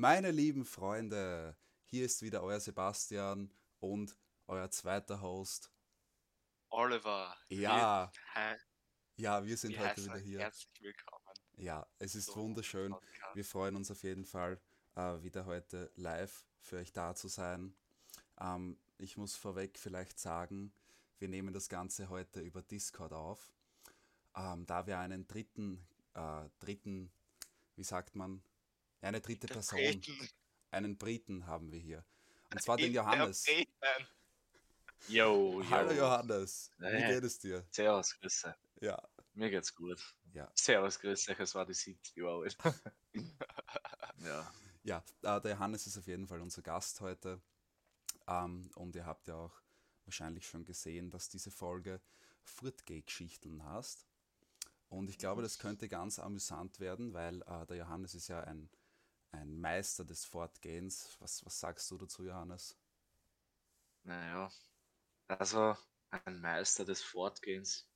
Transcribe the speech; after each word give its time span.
Meine 0.00 0.30
lieben 0.30 0.64
Freunde, 0.64 1.56
hier 1.86 2.04
ist 2.04 2.22
wieder 2.22 2.44
euer 2.44 2.60
Sebastian 2.60 3.52
und 3.80 4.16
euer 4.46 4.70
zweiter 4.70 5.20
Host. 5.20 5.72
Oliver. 6.68 7.36
Ja, 7.48 8.12
Wir, 8.36 8.58
ja, 9.16 9.44
wir 9.44 9.56
sind 9.56 9.72
wir 9.72 9.80
heute 9.80 10.04
wieder 10.04 10.18
hier. 10.18 10.38
herzlich 10.38 10.80
willkommen. 10.82 11.24
Ja, 11.56 11.84
es 11.98 12.14
ist 12.14 12.26
zu 12.26 12.36
wunderschön. 12.36 12.92
Podcast. 12.92 13.34
Wir 13.34 13.44
freuen 13.44 13.74
uns 13.74 13.90
auf 13.90 14.04
jeden 14.04 14.24
Fall, 14.24 14.60
äh, 14.94 15.20
wieder 15.20 15.46
heute 15.46 15.90
live 15.96 16.46
für 16.60 16.76
euch 16.76 16.92
da 16.92 17.16
zu 17.16 17.26
sein. 17.26 17.74
Ähm, 18.40 18.78
ich 18.98 19.16
muss 19.16 19.34
vorweg 19.34 19.80
vielleicht 19.80 20.20
sagen, 20.20 20.72
wir 21.18 21.26
nehmen 21.26 21.52
das 21.52 21.68
Ganze 21.68 22.08
heute 22.08 22.38
über 22.38 22.62
Discord 22.62 23.12
auf, 23.12 23.52
ähm, 24.36 24.64
da 24.64 24.86
wir 24.86 25.00
einen 25.00 25.26
dritten, 25.26 25.84
äh, 26.14 26.48
dritten, 26.60 27.10
wie 27.74 27.82
sagt 27.82 28.14
man, 28.14 28.44
eine 29.00 29.20
dritte 29.20 29.46
Person, 29.46 29.78
Interpreten. 29.78 30.28
einen 30.70 30.98
Briten 30.98 31.46
haben 31.46 31.70
wir 31.72 31.78
hier. 31.78 32.04
Und 32.52 32.62
zwar 32.62 32.76
den 32.76 32.92
Johannes. 32.92 33.46
Yo, 35.08 35.60
yo. 35.62 35.70
Hallo 35.70 35.92
Johannes, 35.92 36.70
wie 36.78 37.06
geht 37.06 37.24
es 37.24 37.38
dir? 37.38 37.64
Servus, 37.70 38.18
grüße. 38.18 38.54
Ja, 38.80 39.00
Mir 39.34 39.50
geht's 39.50 39.74
gut. 39.74 40.02
ja. 40.34 40.50
Servus, 40.54 40.98
grüße, 40.98 41.36
es 41.38 41.54
war 41.54 41.64
die 41.66 41.74
70 41.74 42.16
Jahre 42.16 42.42
alt. 42.42 42.56
ja. 44.24 44.52
Ja, 44.84 45.04
äh, 45.22 45.40
der 45.40 45.52
Johannes 45.52 45.86
ist 45.86 45.98
auf 45.98 46.06
jeden 46.06 46.26
Fall 46.26 46.40
unser 46.40 46.62
Gast 46.62 47.00
heute. 47.00 47.40
Ähm, 48.26 48.70
und 48.74 48.94
ihr 48.96 49.04
habt 49.06 49.28
ja 49.28 49.34
auch 49.34 49.60
wahrscheinlich 50.04 50.46
schon 50.46 50.64
gesehen, 50.64 51.10
dass 51.10 51.28
diese 51.28 51.50
Folge 51.50 52.00
Furtgay-Geschichten 52.42 53.64
heißt. 53.64 54.06
Und 54.88 55.10
ich 55.10 55.18
glaube, 55.18 55.42
das 55.42 55.58
könnte 55.58 55.88
ganz 55.88 56.18
amüsant 56.18 56.80
werden, 56.80 57.12
weil 57.12 57.42
äh, 57.42 57.66
der 57.66 57.76
Johannes 57.76 58.14
ist 58.14 58.28
ja 58.28 58.40
ein, 58.40 58.70
ein 59.32 59.58
Meister 59.60 60.04
des 60.04 60.24
Fortgehens. 60.26 61.16
Was, 61.20 61.44
was 61.46 61.58
sagst 61.60 61.90
du 61.90 61.96
dazu, 61.98 62.24
Johannes? 62.24 62.78
Naja. 64.02 64.50
Also, 65.28 65.76
ein 66.10 66.40
Meister 66.40 66.84
des 66.84 67.02
Fortgehens. 67.02 67.88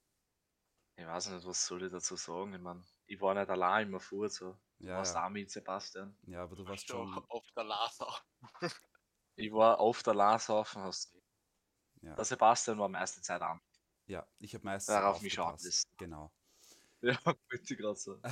Ich 0.97 1.05
weiß 1.07 1.29
nicht, 1.29 1.47
was 1.47 1.67
soll 1.67 1.85
ich 1.85 1.93
dazu 1.93 2.17
sagen. 2.17 2.55
Ich 2.55 2.61
mein, 2.61 2.83
ich 3.07 3.21
war 3.21 3.35
nicht 3.35 3.51
allein 3.51 3.89
immer 3.89 4.01
fort, 4.01 4.33
so. 4.33 4.59
Du 4.87 4.87
Ja, 4.87 4.95
warst 4.95 5.15
ja. 5.15 5.27
auch 5.27 5.29
mit, 5.31 5.51
Sebastian. 5.51 6.19
Ja, 6.23 6.43
aber 6.45 6.57
du 6.57 6.67
warst 6.67 6.89
du 6.91 6.95
schon. 6.95 7.25
auf 7.29 7.47
der 7.57 7.65
Laser. 7.65 8.09
Ich 9.37 9.53
war 9.53 9.79
auf 9.79 10.03
der 10.03 10.15
Lasaufen, 10.15 10.81
hast 10.85 11.15
Ja, 12.03 12.17
Der 12.17 12.25
Sebastian 12.25 12.79
war 12.79 12.89
meiste 12.89 13.21
Zeit 13.21 13.43
an. 13.43 13.61
ja 14.07 14.27
ich 14.39 14.55
habe 14.55 14.65
meistens 14.65 14.95
Darauf 14.95 15.21
mich 15.21 15.35
schauen 15.35 15.55
aufgepasst. 15.55 15.89
Genau. 15.99 16.33
Ja, 17.03 17.19
bitte 17.49 17.77
gerade 17.77 17.97
so. 17.99 18.23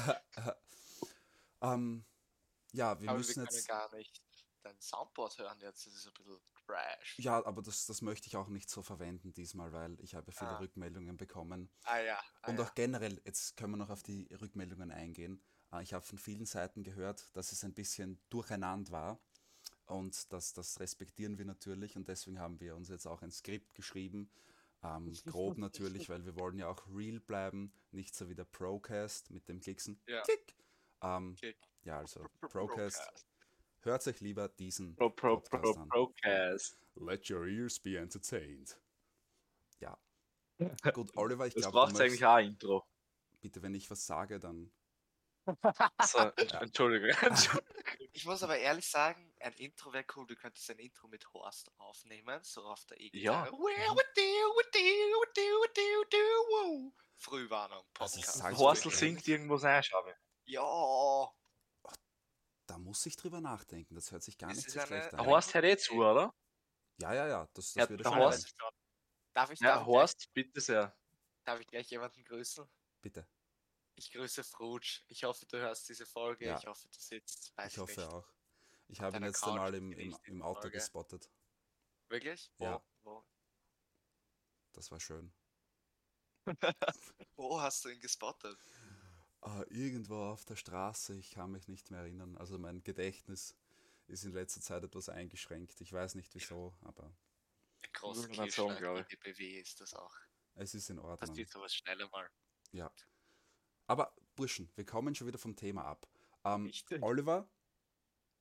ähm, 1.63 2.05
ja, 2.73 3.01
wir 3.01 3.09
Aber 3.09 3.19
wir 3.19 3.19
müssen 3.19 3.35
können 3.45 3.47
jetzt. 3.55 3.69
gar 3.69 3.95
nicht 3.95 4.23
dein 4.63 4.79
Soundboard 4.81 5.39
hören 5.39 5.59
jetzt. 5.61 5.87
Das 5.87 5.95
ist 5.95 6.07
ein 6.07 6.13
bisschen 6.13 6.39
trash. 6.67 7.19
Ja, 7.19 7.45
aber 7.47 7.63
das, 7.63 7.87
das 7.87 8.03
möchte 8.03 8.27
ich 8.29 8.37
auch 8.37 8.49
nicht 8.49 8.69
so 8.69 8.83
verwenden 8.83 9.33
diesmal, 9.33 9.73
weil 9.73 9.99
ich 10.01 10.15
habe 10.15 10.33
viele 10.33 10.51
Ah. 10.51 10.59
Rückmeldungen 10.59 11.17
bekommen. 11.17 11.71
Ah 11.85 11.99
ja. 11.99 12.21
Ah, 12.43 12.51
Und 12.51 12.59
ja. 12.59 12.65
auch 12.67 12.75
generell, 12.75 13.21
jetzt 13.25 13.57
können 13.57 13.73
wir 13.73 13.79
noch 13.79 13.91
auf 13.91 14.03
die 14.03 14.29
Rückmeldungen 14.41 14.91
eingehen. 14.91 15.43
Äh, 15.73 15.83
Ich 15.83 15.95
habe 15.95 16.05
von 16.05 16.19
vielen 16.19 16.45
Seiten 16.47 16.83
gehört, 16.83 17.35
dass 17.35 17.53
es 17.53 17.65
ein 17.65 17.73
bisschen 17.75 18.21
durcheinander 18.29 18.93
war. 18.93 19.21
Und 19.87 20.31
das, 20.33 20.53
das 20.53 20.79
respektieren 20.79 21.39
wir 21.39 21.47
natürlich. 21.47 21.97
Und 21.97 22.07
deswegen 22.09 22.39
haben 22.39 22.61
wir 22.61 22.77
uns 22.77 22.89
jetzt 22.91 23.07
auch 23.07 23.23
ein 23.23 23.33
Skript 23.33 23.75
geschrieben. 23.75 24.31
Ähm, 24.83 25.13
grob 25.27 25.59
natürlich, 25.59 26.09
weil 26.09 26.25
wir 26.25 26.37
wollen 26.37 26.59
ja 26.59 26.69
auch 26.69 26.87
real 26.95 27.19
bleiben. 27.21 27.73
Nicht 27.91 28.15
so 28.15 28.29
wie 28.29 28.35
der 28.35 28.45
Procast 28.45 29.31
mit 29.31 29.49
dem 29.49 29.61
Klicksen. 29.61 30.01
Ja. 30.07 30.23
Klick. 30.23 30.55
Ähm, 31.03 31.35
Klick. 31.35 31.59
Ja, 31.85 31.99
also 31.99 32.25
Pro- 32.41 32.49
Procast. 32.67 33.27
Hört 33.83 34.07
euch 34.07 34.21
lieber 34.21 34.49
diesen 34.49 34.95
Pro, 34.97 35.11
pro, 35.11 35.39
pro, 35.41 35.59
Podcast 35.59 35.79
an. 35.79 35.89
Procast. 35.89 36.77
Let 36.97 37.31
your 37.31 37.47
ears 37.47 37.79
be 37.81 37.97
entertained. 37.99 38.79
Ja. 39.81 39.99
Gut, 40.95 41.17
Oliver, 41.17 41.47
ich 41.47 41.55
Das 41.55 41.63
glaube, 41.63 41.79
braucht 41.79 41.99
du 41.99 42.03
eigentlich 42.03 42.25
auch 42.27 42.35
ein 42.35 42.49
Intro. 42.49 42.87
bitte, 43.41 43.63
wenn 43.63 43.75
ich 43.75 43.91
was 43.91 44.05
sage, 44.07 44.39
dann 44.39 44.71
So, 46.05 46.19
Entschuldigung. 46.61 47.11
Ich 48.13 48.27
muss 48.27 48.43
aber 48.43 48.59
ehrlich 48.59 48.87
sagen, 48.87 49.33
ein 49.41 49.55
Intro 49.55 49.93
wäre 49.93 50.05
cool. 50.15 50.27
Du 50.27 50.37
könntest 50.37 50.71
ein 50.71 50.79
Intro 50.79 51.09
mit 51.09 51.33
Horst 51.33 51.71
aufnehmen, 51.79 52.41
so 52.43 52.63
auf 52.65 52.85
der 52.85 53.01
E-Gitarre. 53.01 53.49
Ja. 53.49 53.51
Frühwarnung, 57.17 57.85
Also 57.99 58.17
Podcast. 58.21 58.45
dir 58.85 58.91
singt 58.91 59.19
ehrlich, 59.21 59.29
irgendwas 59.29 59.65
ein, 59.65 59.83
schau 59.83 60.03
mal. 60.03 60.17
Ja, 60.45 61.31
Da 62.71 62.79
muss 62.79 63.05
ich 63.07 63.17
drüber 63.17 63.41
nachdenken. 63.41 63.95
Das 63.97 64.13
hört 64.13 64.23
sich 64.23 64.39
gar 64.39 64.51
Es 64.51 64.59
nicht 64.59 64.69
ist 64.69 64.75
so 64.75 64.79
eine- 64.81 64.87
schlecht 64.87 65.15
an. 65.15 65.27
Horst 65.27 65.55
hört 65.55 65.65
eh 65.65 65.77
zu, 65.77 65.95
oder? 65.95 66.33
Ja, 67.01 67.13
ja, 67.15 67.27
ja, 67.27 67.49
das, 67.53 67.75
Ja, 67.75 67.83
das 67.83 67.91
würde 67.91 68.03
der 68.05 68.11
schon 68.11 68.19
Horst- 68.21 68.55
darf 69.33 69.51
ich, 69.51 69.61
Ja, 69.61 69.85
Horst, 69.85 70.33
bitte 70.33 70.61
sehr. 70.61 70.83
gleich, 70.87 71.45
darf 71.45 71.61
ich 71.61 71.67
gleich 71.67 71.91
jemanden 71.91 72.23
grüßen? 72.25 72.65
Bitte. 73.01 73.27
Ich 73.97 74.11
grüße 74.13 74.45
Fruj. 74.45 75.03
Ich 75.09 75.25
hoffe, 75.25 75.47
du 75.47 75.59
hörst 75.59 75.89
diese 75.89 76.07
Folge. 76.07 76.47
Ja. 76.47 76.59
Ich 76.59 76.67
hoffe, 76.67 76.89
du 76.89 76.99
sitzt. 76.99 77.53
Weiß 77.57 77.73
Ich 77.73 77.79
hoffe 77.79 78.01
nicht. 78.01 78.09
auch. 78.13 78.27
Ich 78.89 79.01
habe 79.01 79.17
ihn 79.17 79.25
jetzt 79.25 79.41
Couch 79.41 79.51
einmal 79.53 79.75
im, 79.75 79.93
im, 79.93 80.17
im 80.25 80.43
Auto 80.43 80.63
Folge. 80.63 80.79
gespottet. 80.79 81.29
Wirklich? 82.09 82.51
Wo, 82.59 82.65
Ja. 82.65 82.83
wo, 83.03 83.25
Das 84.73 84.91
war 84.91 85.01
schön. 85.01 85.33
wo 87.37 87.61
hast 87.61 87.85
du 87.85 87.89
ihn 87.91 88.01
gespottet? 88.01 88.59
Ah, 89.43 89.65
irgendwo 89.71 90.17
auf 90.17 90.45
der 90.45 90.57
Straße, 90.57 91.15
ich 91.17 91.31
kann 91.31 91.51
mich 91.53 91.67
nicht 91.69 91.91
mehr 91.91 92.01
erinnern. 92.01 92.37
Also 92.37 92.59
mein 92.59 92.83
Gedächtnis 92.83 93.57
ist 94.07 94.25
in 94.25 94.33
letzter 94.33 94.61
Zeit 94.61 94.85
etwas 94.85 95.09
eingeschränkt. 95.09 95.81
Ich 95.81 95.93
weiß 95.93 96.15
nicht 96.17 96.35
wieso, 96.35 96.75
aber 96.83 97.05
Ein 97.05 97.93
großer 97.95 98.29
die 98.29 99.17
BW 99.17 99.61
ist 99.61 99.81
das 99.81 99.95
auch. 99.95 100.15
es 100.57 100.75
ist 100.75 100.91
in 100.91 100.97
Das 100.97 101.05
Ordnung. 101.07 101.35
geht 101.35 101.51
sowas 101.51 101.75
schneller 101.75 102.09
mal. 102.11 102.29
Ja. 102.73 102.93
Aber 103.87 104.15
Burschen, 104.37 104.71
wir 104.77 104.85
kommen 104.85 105.15
schon 105.15 105.27
wieder 105.27 105.39
vom 105.39 105.57
Thema 105.57 105.85
ab. 105.85 106.07
Ähm. 106.45 106.71
Oliver, 107.01 107.49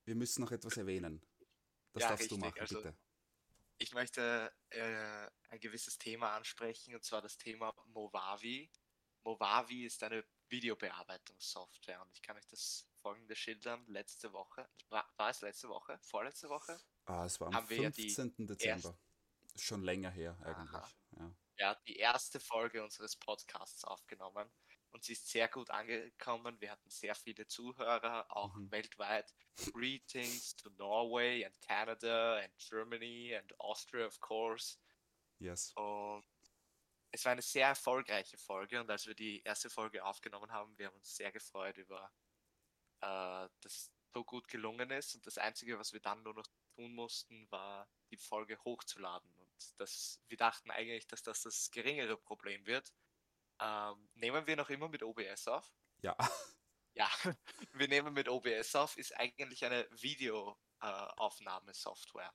wir 0.06 0.16
müssen 0.16 0.42
noch 0.42 0.52
etwas 0.52 0.76
erwähnen. 0.78 1.22
Das 1.94 2.04
Ja, 2.04 2.10
darfst 2.10 2.30
du 2.32 2.36
richtig, 2.36 2.50
machen, 2.52 2.60
also- 2.60 2.76
bitte. 2.82 2.96
Ich 3.82 3.94
möchte 3.94 4.52
äh, 4.72 5.30
ein 5.48 5.60
gewisses 5.62 5.98
Thema 5.98 6.36
ansprechen, 6.36 6.94
und 6.96 7.04
zwar 7.06 7.22
das 7.22 7.38
Thema 7.38 7.74
Movavi. 7.88 8.70
Movavi 9.24 9.86
ist 9.86 10.04
eine 10.04 10.26
Videobearbeitungssoftware 10.50 12.02
und 12.02 12.12
ich 12.14 12.22
kann 12.22 12.38
euch 12.38 12.48
das 12.48 12.88
folgende 13.02 13.36
schildern. 13.36 13.86
Letzte 13.88 14.32
Woche, 14.34 14.68
war, 14.90 15.08
war 15.18 15.30
es 15.30 15.42
letzte 15.42 15.70
Woche? 15.70 15.98
Vorletzte 16.02 16.50
Woche? 16.50 16.80
Ah, 17.06 17.26
es 17.26 17.40
war 17.40 17.48
am 17.48 17.56
haben 17.56 17.70
wir 17.70 17.82
ja 17.84 17.90
die 17.90 18.10
15. 18.10 18.48
Dezember. 18.48 18.98
Ist 19.56 19.64
schon 19.64 19.84
länger 19.84 20.12
her 20.12 20.38
eigentlich. 20.44 20.96
Ja. 21.18 21.32
ja, 21.58 21.76
die 21.88 21.98
erste 21.98 22.40
Folge 22.40 22.84
unseres 22.84 23.16
Podcasts 23.16 23.84
aufgenommen 23.84 24.50
und 24.92 25.04
sie 25.04 25.14
ist 25.14 25.28
sehr 25.28 25.48
gut 25.48 25.70
angekommen. 25.70 26.60
Wir 26.62 26.72
hatten 26.72 26.90
sehr 26.90 27.16
viele 27.16 27.48
Zuhörer, 27.48 28.26
auch 28.30 28.56
Mhm. 28.56 28.72
weltweit. 28.72 29.34
Greetings 29.74 30.56
to 30.56 30.70
Norway 30.72 31.46
and 31.46 31.60
Canada 31.62 32.38
and 32.40 32.54
Germany 32.58 33.36
and 33.36 33.60
Austria, 33.60 34.06
of 34.06 34.20
course. 34.20 34.78
Yes. 35.40 35.72
Und 35.76 36.26
es 37.12 37.26
war 37.26 37.32
eine 37.32 37.42
sehr 37.42 37.68
erfolgreiche 37.68 38.38
Folge 38.38 38.80
und 38.80 38.90
als 38.90 39.08
wir 39.08 39.16
die 39.16 39.42
erste 39.44 39.70
Folge 39.70 40.04
aufgenommen 40.04 40.52
haben, 40.52 40.78
wir 40.78 40.88
haben 40.88 40.96
uns 40.96 41.16
sehr 41.16 41.32
gefreut 41.32 41.78
über, 41.78 42.12
äh, 43.02 43.50
dass 43.62 43.66
es 43.66 43.92
so 44.14 44.24
gut 44.24 44.48
gelungen 44.48 44.90
ist. 44.92 45.16
Und 45.16 45.26
das 45.26 45.38
Einzige, 45.38 45.80
was 45.80 45.94
wir 45.94 46.00
dann 46.00 46.24
nur 46.24 46.34
noch 46.34 46.48
tun 46.76 46.94
mussten, 46.94 47.50
war 47.52 47.90
die 48.12 48.18
Folge 48.18 48.58
hochzuladen. 48.64 49.32
Und 49.38 49.80
das, 49.80 50.20
wir 50.28 50.38
dachten 50.38 50.72
eigentlich, 50.72 51.08
dass 51.08 51.24
das 51.24 51.42
das 51.44 51.72
geringere 51.72 52.18
Problem 52.18 52.66
wird. 52.66 52.94
Ähm, 53.60 54.10
nehmen 54.16 54.48
wir 54.48 54.56
noch 54.56 54.70
immer 54.70 54.88
mit 54.90 55.04
OBS 55.04 55.48
auf? 55.48 55.74
Ja. 56.02 56.18
Ja, 56.96 57.08
wir 57.74 57.88
nehmen 57.88 58.14
mit 58.14 58.28
OBS 58.28 58.76
auf, 58.76 58.98
ist 58.98 59.16
eigentlich 59.16 59.64
eine 59.64 59.88
Videoaufnahmesoftware. 59.92 62.34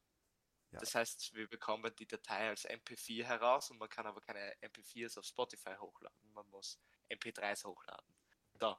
Ja. 0.75 0.81
Das 0.81 0.95
heißt, 0.97 1.35
wir 1.35 1.49
bekommen 1.49 1.95
die 1.97 2.07
Datei 2.07 2.49
als 2.49 2.69
MP4 2.69 3.23
heraus 3.25 3.71
und 3.71 3.79
man 3.79 3.89
kann 3.89 4.07
aber 4.07 4.21
keine 4.21 4.53
MP4s 4.61 5.19
auf 5.19 5.25
Spotify 5.25 5.77
hochladen. 5.79 6.33
Man 6.33 6.49
muss 6.51 6.81
MP3s 7.09 7.65
hochladen. 7.65 8.15
So. 8.59 8.77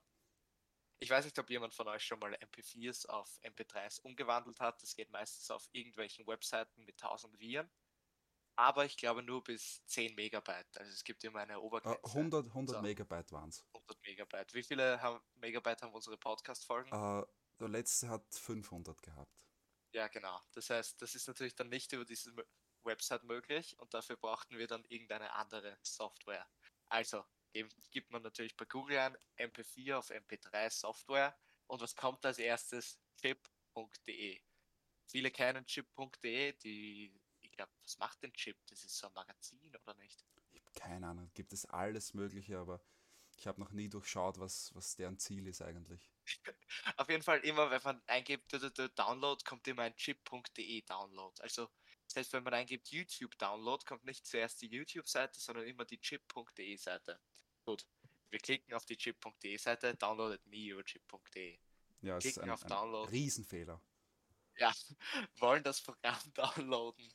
Ich 1.00 1.10
weiß 1.10 1.24
nicht, 1.24 1.40
ob 1.40 1.50
jemand 1.50 1.74
von 1.74 1.88
euch 1.88 2.04
schon 2.04 2.20
mal 2.20 2.34
MP4s 2.36 3.08
auf 3.08 3.40
MP3s 3.44 4.02
umgewandelt 4.02 4.60
hat. 4.60 4.82
Das 4.84 4.94
geht 4.96 5.10
meistens 5.10 5.50
auf 5.52 5.70
irgendwelchen 5.72 6.28
Webseiten 6.28 6.84
mit 6.84 7.02
1000 7.02 7.40
Viren. 7.40 7.70
Aber 8.58 8.86
ich 8.86 8.98
glaube 8.98 9.24
nur 9.24 9.44
bis 9.44 9.86
10 9.88 10.16
Megabyte. 10.16 10.78
Also 10.78 10.92
es 10.92 11.04
gibt 11.04 11.24
immer 11.24 11.40
eine 11.40 11.54
Äh, 11.54 11.58
Obergrenze. 11.58 12.02
100, 12.06 12.48
100 12.48 12.76
So. 12.78 12.82
Megabyte 12.82 13.32
waren 13.32 13.50
es. 13.50 13.66
100 13.74 14.02
Megabyte. 14.04 14.54
Wie 14.54 14.64
viele 14.64 15.02
haben, 15.02 15.22
Megabyte 15.36 15.82
haben 15.82 15.94
unsere 15.94 16.18
Podcast-Folgen? 16.18 16.90
Äh, 16.92 17.26
der 17.60 17.68
letzte 17.70 18.10
hat 18.10 18.26
500 18.34 19.02
gehabt. 19.02 19.32
Ja, 19.96 20.08
genau. 20.10 20.42
Das 20.52 20.70
heißt, 20.70 21.02
das 21.02 21.16
ist 21.16 21.28
natürlich 21.28 21.56
dann 21.56 21.70
nicht 21.70 21.94
über 21.94 22.04
diese 22.06 22.36
Website 22.84 23.24
möglich 23.24 23.80
und 23.80 23.94
dafür 23.94 24.18
brauchten 24.18 24.58
wir 24.58 24.68
dann 24.68 24.84
irgendeine 24.86 25.32
andere 25.34 25.78
Software. 25.84 26.46
Also 26.88 27.24
geb- 27.54 27.74
gibt 27.92 28.12
man 28.12 28.22
natürlich 28.22 28.58
bei 28.58 28.66
Google 28.66 29.00
ein 29.00 29.18
MP4 29.38 30.00
auf 30.00 30.10
MP3 30.10 30.70
Software 30.70 31.38
und 31.68 31.82
was 31.82 31.96
kommt 31.96 32.26
als 32.26 32.40
erstes? 32.40 33.00
Chip 33.22 33.48
chip.de. 33.74 34.42
Viele 35.08 35.32
kennen 35.32 35.66
chip.de, 35.66 36.54
die, 36.60 37.22
ich 37.40 37.52
glaube, 37.54 37.72
was 37.84 37.98
macht 37.98 38.24
denn 38.24 38.34
Chip? 38.34 38.58
Das 38.68 38.84
ist 38.84 38.98
so 38.98 39.08
ein 39.08 39.14
Magazin 39.14 39.74
oder 39.76 39.94
nicht? 39.96 40.26
Ich 40.54 40.62
habe 40.62 40.72
keine 40.74 41.08
Ahnung, 41.08 41.32
gibt 41.36 41.54
es 41.54 41.66
alles 41.66 42.14
Mögliche, 42.16 42.58
aber 42.60 42.82
ich 43.38 43.48
habe 43.48 43.60
noch 43.62 43.72
nie 43.72 43.90
durchschaut, 43.90 44.40
was, 44.40 44.74
was 44.76 44.96
deren 44.96 45.20
Ziel 45.20 45.48
ist 45.48 45.62
eigentlich. 45.62 46.15
Auf 46.98 47.10
jeden 47.10 47.24
Fall 47.24 47.40
immer, 47.40 47.70
wenn 47.70 47.82
man 47.84 48.02
eingibt 48.08 48.52
Download, 48.98 49.44
kommt 49.44 49.68
immer 49.68 49.84
ein 49.84 49.96
chip.de 49.96 50.82
Download. 50.82 51.42
Also 51.42 51.70
selbst 52.08 52.34
wenn 52.34 52.44
man 52.44 52.54
eingibt 52.54 52.90
YouTube 52.90 53.38
Download, 53.38 53.84
kommt 53.86 54.06
nicht 54.06 54.26
zuerst 54.26 54.62
die 54.62 54.68
YouTube-Seite, 54.68 55.40
sondern 55.40 55.66
immer 55.66 55.86
die 55.86 56.00
chip.de 56.00 56.78
Seite. 56.78 57.20
Gut, 57.64 57.86
wir 58.30 58.40
klicken 58.40 58.74
auf 58.74 58.86
die 58.86 58.98
chip.de 58.98 59.58
Seite, 59.58 59.96
downloadet 59.96 60.46
me 60.46 60.68
über 60.68 60.84
chip.de. 60.84 61.60
Ja, 62.02 62.18
es 62.18 62.26
ist 62.26 62.34
Klicken 62.34 62.50
ein, 62.50 62.54
auf 62.54 62.64
ein 62.64 62.70
Download. 62.70 63.12
Riesenfehler. 63.12 63.82
Ja, 64.58 64.72
wollen 65.40 65.64
das 65.64 65.82
Programm 65.82 66.20
downloaden 66.34 67.14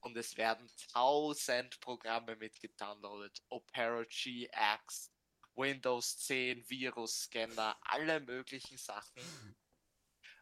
und 0.00 0.16
es 0.16 0.36
werden 0.36 0.70
tausend 0.92 1.78
Programme 1.80 2.36
mitgedownloadet. 2.36 3.42
Opera 3.48 4.04
GX, 4.04 5.12
Windows 5.54 6.18
10, 6.18 6.68
Virus-Scanner, 6.68 7.78
alle 7.82 8.20
möglichen 8.20 8.78
Sachen. 8.78 9.22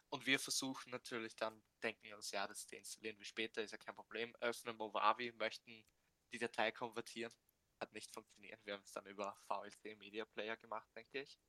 Und 0.09 0.25
wir 0.25 0.39
versuchen 0.39 0.89
natürlich 0.91 1.35
dann, 1.35 1.61
denken 1.83 2.03
wir 2.03 2.15
uns, 2.15 2.31
ja, 2.31 2.47
das 2.47 2.65
deinstallieren 2.67 3.17
wir 3.17 3.25
später, 3.25 3.61
ist 3.61 3.71
ja 3.71 3.77
kein 3.77 3.95
Problem. 3.95 4.35
Öffnen 4.39 4.75
Movavi, 4.75 5.31
möchten 5.33 5.85
die 6.31 6.39
Datei 6.39 6.71
konvertieren. 6.71 7.33
Hat 7.79 7.93
nicht 7.93 8.11
funktioniert. 8.11 8.59
Wir 8.65 8.73
haben 8.73 8.83
es 8.83 8.91
dann 8.91 9.05
über 9.05 9.37
VLC 9.47 9.97
Media 9.97 10.25
Player 10.25 10.57
gemacht, 10.57 10.89
denke 10.95 11.21
ich. 11.21 11.39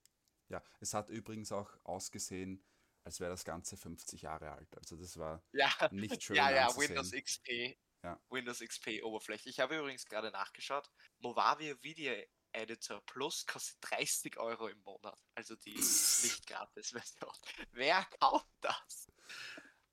Ja, 0.48 0.62
es 0.80 0.94
hat 0.94 1.08
übrigens 1.08 1.52
auch 1.52 1.70
ausgesehen, 1.84 2.64
als 3.04 3.18
wäre 3.20 3.30
das 3.30 3.44
Ganze 3.44 3.76
50 3.76 4.22
Jahre 4.22 4.52
alt. 4.52 4.76
Also 4.76 4.96
das 4.96 5.16
war 5.16 5.42
Ja, 5.52 5.70
nicht 5.90 6.22
schön 6.22 6.36
ja, 6.36 6.50
ja, 6.50 6.66
anzusehen. 6.66 6.90
Windows 6.90 7.12
XP. 7.12 7.78
Ja. 8.02 8.20
Windows 8.30 8.60
XP 8.60 9.02
Oberfläche. 9.02 9.48
Ich 9.48 9.60
habe 9.60 9.78
übrigens 9.78 10.06
gerade 10.06 10.30
nachgeschaut. 10.30 10.90
Movavi 11.18 11.82
Video 11.82 12.14
Editor 12.52 13.00
Plus 13.06 13.46
kostet 13.46 13.78
30 13.82 14.36
Euro 14.38 14.68
im 14.68 14.78
Monat. 14.80 15.18
Also 15.34 15.56
die 15.56 15.74
nicht 15.74 16.46
gratis 16.46 16.90
Version. 16.90 17.32
Wer 17.72 18.04
kauft 18.20 18.50
das? 18.60 19.08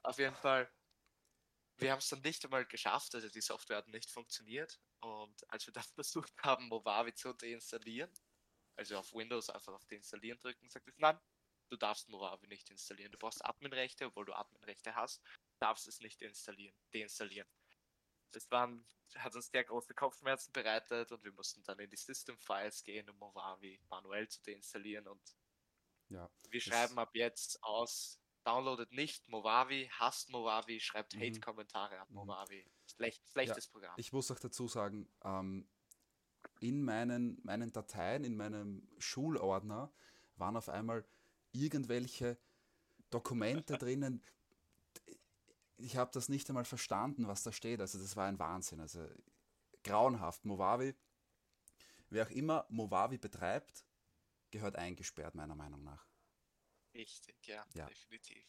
Auf 0.04 0.18
jeden 0.20 0.36
Fall. 0.36 0.72
Wir 1.78 1.92
haben 1.92 2.00
es 2.00 2.10
dann 2.10 2.22
nicht 2.22 2.44
einmal 2.44 2.66
geschafft, 2.66 3.14
also 3.14 3.30
die 3.30 3.42
Software 3.42 3.78
hat 3.78 3.88
nicht 3.88 4.10
funktioniert. 4.10 4.80
Und 5.02 5.52
als 5.52 5.68
wir 5.68 5.74
dann 5.74 5.84
versucht 5.96 6.34
haben, 6.44 6.68
Movavi 6.68 7.14
zu 7.14 7.34
deinstallieren, 7.34 8.12
also 8.76 8.98
auf 8.98 9.14
Windows 9.14 9.50
einfach 9.50 9.74
auf 9.74 9.86
Deinstallieren 9.86 10.40
drücken, 10.40 10.70
sagt 10.70 10.88
es, 10.88 10.98
nein, 10.98 11.20
du 11.70 11.78
darfst 11.78 12.10
Movavi 12.10 12.48
nicht 12.48 12.70
installieren. 12.70 13.12
Du 13.12 13.18
brauchst 13.18 13.44
Adminrechte, 13.44 14.06
obwohl 14.06 14.26
du 14.26 14.34
Adminrechte 14.34 14.96
hast, 14.96 15.22
darfst 15.60 15.88
es 15.88 16.00
nicht 16.00 16.22
installieren, 16.22 16.76
deinstallieren. 16.94 17.48
Das 18.32 18.50
waren, 18.52 18.86
hat 19.16 19.36
uns 19.36 19.50
sehr 19.50 19.64
große 19.64 19.94
Kopfschmerzen 19.94 20.52
bereitet 20.52 21.12
und 21.12 21.24
wir 21.24 21.32
mussten 21.34 21.64
dann 21.64 21.80
in 21.80 21.90
die 21.90 21.98
System 21.98 22.38
Files 22.38 22.84
gehen, 22.84 23.10
um 23.10 23.18
Movavi 23.18 23.80
manuell 23.90 24.28
zu 24.28 24.42
deinstallieren 24.44 25.08
und 25.08 25.22
Ja, 26.10 26.30
wir 26.50 26.62
schreiben 26.62 26.98
ab 27.00 27.16
jetzt 27.16 27.62
aus, 27.64 28.20
downloadet 28.44 28.92
nicht 28.94 29.28
Movavi, 29.28 29.90
hasst 29.94 30.30
Movavi, 30.30 30.80
schreibt 30.80 31.16
Mhm. 31.16 31.20
Hate-Kommentare 31.22 32.00
ab 32.00 32.10
Mhm. 32.10 32.16
Movavi. 32.16 32.66
Schlecht, 32.86 33.28
schlechtes 33.30 33.68
Programm. 33.68 33.94
ich 33.98 34.14
muss 34.14 34.32
auch 34.32 34.40
dazu 34.40 34.68
sagen, 34.68 35.10
ähm, 35.24 35.68
in 36.60 36.82
meinen, 36.84 37.40
meinen 37.44 37.72
Dateien, 37.72 38.24
in 38.24 38.36
meinem 38.38 38.88
Schulordner 39.00 39.94
waren 40.38 40.56
auf 40.56 40.70
einmal 40.70 41.06
irgendwelche 41.52 42.38
Dokumente 43.10 43.78
drinnen. 43.78 44.24
Ich 45.78 45.96
habe 45.96 46.12
das 46.14 46.28
nicht 46.30 46.50
einmal 46.50 46.66
verstanden, 46.66 47.28
was 47.28 47.44
da 47.44 47.52
steht. 47.52 47.80
Also 47.82 48.00
das 48.00 48.16
war 48.16 48.28
ein 48.28 48.40
Wahnsinn. 48.40 48.80
Also 48.80 49.08
grauenhaft. 49.84 50.44
Movavi, 50.46 50.96
wer 52.10 52.26
auch 52.26 52.32
immer 52.32 52.66
Movavi 52.70 53.18
betreibt, 53.18 53.86
gehört 54.52 54.76
eingesperrt, 54.76 55.36
meiner 55.36 55.56
Meinung 55.56 55.84
nach. 55.84 56.08
Richtig, 56.94 57.36
ja, 57.46 57.64
Ja. 57.74 57.86
definitiv. 57.86 58.44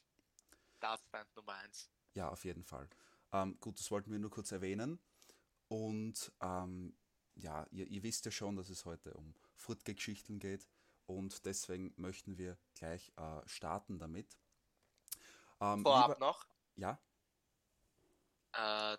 Dartfeind 0.80 1.34
Nummer 1.36 1.54
1. 1.54 1.90
Ja, 2.14 2.28
auf 2.30 2.44
jeden 2.44 2.64
Fall. 2.64 2.88
Ähm, 3.32 3.58
gut, 3.60 3.78
das 3.78 3.90
wollten 3.90 4.10
wir 4.10 4.18
nur 4.18 4.30
kurz 4.30 4.52
erwähnen. 4.52 4.98
Und 5.68 6.32
ähm, 6.40 6.96
ja, 7.34 7.66
ihr, 7.70 7.86
ihr 7.88 8.02
wisst 8.02 8.24
ja 8.24 8.30
schon, 8.30 8.56
dass 8.56 8.70
es 8.70 8.84
heute 8.86 9.12
um 9.14 9.34
Furtge-Geschichten 9.56 10.38
geht. 10.38 10.66
Und 11.04 11.44
deswegen 11.44 11.92
möchten 11.96 12.38
wir 12.38 12.56
gleich 12.74 13.12
äh, 13.16 13.40
starten 13.46 13.98
damit. 13.98 14.38
Ähm, 15.60 15.82
Vorab 15.82 16.08
lieber- 16.08 16.20
noch, 16.20 16.46
ja, 16.76 16.98
äh, 18.58 18.98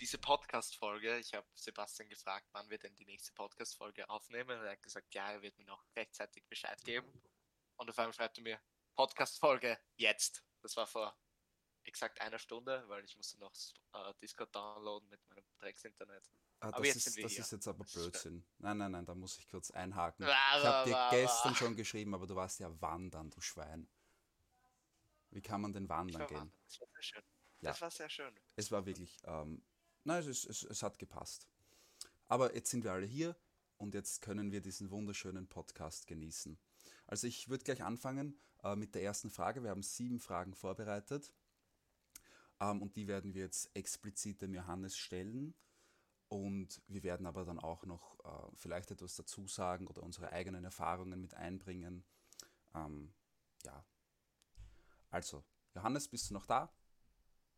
diese 0.00 0.18
Podcast-Folge, 0.18 1.18
ich 1.18 1.32
habe 1.32 1.46
Sebastian 1.54 2.08
gefragt, 2.08 2.48
wann 2.52 2.68
wir 2.68 2.78
denn 2.78 2.94
die 2.96 3.04
nächste 3.04 3.32
Podcast-Folge 3.32 4.08
aufnehmen. 4.10 4.58
Und 4.58 4.66
er 4.66 4.72
hat 4.72 4.82
gesagt, 4.82 5.14
ja, 5.14 5.32
er 5.32 5.42
wird 5.42 5.56
mir 5.58 5.64
noch 5.64 5.84
rechtzeitig 5.96 6.44
Bescheid 6.48 6.82
geben. 6.84 7.06
Und 7.76 7.88
auf 7.88 7.98
einmal 7.98 8.12
schreibt 8.12 8.38
er 8.38 8.42
mir, 8.42 8.60
Podcast-Folge 8.94 9.78
jetzt. 9.96 10.44
Das 10.60 10.76
war 10.76 10.86
vor 10.86 11.16
exakt 11.84 12.20
einer 12.20 12.38
Stunde, 12.38 12.84
weil 12.88 13.04
ich 13.04 13.16
musste 13.16 13.38
noch 13.38 13.52
äh, 13.94 14.12
Discord 14.20 14.54
downloaden 14.54 15.08
mit 15.08 15.20
meinem 15.28 15.44
Drecks-Internet. 15.58 16.30
Ah, 16.60 16.68
Aber 16.68 16.78
das, 16.78 16.86
jetzt 16.88 16.96
ist, 16.96 17.04
sind 17.04 17.16
wir 17.16 17.24
das 17.24 17.38
ist 17.38 17.52
jetzt 17.52 17.68
aber. 17.68 17.84
Blödsinn. 17.84 18.44
Nein, 18.58 18.78
nein, 18.78 18.92
nein, 18.92 19.04
da 19.06 19.14
muss 19.14 19.38
ich 19.38 19.48
kurz 19.48 19.70
einhaken. 19.70 20.26
Ich 20.26 20.32
habe 20.32 20.90
dir 20.90 21.08
gestern 21.10 21.54
schon 21.54 21.76
geschrieben, 21.76 22.14
aber 22.14 22.26
du 22.26 22.36
warst 22.36 22.60
ja 22.60 22.80
wandern, 22.80 23.30
du 23.30 23.40
Schwein. 23.40 23.88
Wie 25.30 25.42
kann 25.42 25.60
man 25.60 25.72
denn 25.72 25.88
wandern 25.88 26.26
gehen? 26.26 26.36
wandern. 26.36 26.52
Das 27.62 27.80
war 27.80 27.90
sehr 27.90 28.08
schön. 28.08 28.26
Ja. 28.26 28.30
Das 28.30 28.30
war 28.30 28.32
sehr 28.32 28.34
schön. 28.34 28.34
Es 28.56 28.72
war 28.72 28.86
wirklich, 28.86 29.18
ähm, 29.24 29.62
nein, 30.04 30.22
es, 30.28 30.44
es, 30.44 30.62
es 30.64 30.82
hat 30.82 30.98
gepasst. 30.98 31.46
Aber 32.26 32.54
jetzt 32.54 32.70
sind 32.70 32.84
wir 32.84 32.92
alle 32.92 33.06
hier 33.06 33.36
und 33.76 33.94
jetzt 33.94 34.22
können 34.22 34.52
wir 34.52 34.60
diesen 34.60 34.90
wunderschönen 34.90 35.48
Podcast 35.48 36.06
genießen. 36.06 36.58
Also 37.06 37.26
ich 37.26 37.48
würde 37.48 37.64
gleich 37.64 37.82
anfangen 37.82 38.40
äh, 38.62 38.76
mit 38.76 38.94
der 38.94 39.02
ersten 39.02 39.30
Frage. 39.30 39.62
Wir 39.62 39.70
haben 39.70 39.82
sieben 39.82 40.18
Fragen 40.18 40.54
vorbereitet 40.54 41.32
ähm, 42.60 42.82
und 42.82 42.96
die 42.96 43.06
werden 43.06 43.34
wir 43.34 43.42
jetzt 43.42 43.74
explizit 43.76 44.42
dem 44.42 44.54
Johannes 44.54 44.96
stellen. 44.96 45.54
Und 46.28 46.80
wir 46.86 47.02
werden 47.02 47.26
aber 47.26 47.44
dann 47.44 47.58
auch 47.58 47.84
noch 47.84 48.18
äh, 48.24 48.56
vielleicht 48.56 48.90
etwas 48.90 49.16
dazu 49.16 49.46
sagen 49.46 49.86
oder 49.86 50.02
unsere 50.02 50.32
eigenen 50.32 50.64
Erfahrungen 50.64 51.20
mit 51.20 51.34
einbringen. 51.34 52.04
Ähm, 52.74 53.12
ja. 53.64 53.84
Also, 55.10 55.44
Johannes, 55.74 56.08
bist 56.08 56.30
du 56.30 56.34
noch 56.34 56.46
da? 56.46 56.72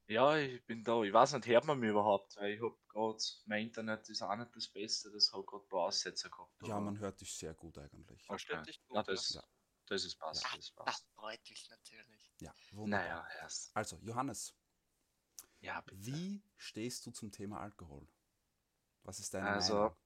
Ja, 0.06 0.36
ich 0.36 0.64
bin 0.66 0.84
da. 0.84 1.02
Ich 1.02 1.12
weiß 1.12 1.32
nicht, 1.34 1.46
hört 1.46 1.64
man 1.64 1.78
mich 1.78 1.90
überhaupt? 1.90 2.36
Weil 2.36 2.54
ich 2.54 2.62
hab 2.62 2.76
gerade, 2.88 3.18
mein 3.46 3.64
Internet 3.66 4.08
ist 4.10 4.22
auch 4.22 4.36
nicht 4.36 4.54
das 4.54 4.68
Beste, 4.68 5.10
das 5.10 5.32
hat 5.32 5.46
gerade 5.46 5.64
ein 5.64 5.68
paar 5.68 5.80
Aussetzer 5.86 6.28
gehabt. 6.28 6.52
Ja, 6.68 6.78
man 6.78 6.98
hört 6.98 7.20
dich 7.20 7.32
sehr 7.34 7.54
gut 7.54 7.78
eigentlich. 7.78 8.20
Okay. 8.22 8.26
Versteht 8.26 8.66
dich 8.66 8.84
gut, 8.86 8.96
Ja, 8.96 9.02
das, 9.02 9.30
ja. 9.34 9.44
das 9.86 10.04
ist 10.04 10.16
passt, 10.16 10.44
Ah, 10.44 10.56
das 10.56 10.72
das 10.84 11.06
freut 11.14 11.40
mich 11.48 11.68
natürlich. 11.70 12.32
Ja, 12.40 12.54
wunderbar. 12.72 13.06
Naja, 13.08 13.28
erst. 13.40 13.76
Also, 13.76 13.98
Johannes, 14.02 14.54
Ja, 15.60 15.80
bitte. 15.80 15.96
wie 16.06 16.42
stehst 16.58 17.06
du 17.06 17.10
zum 17.10 17.32
Thema 17.32 17.60
Alkohol? 17.60 18.06
Was 19.04 19.18
ist 19.20 19.32
deine 19.32 19.48
Also, 19.48 19.74
Meinung? 19.74 19.96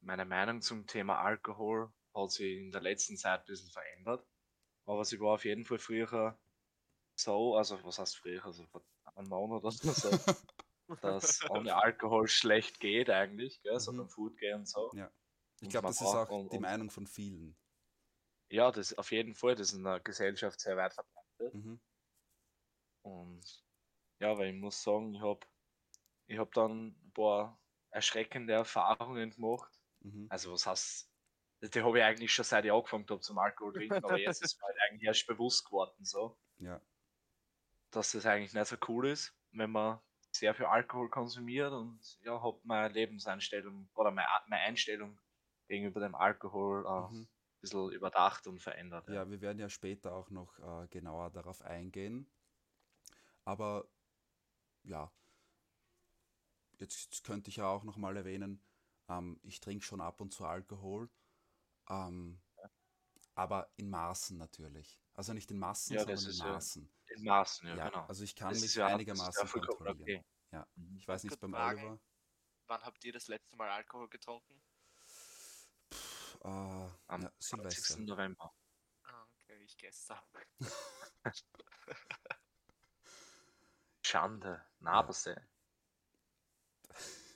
Meine 0.00 0.24
Meinung 0.24 0.62
zum 0.62 0.86
Thema 0.86 1.18
Alkohol 1.20 1.92
hat 2.14 2.30
sich 2.30 2.56
in 2.58 2.70
der 2.70 2.80
letzten 2.80 3.16
Zeit 3.16 3.40
ein 3.40 3.46
bisschen 3.46 3.70
verändert. 3.70 4.26
Aber 4.84 5.04
sie 5.04 5.18
war 5.20 5.34
auf 5.34 5.44
jeden 5.44 5.64
Fall 5.64 5.78
früher 5.78 6.38
so, 7.16 7.56
also 7.56 7.82
was 7.84 7.98
heißt 7.98 8.16
früher, 8.18 8.44
also 8.44 8.64
vor 8.66 8.82
einem 9.14 9.28
Monat 9.28 9.62
oder 9.64 9.70
so, 9.72 10.10
dass 11.02 11.48
ohne 11.50 11.74
Alkohol 11.76 12.28
schlecht 12.28 12.80
geht 12.80 13.10
eigentlich, 13.10 13.60
gell, 13.62 13.80
so 13.80 13.92
Mhm. 13.92 13.98
beim 13.98 14.08
Food 14.08 14.38
gehen 14.38 14.60
und 14.60 14.68
so. 14.68 14.90
Ja. 14.94 15.10
Ich 15.60 15.68
glaube, 15.70 15.88
das 15.88 16.00
ist 16.00 16.06
auch 16.06 16.28
und- 16.28 16.52
die 16.52 16.58
Meinung 16.58 16.90
von 16.90 17.06
vielen. 17.06 17.56
Ja, 18.50 18.70
das 18.70 18.96
auf 18.96 19.10
jeden 19.10 19.34
Fall, 19.34 19.54
das 19.56 19.68
ist 19.70 19.78
in 19.78 19.84
der 19.84 20.00
Gesellschaft 20.00 20.60
sehr 20.60 20.76
weit 20.76 20.94
verbreitet. 20.94 21.54
Mhm. 21.54 21.80
Und 23.02 23.64
ja, 24.20 24.36
weil 24.38 24.54
ich 24.54 24.60
muss 24.60 24.82
sagen, 24.82 25.14
ich 25.14 25.20
habe 25.20 25.40
ich 26.26 26.38
hab 26.38 26.52
dann 26.52 26.88
ein 26.88 27.12
paar 27.14 27.58
erschreckende 27.90 28.52
Erfahrungen 28.52 29.30
gemacht. 29.30 29.72
Mhm. 30.00 30.26
Also 30.30 30.52
was 30.52 30.66
heißt, 30.66 31.10
die 31.62 31.80
habe 31.82 31.98
ich 31.98 32.04
eigentlich 32.04 32.32
schon 32.32 32.44
seit 32.44 32.64
ich 32.64 32.72
angefangen 32.72 33.06
habe 33.08 33.20
zum 33.20 33.38
Alkohol 33.38 33.72
trinken, 33.72 34.04
aber 34.04 34.18
jetzt 34.18 34.42
ist 34.42 34.60
mir 34.60 34.66
halt 34.66 34.76
eigentlich 34.88 35.04
erst 35.06 35.26
bewusst 35.26 35.64
geworden, 35.66 36.04
so, 36.04 36.38
Ja. 36.58 36.80
Dass 37.90 38.12
das 38.12 38.26
eigentlich 38.26 38.54
nicht 38.54 38.66
so 38.66 38.76
cool 38.88 39.08
ist, 39.08 39.34
wenn 39.52 39.70
man 39.70 40.00
sehr 40.30 40.54
viel 40.54 40.66
Alkohol 40.66 41.08
konsumiert 41.08 41.72
und 41.72 42.18
ja, 42.22 42.42
habe 42.42 42.60
meine 42.64 42.92
Lebenseinstellung 42.92 43.88
oder 43.94 44.10
meine, 44.10 44.28
meine 44.48 44.62
Einstellung 44.62 45.18
gegenüber 45.68 46.00
dem 46.00 46.14
Alkohol 46.14 46.84
äh, 46.84 46.88
Mhm. 46.88 47.22
ein 47.22 47.60
bisschen 47.60 47.90
überdacht 47.92 48.46
und 48.46 48.60
verändert. 48.60 49.08
ja, 49.08 49.28
wir 49.30 49.40
werden 49.40 49.58
ja 49.58 49.68
später 49.68 50.14
auch 50.14 50.30
noch 50.30 50.58
äh, 50.58 50.88
genauer 50.88 51.30
darauf 51.30 51.62
eingehen. 51.62 52.28
Aber 53.44 53.88
ja, 54.84 55.10
jetzt, 56.78 57.04
jetzt 57.04 57.24
könnte 57.24 57.50
ich 57.50 57.56
ja 57.56 57.66
auch 57.68 57.84
noch 57.84 57.96
mal 57.96 58.16
erwähnen, 58.16 58.60
ähm, 59.08 59.40
ich 59.42 59.60
trinke 59.60 59.84
schon 59.84 60.00
ab 60.00 60.20
und 60.20 60.32
zu 60.32 60.44
Alkohol, 60.44 61.10
ähm, 61.88 62.40
aber 63.34 63.70
in 63.76 63.90
Maßen 63.90 64.38
natürlich. 64.38 65.00
Also 65.16 65.32
nicht 65.32 65.50
in 65.50 65.58
Massen, 65.58 65.94
Ja, 65.94 66.00
sondern 66.00 66.18
in 66.22 66.28
ist 66.30 66.38
ja- 66.38 66.44
Maßen. 66.52 66.92
In 67.06 67.24
Maßen, 67.24 67.68
ja, 67.68 67.76
Ja, 67.76 67.88
genau. 67.88 68.04
also 68.04 68.22
ich 68.22 68.34
kann 68.36 68.50
Das 68.50 68.60
mich 68.60 68.82
einigermaßen 68.82 69.48
kontrollieren. 69.48 70.00
okay. 70.02 70.24
Ja, 70.52 70.66
Mhm. 70.76 70.96
ich 70.98 71.08
weiß 71.08 71.24
nicht, 71.24 71.40
beim 71.40 71.52
fragen? 71.52 71.80
Oliver. 71.80 72.00
Wann 72.66 72.82
habt 72.84 73.02
ihr 73.04 73.12
das 73.12 73.28
letzte 73.28 73.56
Mal 73.56 73.70
Alkohol 73.70 74.08
getrunken? 74.08 74.62
Äh, 76.42 76.48
Am 76.48 77.22
ja, 77.22 77.32
20. 77.38 77.38
Silvester. 77.86 77.98
November. 78.00 78.54
Ah, 79.04 79.26
okay, 79.42 79.62
ich 79.64 79.76
gestern. 79.78 80.20
Schande. 84.02 84.64
Nabersee. 84.80 85.36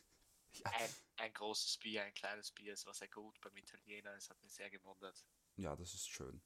Ja, 0.52 0.70
Ein, 0.72 0.90
ein 1.16 1.32
großes 1.32 1.78
Bier, 1.78 2.02
ein 2.04 2.12
kleines 2.12 2.50
Bier, 2.52 2.74
es 2.74 2.84
war 2.84 2.92
sehr 2.92 3.08
gut 3.08 3.40
beim 3.40 3.56
Italiener, 3.56 4.12
es 4.16 4.28
hat 4.28 4.38
mich 4.42 4.52
sehr 4.52 4.68
gewundert. 4.68 5.24
ja, 5.56 5.74
das 5.74 5.94
ist 5.94 6.06
schön. 6.10 6.42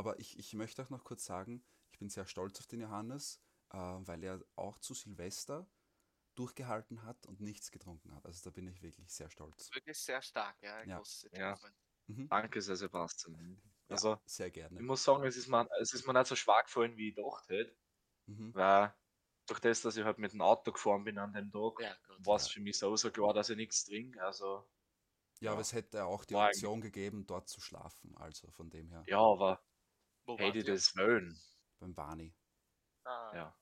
Aber 0.00 0.18
ich, 0.18 0.38
ich 0.38 0.54
möchte 0.54 0.82
auch 0.82 0.88
noch 0.88 1.04
kurz 1.04 1.26
sagen, 1.26 1.62
ich 1.92 1.98
bin 1.98 2.08
sehr 2.08 2.24
stolz 2.26 2.58
auf 2.58 2.66
den 2.66 2.80
Johannes, 2.80 3.42
äh, 3.70 3.76
weil 3.76 4.24
er 4.24 4.42
auch 4.56 4.78
zu 4.78 4.94
Silvester 4.94 5.70
durchgehalten 6.36 7.04
hat 7.04 7.26
und 7.26 7.40
nichts 7.40 7.70
getrunken 7.70 8.14
hat. 8.14 8.26
Also 8.26 8.42
da 8.44 8.50
bin 8.50 8.66
ich 8.68 8.82
wirklich 8.82 9.12
sehr 9.12 9.30
stolz. 9.30 9.74
Wirklich 9.74 9.98
sehr 9.98 10.22
stark, 10.22 10.62
ja, 10.62 10.76
ein 10.76 10.88
Ja. 10.88 10.96
großes 10.96 11.28
Ja. 11.32 11.58
Mhm. 12.08 12.30
Danke 12.30 12.62
sehr, 12.62 12.76
Sebastian. 12.76 13.60
Ja, 13.88 13.96
Also, 13.96 14.18
sehr 14.24 14.50
ich 14.76 14.82
gerne. 14.82 14.84
muss 14.84 15.04
sagen, 15.04 15.24
es 15.24 15.36
ist, 15.36 15.48
mir, 15.48 15.68
es 15.80 15.92
ist 15.94 16.06
mir 16.06 16.14
nicht 16.14 16.26
so 16.28 16.36
schwach 16.36 16.64
gefallen, 16.64 16.96
wie 16.96 17.10
ich 17.10 17.16
gedacht 17.16 17.48
hätte, 17.48 17.76
Mhm. 18.28 18.52
weil 18.52 18.94
durch 19.48 19.60
das, 19.60 19.82
dass 19.82 19.96
ich 19.96 20.04
halt 20.04 20.18
mit 20.18 20.32
dem 20.32 20.42
Auto 20.42 20.72
gefahren 20.72 21.04
bin 21.04 21.18
an 21.18 21.32
dem 21.34 21.50
Tag, 21.52 21.74
Ja, 21.78 21.96
war 22.18 22.36
es 22.36 22.48
Ja. 22.48 22.50
für 22.50 22.60
mich 22.60 22.78
sowieso 22.78 23.10
klar, 23.12 23.34
dass 23.34 23.50
ich 23.50 23.56
nichts 23.56 23.84
trinke. 23.84 24.22
Also, 24.24 24.70
Ja, 25.42 25.52
aber 25.52 25.60
ja. 25.60 25.62
es 25.62 25.72
hätte 25.72 26.04
auch 26.04 26.24
die 26.26 26.36
Option 26.36 26.80
gegeben, 26.82 27.26
dort 27.26 27.48
zu 27.48 27.60
schlafen. 27.60 28.14
Also 28.16 28.50
von 28.50 28.68
dem 28.70 28.90
her, 28.90 29.06
ja, 29.06 29.18
aber 29.20 29.62
Wo 30.38 30.48
ich 30.48 30.54
ihr? 30.54 30.64
das 30.64 30.96
wollen. 30.96 31.38
beim 31.78 31.96
Vani. 31.96 32.34
Ah, 33.04 33.32
Ja. 33.34 33.56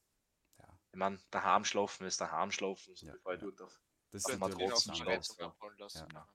Ja. 0.59 0.79
Ich 0.91 0.97
meine, 0.99 1.19
daheim 1.31 1.65
schlafen 1.65 2.07
ist 2.07 2.21
daheim 2.21 2.51
schlafen, 2.51 2.95
so 2.95 3.07
Ja, 3.07 3.13
bevor 3.13 3.35
ich 3.35 3.41
ja. 3.41 3.47
dort 3.47 3.63
auf. 3.63 3.81
Das 4.11 4.25
ist 4.25 4.43
anderes. 4.43 4.89
Rettung 5.07 5.37
ja. 5.39 5.47
abholen 5.47 5.79
lassen. 5.79 6.09
Ja. 6.13 6.29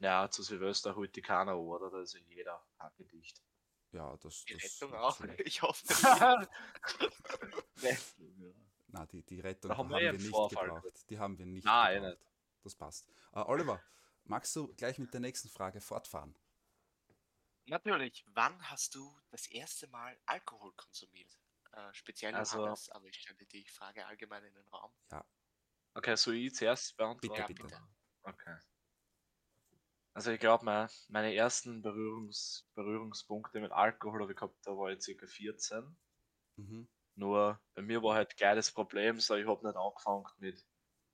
Ja, 0.00 0.30
zu 0.30 0.42
Silvester 0.42 0.94
holt 0.94 1.16
die 1.16 1.22
keiner 1.22 1.58
oder? 1.58 1.90
Da 1.90 2.00
ist 2.02 2.14
ja 2.14 2.20
jeder 2.20 2.64
hackedicht. 2.78 3.42
Ja, 3.90 4.16
das, 4.18 4.44
Die 4.44 4.54
das 4.54 4.62
Rettung 4.64 4.90
macht 4.92 5.22
auch. 5.22 5.38
Ich 5.38 5.62
hoffe. 5.62 5.84
Na, 8.88 9.06
die, 9.06 9.22
die 9.22 9.40
Rettung 9.40 9.70
haben, 9.72 9.92
haben 9.92 10.00
wir 10.00 10.12
nicht 10.12 10.28
Vorfall 10.28 10.66
gebraucht. 10.68 11.10
Die 11.10 11.18
haben 11.18 11.38
wir 11.38 11.46
nicht 11.46 11.64
Nein, 11.64 12.04
eh 12.04 12.10
gebraucht. 12.10 12.32
Das 12.62 12.74
passt. 12.74 13.08
Äh, 13.32 13.40
Oliver, 13.40 13.82
magst 14.24 14.54
du 14.56 14.68
gleich 14.74 14.98
mit 14.98 15.12
der 15.12 15.20
nächsten 15.20 15.48
Frage 15.48 15.80
fortfahren? 15.80 16.34
Natürlich. 17.68 18.24
Wann 18.28 18.60
hast 18.70 18.94
du 18.94 19.18
das 19.30 19.46
erste 19.48 19.86
Mal 19.88 20.18
Alkohol 20.26 20.72
konsumiert? 20.74 21.38
Äh, 21.72 21.92
speziell 21.92 22.34
Also- 22.34 22.58
Johannes, 22.58 22.88
aber 22.90 23.06
ich 23.06 23.20
stelle 23.20 23.44
die 23.46 23.66
Frage 23.66 24.06
allgemein 24.06 24.44
in 24.44 24.54
den 24.54 24.66
Raum. 24.68 24.92
Okay, 25.94 26.16
so 26.16 26.30
ich 26.30 26.54
zuerst 26.54 26.96
beantworten? 26.96 27.28
Bitte, 27.28 27.40
Ja, 27.40 27.46
bitte. 27.46 27.62
bitte. 27.62 27.88
Okay. 28.22 28.56
Also 30.14 30.30
ich 30.30 30.40
glaube, 30.40 30.64
mein, 30.64 30.88
meine 31.08 31.34
ersten 31.34 31.82
Berührungs, 31.82 32.68
Berührungspunkte 32.74 33.60
mit 33.60 33.72
Alkohol 33.72 34.22
habe 34.22 34.32
ich 34.32 34.36
gehabt, 34.38 34.56
da 34.66 34.72
war 34.72 34.90
ich 34.90 35.00
circa 35.02 35.26
14. 35.26 35.96
Mhm. 36.56 36.88
Nur 37.14 37.60
bei 37.74 37.82
mir 37.82 38.02
war 38.02 38.14
halt 38.14 38.40
das 38.40 38.70
Problem, 38.72 39.18
so 39.20 39.34
ich 39.36 39.46
habe 39.46 39.66
nicht 39.66 39.76
angefangen 39.76 40.26
mit, 40.38 40.64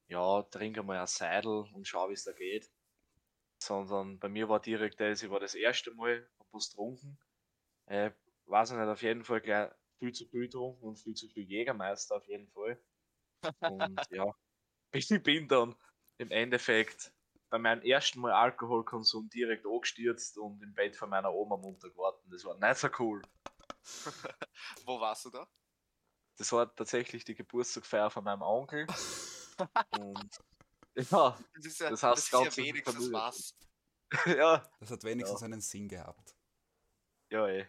ja, 0.06 0.42
trinke 0.44 0.82
mal 0.82 0.98
ein 1.00 1.06
Seidel 1.06 1.66
und 1.72 1.86
schau, 1.88 2.08
wie 2.10 2.14
es 2.14 2.24
da 2.24 2.32
geht. 2.32 2.70
Sondern 3.58 4.18
bei 4.18 4.28
mir 4.28 4.48
war 4.48 4.60
direkt 4.60 5.00
das, 5.00 5.22
ich 5.22 5.30
war 5.30 5.40
das 5.40 5.54
erste 5.54 5.92
Mal, 5.94 6.30
was 6.54 6.70
getrunken. 6.70 7.18
Äh, 7.86 8.12
weiß 8.46 8.70
ich 8.70 8.76
nicht, 8.76 8.88
auf 8.88 9.02
jeden 9.02 9.24
Fall 9.24 9.40
gleich 9.40 9.70
viel 9.98 10.12
zu 10.12 10.26
viel 10.26 10.42
getrunken 10.42 10.84
und 10.84 10.98
viel 10.98 11.14
zu 11.14 11.28
viel 11.28 11.44
Jägermeister 11.44 12.16
auf 12.16 12.26
jeden 12.26 12.48
Fall. 12.48 12.78
Und 13.60 14.00
ja, 14.10 14.34
ich 14.92 15.08
bin 15.22 15.48
dann 15.48 15.74
im 16.18 16.30
Endeffekt 16.30 17.12
bei 17.50 17.58
meinem 17.58 17.82
ersten 17.82 18.20
Mal 18.20 18.32
Alkoholkonsum 18.32 19.28
direkt 19.28 19.66
angestürzt 19.66 20.38
und 20.38 20.62
im 20.62 20.74
Bett 20.74 20.96
von 20.96 21.10
meiner 21.10 21.32
Oma 21.32 21.56
munter 21.56 21.90
gewartet. 21.90 22.24
Das 22.30 22.44
war 22.44 22.58
nicht 22.58 22.78
so 22.78 22.88
cool. 22.98 23.22
Wo 24.84 25.00
warst 25.00 25.26
du 25.26 25.30
da? 25.30 25.46
Das 26.36 26.50
war 26.52 26.74
tatsächlich 26.74 27.24
die 27.24 27.34
Geburtstagsfeier 27.34 28.10
von 28.10 28.24
meinem 28.24 28.42
Onkel. 28.42 28.86
und 30.00 30.40
ja, 30.96 31.38
Das 31.54 31.64
ist 31.64 31.80
ja, 31.80 31.90
Das 31.90 32.00
das 32.00 32.02
heißt, 32.02 32.18
ist 32.18 32.58
ja 32.58 32.64
wenigstens 32.64 33.12
was. 33.12 33.54
ja, 34.26 34.68
Das 34.80 34.90
hat 34.90 35.04
wenigstens 35.04 35.42
einen 35.42 35.60
Sinn 35.60 35.88
gehabt. 35.88 36.36
Ja, 37.34 37.48
eh. 37.48 37.66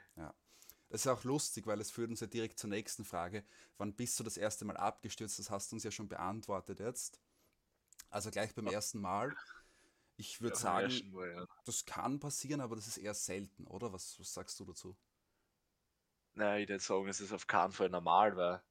Das 0.89 1.01
ist 1.01 1.07
auch 1.07 1.23
lustig, 1.23 1.67
weil 1.67 1.79
es 1.81 1.91
führt 1.91 2.09
uns 2.09 2.21
ja 2.21 2.27
direkt 2.27 2.59
zur 2.59 2.69
nächsten 2.69 3.05
Frage. 3.05 3.43
Wann 3.77 3.95
bist 3.95 4.19
du 4.19 4.23
das 4.23 4.37
erste 4.37 4.65
Mal 4.65 4.77
abgestürzt? 4.77 5.39
Das 5.39 5.49
hast 5.49 5.71
du 5.71 5.75
uns 5.75 5.83
ja 5.83 5.91
schon 5.91 6.07
beantwortet 6.07 6.79
jetzt. 6.79 7.19
Also 8.09 8.31
gleich 8.31 8.55
beim 8.55 8.67
ersten 8.67 9.01
Mal. 9.01 9.35
Ich 10.17 10.41
würde 10.41 10.55
Ja, 10.55 10.61
sagen, 10.61 11.11
Mal, 11.11 11.29
ja. 11.31 11.47
das 11.65 11.85
kann 11.85 12.19
passieren, 12.19 12.61
aber 12.61 12.75
das 12.77 12.87
ist 12.87 12.97
eher 12.97 13.13
selten, 13.15 13.67
oder? 13.67 13.93
Was, 13.93 14.19
was 14.19 14.33
sagst 14.33 14.59
du 14.59 14.65
dazu? 14.65 14.97
Nein, 16.33 16.61
ich 16.63 16.69
würde 16.69 16.83
sagen, 16.83 17.07
es 17.07 17.19
ist 17.21 17.31
auf 17.33 17.47
keinen 17.47 17.71
Fall 17.71 17.89
normal, 17.89 18.35
weil 18.37 18.61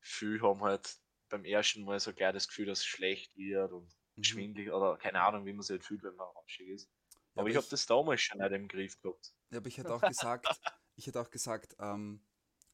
viele 0.00 0.40
haben 0.42 0.62
halt 0.62 0.98
beim 1.28 1.44
ersten 1.44 1.84
Mal 1.84 2.00
so 2.00 2.12
gleich 2.14 2.32
das 2.32 2.48
Gefühl, 2.48 2.66
dass 2.66 2.78
es 2.80 2.86
schlecht 2.86 3.36
wird 3.36 3.72
und 3.72 3.94
Mhm. 4.16 4.24
schwindelig 4.24 4.70
oder 4.72 4.96
keine 4.98 5.22
Ahnung, 5.22 5.44
wie 5.46 5.52
man 5.52 5.62
sich 5.62 5.72
halt 5.74 5.84
fühlt, 5.84 6.02
wenn 6.02 6.16
man 6.16 6.28
rauschig 6.28 6.68
ist. 6.68 6.90
Ja, 7.34 7.40
aber 7.42 7.48
ich 7.50 7.56
habe 7.56 7.66
das 7.70 7.86
damals 7.86 8.20
schon 8.22 8.38
nicht 8.40 8.52
im 8.52 8.68
Griff 8.68 9.00
gehabt. 9.00 9.34
Ja, 9.52 9.58
aber 9.58 9.68
ich 9.68 9.78
hätte 9.78 9.94
auch 9.94 10.04
gesagt, 10.04 10.60
ich 10.94 11.06
hätte 11.06 11.20
auch 11.20 11.30
gesagt, 11.30 11.76
ähm, 11.78 12.26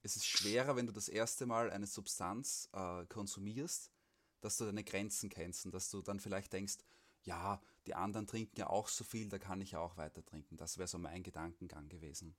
es 0.02 0.16
ist 0.16 0.26
schwerer, 0.26 0.76
wenn 0.76 0.86
du 0.86 0.92
das 0.92 1.08
erste 1.08 1.46
Mal 1.46 1.70
eine 1.70 1.86
Substanz 1.86 2.68
äh, 2.72 3.06
konsumierst, 3.06 3.92
dass 4.40 4.56
du 4.58 4.64
deine 4.64 4.82
Grenzen 4.84 5.30
kennst 5.30 5.64
und 5.66 5.72
dass 5.72 5.88
du 5.90 6.02
dann 6.02 6.20
vielleicht 6.20 6.52
denkst, 6.52 6.78
ja, 7.22 7.62
die 7.86 7.94
anderen 7.94 8.26
trinken 8.26 8.58
ja 8.58 8.66
auch 8.68 8.88
so 8.88 9.04
viel, 9.04 9.28
da 9.28 9.38
kann 9.38 9.60
ich 9.60 9.70
ja 9.72 9.78
auch 9.80 9.96
weiter 9.96 10.24
trinken. 10.24 10.56
Das 10.56 10.76
wäre 10.78 10.88
so 10.88 10.98
mein 10.98 11.22
Gedankengang 11.22 11.88
gewesen. 11.88 12.36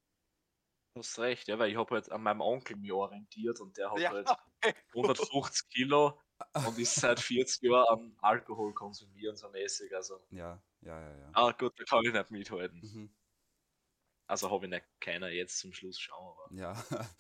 Du 0.96 1.00
hast 1.00 1.20
recht, 1.20 1.50
ja, 1.50 1.60
weil 1.60 1.70
ich 1.72 1.76
habe 1.78 1.94
halt 1.96 2.10
an 2.10 2.24
meinem 2.24 2.40
Onkel 2.40 2.78
mich 2.78 2.92
orientiert 2.94 3.60
und 3.60 3.76
der 3.78 3.92
hat 3.92 4.00
Ja. 4.00 4.10
halt 4.10 4.34
150 4.94 5.68
Kilo 5.70 6.22
und 6.62 6.80
ist 6.80 7.00
seit 7.00 7.20
40 7.20 7.64
Jahren 7.64 7.86
am 7.90 8.18
Alkohol 8.22 8.74
konsumieren, 8.74 9.36
so 9.36 9.50
mäßig. 9.50 9.94
Also, 9.94 10.22
Ja, 10.32 10.64
ja, 10.82 11.00
ja, 11.02 11.18
ja. 11.18 11.36
ah 11.36 11.52
gut, 11.52 11.80
da 11.80 11.84
kann 11.84 12.04
ich 12.06 12.14
nicht 12.14 12.32
mithalten. 12.32 12.84
Mhm. 12.84 13.16
Also 14.28 14.50
habe 14.50 14.66
ich 14.66 14.72
nicht 14.72 14.86
keiner 15.00 15.30
jetzt 15.30 15.60
zum 15.60 15.72
Schluss 15.74 16.00
schauen, 16.00 16.36
aber. 16.38 16.54
Ja, 16.56 16.74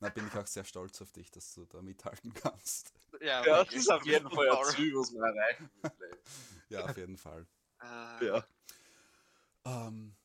da 0.00 0.08
bin 0.08 0.26
ich 0.26 0.34
auch 0.36 0.46
sehr 0.46 0.64
stolz 0.64 1.00
auf 1.02 1.12
dich, 1.12 1.30
dass 1.30 1.54
du 1.54 1.64
da 1.66 1.80
mithalten 1.82 2.34
kannst. 2.34 2.92
Ja, 3.20 3.44
Ja, 3.44 3.64
das 3.64 3.72
ist 3.74 3.88
auf 3.90 4.04
jeden 4.04 4.30
Fall 4.30 4.50
ein. 4.50 4.64
Ziel, 4.74 4.94
was 4.94 5.10
man 5.12 5.34
erreichen 5.36 5.70
will. 5.82 6.20
Ja, 6.68 6.84
auf 6.84 6.96
jeden 6.96 7.16
Fall. 7.16 7.46
Äh, 7.80 8.26
Ja. 8.26 8.46
Ähm, 9.64 10.16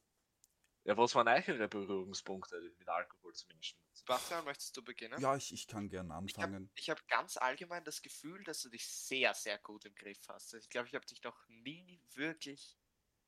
ja, 0.84 0.98
was 0.98 1.14
waren 1.14 1.28
eure 1.28 1.68
Berührungspunkte 1.68 2.60
mit 2.80 2.90
Alkohol 2.90 3.34
zum 3.36 3.50
Menschen? 3.50 3.78
Sebastian, 3.94 4.44
möchtest 4.46 4.76
du 4.76 4.84
beginnen? 4.84 5.20
ja, 5.22 5.36
ich, 5.36 5.54
ich 5.54 5.68
kann 5.68 5.88
gern 5.90 6.08
Ich 6.26 6.36
habe 6.40 6.56
anfangen. 6.56 6.72
hab 6.76 7.08
ganz 7.08 7.38
allgemein 7.38 7.84
das 7.84 8.02
Gefühl, 8.02 8.44
dass 8.44 8.62
du 8.62 8.70
dich 8.70 8.88
sehr, 8.88 9.36
sehr 9.36 9.60
gut 9.60 9.86
im 9.86 9.94
Griff 9.94 10.20
hast. 10.28 10.56
Ich 10.56 10.70
glaube, 10.70 10.88
ich 10.88 10.96
habe 10.96 11.06
dich 11.06 11.22
noch 11.24 11.48
nie 11.50 12.02
wirklich 12.16 12.80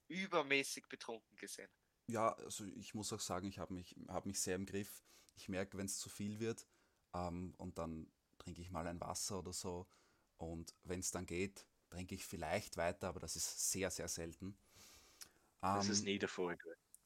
übermäßig 0.08 0.88
betrunken 0.90 1.36
gesehen. 1.38 1.70
Ja, 2.14 2.34
also 2.36 2.64
ich 2.66 2.94
muss 2.94 3.12
auch 3.12 3.20
sagen, 3.20 3.48
ich 3.48 3.58
habe 3.58 3.74
mich, 3.74 3.96
hab 4.08 4.28
mich 4.28 4.40
sehr 4.40 4.56
im 4.56 4.68
Griff. 4.68 5.04
Ich 5.34 5.50
merke, 5.50 5.80
wenn 5.80 5.88
es 5.88 5.98
zu 5.98 6.10
viel 6.10 6.40
wird 6.40 6.68
ähm, 7.12 7.56
und 7.58 7.80
dann 7.80 8.14
trinke 8.38 8.62
ich 8.62 8.70
mal 8.70 8.86
ein 8.86 9.02
Wasser 9.02 9.40
oder 9.40 9.52
so. 9.52 9.88
Und 10.38 10.76
wenn 10.84 11.00
es 11.00 11.10
dann 11.10 11.26
geht, 11.26 11.66
trinke 11.90 12.14
ich 12.14 12.26
vielleicht 12.28 12.78
weiter, 12.78 13.08
aber 13.08 13.20
das 13.20 13.36
ist 13.36 13.72
sehr, 13.72 13.90
sehr 13.90 14.08
selten. 14.08 14.56
Das 15.72 15.88
Ähm, 15.88 15.90
ist 15.90 16.06
nie 16.06 16.20
der 16.20 16.30
Fall. 16.30 16.58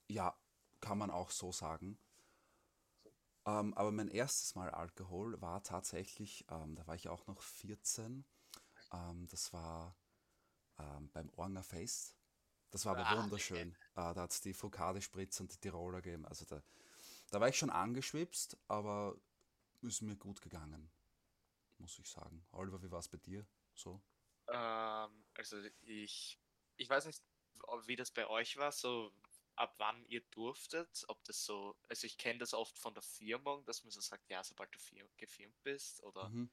Ja, 0.09 0.37
kann 0.81 0.97
man 0.97 1.09
auch 1.11 1.31
so 1.31 1.51
sagen. 1.53 1.97
Ähm, 3.45 3.73
aber 3.73 3.91
mein 3.91 4.09
erstes 4.09 4.55
Mal 4.55 4.69
Alkohol 4.71 5.41
war 5.41 5.63
tatsächlich, 5.63 6.45
ähm, 6.49 6.75
da 6.75 6.85
war 6.87 6.95
ich 6.95 7.09
auch 7.09 7.25
noch 7.27 7.41
14. 7.41 8.25
Ähm, 8.91 9.27
das 9.27 9.53
war 9.53 9.97
ähm, 10.79 11.09
beim 11.11 11.29
Ornger 11.35 11.63
Fest. 11.63 12.16
Das 12.71 12.85
war 12.85 12.97
aber 12.97 13.03
Ah, 13.05 13.23
wunderschön. 13.23 13.71
Äh, 13.95 14.13
da 14.13 14.15
hat 14.15 14.31
es 14.31 14.41
die 14.41 14.53
Fokade-Spritz 14.53 15.39
und 15.39 15.53
die 15.53 15.57
Tiroler 15.57 16.01
gegeben. 16.01 16.25
Also 16.25 16.45
da, 16.45 16.61
da 17.31 17.39
war 17.41 17.49
ich 17.49 17.57
schon 17.57 17.69
angeschwipst, 17.69 18.57
aber 18.67 19.15
ist 19.81 20.01
mir 20.01 20.15
gut 20.17 20.41
gegangen, 20.41 20.91
muss 21.79 21.99
ich 21.99 22.09
sagen. 22.09 22.45
Oliver, 22.51 22.81
wie 22.83 22.91
war 22.91 22.99
es 22.99 23.09
bei 23.09 23.17
dir? 23.17 23.45
So? 23.73 24.01
Ähm, 24.47 25.25
also 25.33 25.57
ich, 25.81 26.39
ich 26.77 26.89
weiß 26.89 27.05
nicht, 27.05 27.21
wie 27.85 27.95
das 27.95 28.11
bei 28.11 28.27
euch 28.27 28.57
war, 28.57 28.71
so 28.71 29.11
ab 29.55 29.75
wann 29.79 30.05
ihr 30.05 30.21
durftet, 30.31 31.03
ob 31.07 31.23
das 31.23 31.43
so, 31.45 31.75
also 31.89 32.05
ich 32.05 32.17
kenne 32.17 32.39
das 32.39 32.53
oft 32.53 32.77
von 32.77 32.93
der 32.93 33.03
Firmung, 33.03 33.65
dass 33.65 33.83
man 33.83 33.91
so 33.91 34.01
sagt, 34.01 34.29
ja, 34.29 34.43
sobald 34.43 34.73
du 34.73 34.79
fir 34.79 35.09
gefirmt 35.17 35.61
bist, 35.63 36.01
oder 36.03 36.29
Mhm. 36.29 36.49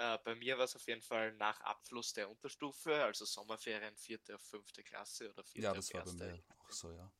Äh, 0.00 0.18
bei 0.24 0.34
mir 0.34 0.56
war 0.56 0.64
es 0.64 0.74
auf 0.76 0.86
jeden 0.86 1.02
Fall 1.02 1.32
nach 1.34 1.60
Abschluss 1.60 2.12
der 2.14 2.30
Unterstufe, 2.30 3.04
also 3.04 3.24
Sommerferien, 3.26 3.96
vierte 3.96 4.34
auf 4.34 4.42
fünfte 4.42 4.82
Klasse 4.82 5.28
oder 5.30 5.44
vierte 5.44 5.60
Ja, 5.60 5.70
auf 5.72 5.76
das 5.76 5.92
war 5.92 6.04
bei 6.04 6.10
erste. 6.10 6.24
mir 6.32 6.44
auch 6.58 6.70
so, 6.70 6.92
ja. 6.92 7.12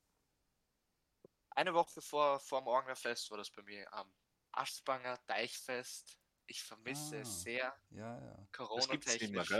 Eine 1.50 1.74
Woche 1.74 2.00
vor, 2.00 2.40
vor 2.40 2.60
dem 2.62 2.68
Orgnerfest 2.68 3.30
war 3.30 3.38
das 3.38 3.50
bei 3.50 3.62
mir 3.62 3.92
am 3.92 4.14
Aschbanger 4.52 5.18
Deichfest. 5.26 6.16
Ich 6.46 6.62
vermisse 6.62 7.16
Ah. 7.16 7.20
es 7.20 7.42
sehr. 7.42 7.76
Ja, 7.90 8.18
ja. 8.20 8.46
Corona-technisch. 8.52 9.54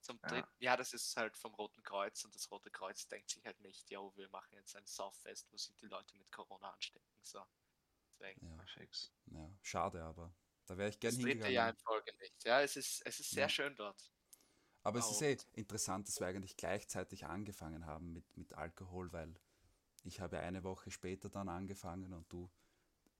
Zum 0.00 0.18
Ja. 0.22 0.28
dritten, 0.30 0.56
ja, 0.58 0.76
das 0.76 0.92
ist 0.94 1.16
halt 1.16 1.36
vom 1.36 1.54
Roten 1.54 1.82
Kreuz 1.84 2.24
und 2.24 2.34
das 2.34 2.50
Rote 2.50 2.70
Kreuz 2.72 3.06
denkt 3.06 3.30
sich 3.30 3.44
halt 3.44 3.60
nicht, 3.60 3.88
ja, 3.90 4.00
wir 4.16 4.28
machen 4.30 4.52
jetzt 4.54 4.74
ein 4.74 4.84
Sauffest, 4.86 5.52
wo 5.52 5.56
sich 5.56 5.76
die 5.76 5.86
Leute 5.86 6.16
mit 6.16 6.32
Corona 6.32 6.70
anstecken. 6.72 7.06
So. 7.22 7.44
Deswegen. 8.18 8.44
Ja, 8.44 8.64
ja. 9.38 9.50
Schade, 9.62 10.02
aber 10.02 10.34
da 10.72 10.78
wäre 10.78 10.88
ich 10.88 11.00
gern 11.00 11.14
Das 11.14 11.18
dritte 11.18 11.48
hingegangen. 11.48 11.52
Jahr 11.52 11.70
in 11.70 11.76
Folge 11.76 12.12
nicht. 12.18 12.44
Ja, 12.44 12.62
es 12.62 12.76
ist, 12.76 13.02
es 13.04 13.20
ist 13.20 13.32
sehr 13.32 13.44
Ja. 13.44 13.50
schön 13.50 13.76
dort. 13.76 14.10
Aber 14.84 14.98
es 15.00 15.10
ist 15.10 15.22
eh 15.22 15.36
interessant, 15.52 16.08
dass 16.08 16.20
wir 16.20 16.26
eigentlich 16.28 16.56
gleichzeitig 16.56 17.26
angefangen 17.26 17.86
haben 17.86 18.12
mit, 18.12 18.36
mit 18.36 18.54
Alkohol, 18.54 19.12
weil 19.12 19.34
ich 20.04 20.20
habe 20.20 20.40
eine 20.40 20.64
Woche 20.64 20.90
später 20.90 21.30
dann 21.30 21.48
angefangen 21.48 22.12
und 22.14 22.32
du 22.32 22.50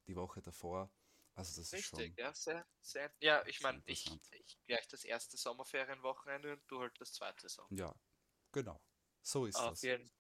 die 0.09 0.17
Woche 0.17 0.43
davor. 0.43 0.93
Also 1.35 1.61
das 1.61 1.73
ist 1.73 1.79
Richtig, 1.79 1.83
schon. 1.83 2.19
ja, 2.19 2.35
sehr, 2.35 2.67
sehr. 2.81 3.13
Ja, 3.21 3.45
ich 3.47 3.61
meine, 3.61 3.83
ich, 3.87 4.07
ich 4.31 4.59
gleich 4.67 4.89
das 4.89 5.05
erste 5.05 5.37
Sommerferienwochenende 5.37 6.53
und 6.55 6.63
du 6.69 6.81
halt 6.81 7.01
das 7.01 7.13
zweite 7.13 7.49
so. 7.49 7.69
Ja, 7.71 7.95
genau. 8.53 8.81
So 9.23 9.47
ist 9.47 9.59
Auf 9.59 9.71
das. 9.71 9.83
jeden, 9.83 10.11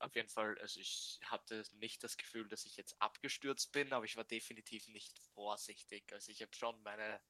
auf 0.00 0.14
jeden 0.14 0.28
Fall, 0.28 0.58
also 0.58 0.80
ich 0.80 1.20
hatte 1.24 1.62
nicht 1.72 2.02
das 2.04 2.16
Gefühl, 2.16 2.48
dass 2.48 2.64
ich 2.64 2.76
jetzt 2.76 3.00
abgestürzt 3.00 3.72
bin, 3.72 3.92
aber 3.92 4.04
ich 4.04 4.16
war 4.16 4.24
definitiv 4.24 4.88
nicht 4.88 5.18
vorsichtig. 5.34 6.12
Also 6.12 6.32
ich 6.32 6.42
habe 6.42 6.54
schon 6.54 6.82
meine 6.82 7.20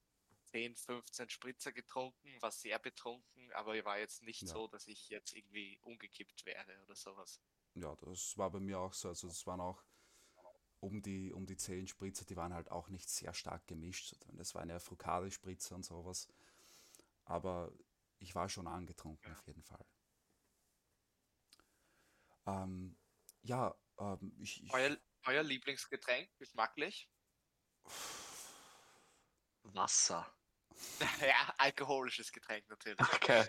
10, 0.45 0.75
15 0.75 1.29
Spritzer 1.29 1.71
getrunken, 1.73 2.41
war 2.41 2.51
sehr 2.51 2.79
betrunken, 2.79 3.51
aber 3.53 3.75
ich 3.75 3.85
war 3.85 3.99
jetzt 3.99 4.23
nicht 4.23 4.47
Ja. 4.47 4.47
so, 4.47 4.67
dass 4.67 4.87
ich 4.87 5.09
jetzt 5.09 5.33
irgendwie 5.33 5.79
umgekippt 5.81 6.45
wäre 6.45 6.81
oder 6.83 6.95
sowas. 6.95 7.41
Ja, 7.75 7.95
das 7.95 8.37
war 8.37 8.49
bei 8.51 8.59
mir 8.59 8.79
auch 8.79 8.93
so. 8.93 9.09
Also 9.09 9.27
es 9.27 9.45
waren 9.47 9.61
auch 9.61 9.83
um 10.79 11.01
die, 11.01 11.31
um 11.33 11.45
die 11.45 11.57
10 11.57 11.87
Spritzer, 11.87 12.25
die 12.25 12.37
waren 12.37 12.53
halt 12.53 12.71
auch 12.71 12.89
nicht 12.89 13.09
sehr 13.09 13.33
stark 13.33 13.67
gemischt. 13.67 14.15
Das 14.33 14.55
waren 14.55 14.69
ja 14.69 14.79
Frucade-Spritzer 14.79 15.75
und 15.75 15.83
sowas. 15.85 16.27
Aber 17.25 17.73
ich 18.19 18.35
war 18.35 18.49
schon 18.49 18.67
angetrunken 18.67 19.31
Ja. 19.31 19.33
auf 19.33 19.45
jeden 19.47 19.63
Fall. 19.63 19.85
Ähm, 22.45 22.97
ja, 23.43 23.75
ähm, 23.99 24.35
ich, 24.39 24.63
ich, 24.63 24.73
Euer, 24.73 24.97
euer 25.25 25.43
Lieblingsgetränk, 25.43 26.29
geschmacklich? 26.37 27.09
Wasser. 29.63 30.31
ja, 31.21 31.53
alkoholisches 31.57 32.31
Getränk 32.31 32.67
natürlich. 32.69 32.99
Okay. 32.99 33.45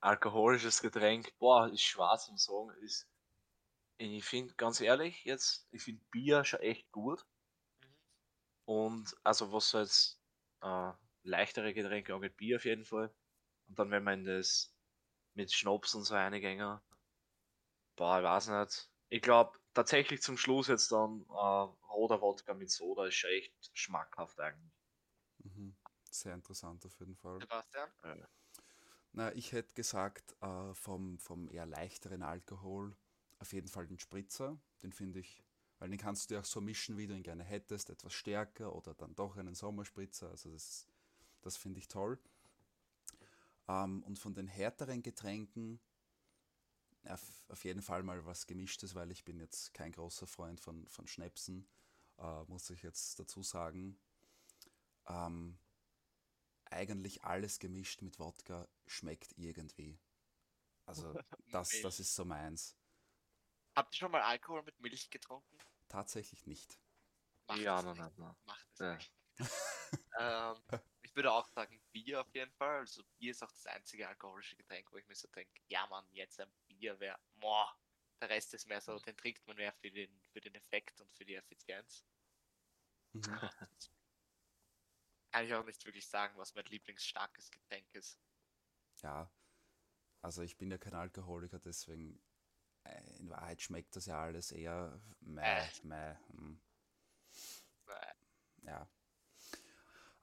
Alkoholisches 0.00 0.80
Getränk. 0.80 1.36
Boah, 1.38 1.68
ist 1.68 1.82
schwer 1.82 2.16
zum 2.18 2.38
sagen. 2.38 2.70
Ist, 2.82 3.06
ich 3.98 4.24
finde, 4.24 4.54
ganz 4.54 4.80
ehrlich, 4.80 5.24
jetzt, 5.24 5.68
ich 5.72 5.82
finde 5.82 6.02
Bier 6.10 6.44
schon 6.44 6.60
echt 6.60 6.90
gut. 6.90 7.26
Mhm. 7.82 7.94
Und 8.64 9.16
also 9.22 9.52
was 9.52 9.70
so 9.70 9.78
jetzt 9.78 10.18
äh, 10.62 10.92
leichtere 11.22 11.74
Getränke 11.74 12.14
angeht, 12.14 12.36
Bier 12.36 12.56
auf 12.56 12.64
jeden 12.64 12.84
Fall. 12.84 13.14
Und 13.68 13.78
dann, 13.78 13.90
wenn 13.90 14.04
man 14.04 14.24
das 14.24 14.74
mit 15.34 15.52
Schnaps 15.52 15.94
und 15.94 16.04
so 16.04 16.14
reingänge, 16.14 16.82
boah, 18.00 18.18
ich 18.18 18.24
weiß 18.24 18.48
nicht. 18.48 18.90
Ich 19.10 19.20
glaube, 19.20 19.58
tatsächlich 19.74 20.22
zum 20.22 20.38
Schluss 20.38 20.68
jetzt 20.68 20.90
dann 20.90 21.20
äh, 21.28 21.32
roter 21.92 22.22
Wodka 22.22 22.54
mit 22.54 22.70
Soda 22.70 23.06
ist 23.06 23.14
schon 23.14 23.30
echt 23.30 23.52
schmackhaft 23.74 24.40
eigentlich. 24.40 24.72
mhm, 25.44 25.76
sehr 26.10 26.34
interessant 26.34 26.84
auf 26.86 26.98
jeden 26.98 27.16
Fall. 27.16 27.40
Sebastian? 27.40 27.90
Na, 29.12 29.34
ich 29.34 29.52
hätte 29.52 29.74
gesagt, 29.74 30.36
äh, 30.40 30.74
vom, 30.74 31.18
vom 31.18 31.48
eher 31.48 31.66
leichteren 31.66 32.22
Alkohol 32.22 32.96
auf 33.38 33.52
jeden 33.52 33.68
Fall 33.68 33.86
den 33.86 33.98
Spritzer. 33.98 34.58
Den 34.82 34.92
finde 34.92 35.20
ich, 35.20 35.42
weil 35.78 35.90
den 35.90 35.98
kannst 35.98 36.30
du 36.30 36.34
ja 36.34 36.40
auch 36.40 36.44
so 36.44 36.60
mischen, 36.60 36.96
wie 36.96 37.06
du 37.06 37.14
ihn 37.14 37.22
gerne 37.22 37.44
hättest, 37.44 37.90
etwas 37.90 38.12
stärker 38.12 38.74
oder 38.74 38.94
dann 38.94 39.14
doch 39.14 39.36
einen 39.36 39.54
Sommerspritzer. 39.54 40.30
Also 40.30 40.50
das, 40.50 40.86
das 41.42 41.56
finde 41.56 41.80
ich 41.80 41.88
toll. 41.88 42.18
Ähm, 43.68 44.02
und 44.04 44.18
von 44.18 44.34
den 44.34 44.46
härteren 44.46 45.02
Getränken 45.02 45.80
auf, 47.04 47.22
auf 47.48 47.64
jeden 47.64 47.82
Fall 47.82 48.02
mal 48.02 48.24
was 48.26 48.46
Gemischtes, 48.46 48.94
weil 48.94 49.10
ich 49.10 49.24
bin 49.24 49.38
jetzt 49.38 49.72
kein 49.74 49.92
großer 49.92 50.26
Freund 50.26 50.60
von, 50.60 50.86
von 50.88 51.06
Schnäpsen, 51.06 51.68
äh, 52.18 52.44
muss 52.44 52.70
ich 52.70 52.82
jetzt 52.82 53.18
dazu 53.18 53.42
sagen. 53.42 53.98
Ähm, 55.06 55.58
eigentlich 56.66 57.24
alles 57.24 57.58
gemischt 57.58 58.02
mit 58.02 58.18
Wodka 58.18 58.68
schmeckt 58.86 59.32
irgendwie. 59.36 59.98
Also 60.86 61.14
das, 61.52 61.70
das 61.82 62.00
ist 62.00 62.14
so 62.14 62.24
meins. 62.24 62.76
Habt 63.76 63.94
ihr 63.94 63.98
schon 63.98 64.10
mal 64.12 64.22
Alkohol 64.22 64.62
mit 64.62 64.78
Milch 64.80 65.10
getrunken? 65.10 65.58
Tatsächlich 65.88 66.46
nicht. 66.46 66.78
Macht 67.48 67.60
ja, 67.60 67.82
nein, 67.82 67.96
nein, 67.96 68.12
nein. 68.16 68.36
Macht 68.44 68.66
es 68.72 68.78
Ja. 68.78 68.94
nicht. 68.94 69.12
ähm, 70.18 70.62
ich 71.02 71.16
würde 71.16 71.32
auch 71.32 71.48
sagen 71.48 71.80
Bier 71.92 72.20
auf 72.20 72.34
jeden 72.34 72.52
Fall. 72.52 72.78
Also 72.78 73.02
Bier 73.18 73.32
ist 73.32 73.42
auch 73.42 73.50
das 73.50 73.66
einzige 73.66 74.06
alkoholische 74.08 74.56
Getränk, 74.56 74.90
wo 74.92 74.96
ich 74.96 75.06
mir 75.06 75.14
so 75.14 75.28
denke, 75.28 75.60
ja 75.68 75.86
Mann, 75.88 76.06
jetzt 76.12 76.40
ein 76.40 76.52
Bier 76.80 76.98
wäre, 76.98 77.18
boah, 77.36 77.72
der 78.20 78.30
Rest 78.30 78.54
ist 78.54 78.66
mehr 78.66 78.80
so, 78.80 78.98
den 78.98 79.16
trinkt 79.16 79.46
man 79.46 79.56
mehr 79.56 79.72
für 79.72 79.90
den, 79.90 80.10
für 80.32 80.40
den 80.40 80.54
Effekt 80.54 81.00
und 81.00 81.12
für 81.14 81.24
die 81.24 81.34
Effizienz. 81.34 82.04
Mhm. 83.14 83.22
Kann 85.32 85.44
ich 85.44 85.54
auch 85.54 85.64
nicht 85.64 85.84
wirklich 85.84 86.08
sagen, 86.08 86.36
was 86.36 86.54
mein 86.54 86.64
lieblingsstarkes 86.64 87.50
Getränk 87.50 87.86
ist. 87.94 88.18
Ja, 89.02 89.30
also 90.22 90.42
ich 90.42 90.56
bin 90.58 90.70
ja 90.70 90.78
kein 90.78 90.94
Alkoholiker, 90.94 91.58
deswegen 91.58 92.20
äh, 92.84 93.18
in 93.18 93.30
Wahrheit 93.30 93.62
schmeckt 93.62 93.94
das 93.96 94.06
ja 94.06 94.20
alles 94.20 94.52
eher 94.52 95.00
meh, 95.20 95.42
Äh. 95.42 95.68
meh. 95.84 96.14
hm, 96.32 96.60
Ja. 98.64 98.88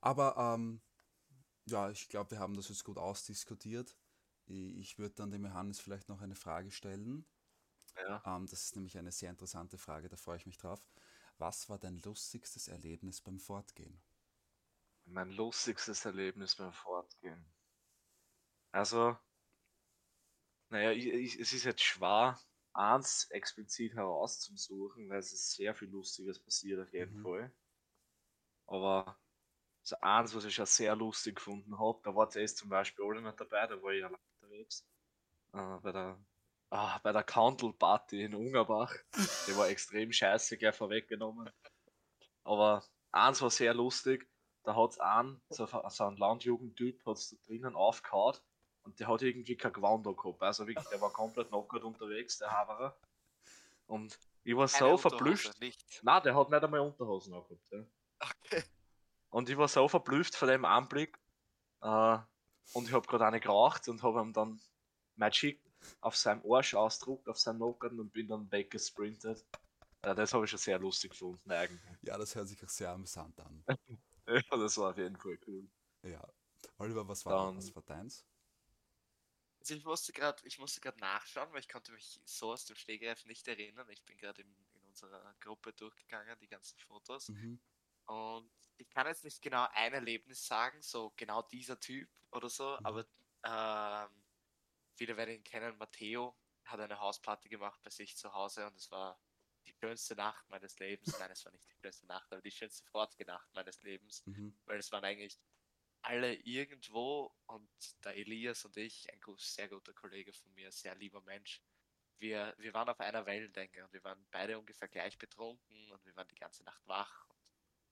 Aber 0.02 0.36
ähm, 0.38 0.82
ja, 1.66 1.90
ich 1.90 2.08
glaube, 2.10 2.32
wir 2.32 2.40
haben 2.40 2.54
das 2.56 2.70
jetzt 2.70 2.84
gut 2.84 2.98
ausdiskutiert. 2.98 3.96
Ich, 4.48 4.98
würde 4.98 5.16
dann 5.16 5.32
dem 5.32 5.46
Johannes 5.46 5.80
vielleicht 5.80 6.10
noch 6.10 6.22
eine 6.22 6.36
Frage 6.36 6.72
stellen. 6.72 7.26
Ja. 7.96 8.24
Ähm, 8.26 8.48
das 8.48 8.64
ist 8.66 8.76
nämlich 8.76 8.98
eine 8.98 9.12
sehr 9.12 9.32
interessante 9.32 9.78
Frage, 9.80 10.10
da 10.10 10.18
freue 10.18 10.38
ich 10.38 10.46
mich 10.48 10.58
drauf. 10.58 10.88
Was 11.40 11.70
war 11.70 11.80
dein 11.80 12.00
lustigstes 12.00 12.68
Erlebnis 12.68 13.22
beim 13.22 13.40
Fortgehen? 13.40 14.02
Mein 15.06 15.32
lustigstes 15.32 16.06
Erlebnis 16.06 16.56
beim 16.56 16.72
Fortgehen. 16.72 17.52
Also, 18.72 19.20
naja, 20.70 20.92
ich, 20.94 21.08
ich, 21.08 21.40
es 21.40 21.52
ist 21.54 21.66
jetzt 21.66 21.82
schwer, 21.84 22.40
eins 22.74 23.26
explizit 23.32 23.94
herauszusuchen, 23.96 25.10
weil 25.10 25.20
es 25.20 25.34
ist 25.34 25.54
sehr 25.56 25.76
viel 25.76 25.90
Lustiges 25.90 26.40
passiert 26.42 26.80
auf 26.82 26.94
jeden 26.94 27.16
Mhm. 27.16 27.18
Fall. 27.18 27.54
Aber 28.66 29.20
so 29.88 29.96
eins, 30.02 30.36
was 30.36 30.44
ich 30.44 30.54
schon 30.54 30.66
sehr 30.66 30.96
lustig 30.98 31.36
gefunden 31.36 31.80
habe, 31.80 32.00
da 32.04 32.14
war 32.14 32.30
zuerst 32.30 32.58
zum 32.58 32.68
Beispiel 32.70 33.06
alle 33.06 33.22
nicht 33.22 33.40
dabei, 33.40 33.68
da 33.68 33.82
war 33.82 33.94
ich 33.94 34.04
allein 34.04 34.20
unterwegs. 34.42 34.86
Äh, 35.54 35.78
bei 35.82 35.92
der, 35.94 36.20
ah, 36.72 37.00
bei 37.00 37.14
der 37.14 37.24
Countel 37.24 37.72
Party 37.72 38.24
in 38.24 38.36
Ungerbach. 38.36 38.94
Die 39.16 39.56
war 39.56 39.70
extrem 39.70 40.12
scheiße, 40.12 40.58
gleich 40.58 40.76
vorweggenommen. 40.76 41.50
Aber 42.44 42.84
eins 43.14 43.42
war 43.42 43.50
sehr 43.50 43.74
lustig, 43.74 44.30
da 44.64 44.76
hat 44.76 44.92
es 44.92 45.00
einen, 45.00 45.42
so, 45.50 45.66
ein- 45.66 45.90
so 45.90 46.04
ein 46.04 46.18
Landjugendtyp, 46.18 47.06
hat 47.06 47.18
es 47.18 47.30
da 47.30 47.38
drinnen 47.46 47.76
aufgehauen 47.76 48.36
und 48.84 49.00
der 49.00 49.08
hat 49.08 49.22
irgendwie 49.22 49.56
kein 49.56 49.72
Gewand 49.72 50.04
gehabt. 50.04 50.44
Also 50.44 50.68
wirklich, 50.68 50.88
der 50.90 51.00
war 51.00 51.14
komplett 51.14 51.50
nackert 51.50 51.84
unterwegs, 51.86 52.40
der 52.40 52.52
Haberer. 52.52 52.98
Und 53.86 54.20
ich 54.44 54.54
war 54.56 54.68
keine 54.68 54.90
so 54.92 54.98
verblüfft. 54.98 55.62
Nicht. 55.62 56.04
Nein, 56.04 56.24
der 56.24 56.36
hat 56.36 56.50
nicht 56.50 56.62
einmal 56.62 56.82
Unterhosen 56.82 57.34
angehabt. 57.34 57.72
Ja. 57.72 57.86
Okay. 58.20 58.64
Und 59.38 59.50
ich 59.50 59.58
war 59.58 59.68
so 59.68 59.88
verblüfft 59.88 60.36
von 60.36 60.48
dem 60.48 60.66
Anblick. 60.66 61.16
Äh, 61.82 62.18
und 62.74 62.88
ich 62.88 62.92
habe 62.92 63.06
gerade 63.06 63.28
eine 63.28 63.40
geraucht 63.40 63.88
und 63.88 64.02
habe 64.02 64.20
ihm 64.20 64.34
dann 64.34 64.60
mein 65.16 65.30
Chick 65.32 65.62
auf 66.02 66.18
seinem 66.18 66.42
Arsch 66.52 66.74
ausdruckt, 66.74 67.30
auf 67.30 67.38
seinen 67.38 67.60
Nacken 67.60 68.00
und 68.00 68.12
bin 68.12 68.28
dann 68.28 68.52
weggesprintet. 68.52 69.46
Äh, 70.02 70.16
das 70.16 70.34
habe 70.34 70.46
ich 70.46 70.50
schon 70.50 70.58
sehr 70.58 70.80
lustig 70.80 71.12
gefunden, 71.12 71.52
eigentlich. 71.52 72.00
Ja, 72.02 72.18
das 72.18 72.34
hört 72.34 72.48
sich 72.48 72.64
auch 72.64 72.70
sehr 72.70 72.90
amüsant 72.90 73.40
an. 73.40 73.64
Ja, 74.28 74.58
das 74.58 74.76
war 74.80 74.90
auf 74.90 74.98
jeden 74.98 75.16
Fall 75.16 75.38
cool. 75.46 75.70
Ja. 76.02 76.28
Oliver, 76.80 77.08
was 77.08 77.24
war, 77.24 77.46
Dann- 77.46 77.58
was 77.58 77.74
war 77.76 77.84
deins? 77.84 78.26
Also 79.60 79.76
ich 79.76 79.86
musste 79.86 80.14
gerade, 80.14 80.42
ich 80.48 80.58
musste 80.58 80.82
gerade 80.82 81.00
nachschauen, 81.00 81.54
weil 81.54 81.60
ich 81.60 81.70
konnte 81.70 81.92
mich 81.92 82.20
so 82.26 82.52
aus 82.52 82.66
dem 82.66 82.76
Stegreif 82.76 83.24
nicht 83.26 83.48
erinnern. 83.48 83.88
Ich 83.92 84.04
bin 84.04 84.18
gerade 84.18 84.42
in, 84.42 84.50
in 84.74 84.84
unserer 84.86 85.36
Gruppe 85.40 85.74
durchgegangen, 85.74 86.36
die 86.42 86.48
ganzen 86.48 86.80
Fotos. 86.80 87.30
Mhm. 87.30 87.60
Und 88.08 88.52
ich 88.78 88.90
kann 88.90 89.08
jetzt 89.08 89.24
nicht 89.24 89.42
genau 89.42 89.68
ein 89.72 89.94
Erlebnis 89.94 90.46
sagen, 90.46 90.82
so 90.82 91.12
genau 91.16 91.42
dieser 91.44 91.80
Typ 91.80 92.10
oder 92.32 92.50
so, 92.50 92.78
Mhm. 92.80 92.86
aber 92.86 93.06
ähm, 93.44 94.24
viele 94.96 95.18
werden 95.18 95.36
ihn 95.36 95.44
kennen. 95.44 95.78
Matteo 95.78 96.38
hat 96.66 96.80
eine 96.80 97.00
Hausparty 97.00 97.50
gemacht 97.50 97.82
bei 97.84 97.90
sich 97.90 98.18
zu 98.18 98.34
Hause 98.34 98.68
und 98.68 98.76
es 98.76 98.92
war 98.92 99.20
die 99.66 99.74
schönste 99.80 100.16
Nacht 100.16 100.48
meines 100.50 100.80
Lebens. 100.80 101.18
Nein, 101.20 101.32
es 101.32 101.44
war 101.46 101.52
nicht 101.52 101.66
die 101.68 101.76
schönste 101.82 102.06
Nacht, 102.08 102.32
aber 102.32 102.42
die 102.42 102.52
schönste 102.52 102.86
Fortgenacht 102.86 103.48
meines 103.54 103.82
Lebens, 103.84 104.26
Mhm. 104.26 104.58
weil 104.66 104.80
es 104.80 104.92
waren 104.92 105.04
eigentlich 105.04 105.40
alle 106.02 106.36
irgendwo 106.36 107.36
und 107.48 107.70
der 108.06 108.16
Elias 108.16 108.64
und 108.66 108.78
ich, 108.78 109.12
ein 109.12 109.20
sehr 109.38 109.68
guter 109.68 109.94
Kollege 109.94 110.32
von 110.32 110.54
mir, 110.54 110.72
sehr 110.72 110.96
lieber 110.96 111.22
Mensch. 111.22 111.62
Wir, 112.20 112.56
wir 112.58 112.74
waren 112.74 112.90
auf 112.90 113.00
einer 113.00 113.26
Wellenlänge 113.26 113.84
und 113.84 113.94
wir 113.94 114.04
waren 114.04 114.26
beide 114.32 114.58
ungefähr 114.58 114.88
gleich 114.88 115.18
betrunken 115.18 115.92
und 115.92 116.06
wir 116.06 116.16
waren 116.16 116.28
die 116.30 116.36
ganze 116.36 116.64
Nacht 116.64 116.82
wach. 116.88 117.28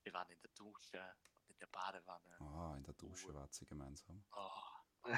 Wir 0.06 0.14
waren 0.14 0.30
in 0.30 0.40
der 0.40 0.52
Dusche 0.52 1.04
und 1.42 1.50
in 1.50 1.58
der 1.58 1.68
Badewanne. 1.68 2.40
Ah, 2.40 2.76
in 2.78 2.84
der 2.84 2.94
Dusche 2.94 3.34
wart 3.34 3.54
sie 3.54 3.66
gemeinsam. 3.66 4.24
Oh. 4.36 5.12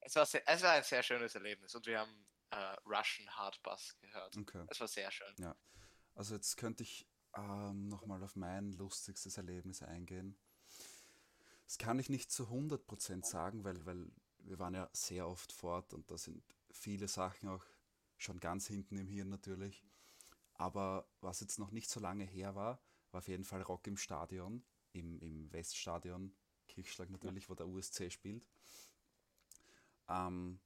es, 0.00 0.16
war 0.16 0.26
sehr, 0.26 0.42
es 0.46 0.62
war 0.62 0.72
ein 0.72 0.82
sehr 0.82 1.02
schönes 1.02 1.34
Erlebnis 1.36 1.74
und 1.76 1.86
wir 1.86 2.00
haben 2.00 2.26
äh, 2.50 2.76
Russian 2.84 3.28
Hard 3.30 3.62
Bass 3.62 3.96
gehört. 3.98 4.36
Okay. 4.36 4.66
Es 4.68 4.80
war 4.80 4.88
sehr 4.88 5.10
schön. 5.12 5.32
Ja. 5.38 5.56
Also 6.16 6.34
jetzt 6.34 6.56
könnte 6.56 6.82
ich 6.82 7.06
ähm, 7.36 7.86
nochmal 7.86 8.22
auf 8.24 8.34
mein 8.34 8.72
lustigstes 8.72 9.36
Erlebnis 9.36 9.80
eingehen. 9.82 10.36
Das 11.66 11.78
kann 11.78 12.00
ich 12.00 12.10
nicht 12.10 12.32
zu 12.32 12.48
100% 12.48 13.24
sagen, 13.24 13.62
weil, 13.62 13.86
weil 13.86 14.10
wir 14.38 14.58
waren 14.58 14.74
ja 14.74 14.90
sehr 14.92 15.28
oft 15.28 15.52
fort 15.52 15.94
und 15.94 16.10
da 16.10 16.18
sind 16.18 16.42
viele 16.72 17.06
Sachen 17.06 17.48
auch 17.48 17.64
schon 18.16 18.40
ganz 18.40 18.66
hinten 18.66 18.98
im 18.98 19.06
Hirn 19.06 19.28
natürlich. 19.28 19.84
Aber 20.54 21.08
was 21.20 21.40
jetzt 21.40 21.60
noch 21.60 21.70
nicht 21.70 21.88
so 21.88 22.00
lange 22.00 22.24
her 22.24 22.56
war, 22.56 22.80
war 23.14 23.18
auf 23.20 23.28
jeden 23.28 23.44
Fall 23.44 23.62
Rock 23.62 23.86
im 23.86 23.96
Stadion, 23.96 24.64
im, 24.92 25.18
im 25.20 25.52
Weststadion, 25.52 26.34
Kirchschlag 26.66 27.10
natürlich, 27.10 27.48
wo 27.48 27.54
der 27.54 27.68
USC 27.68 28.10
spielt. 28.10 28.44
Ähm, 30.08 30.58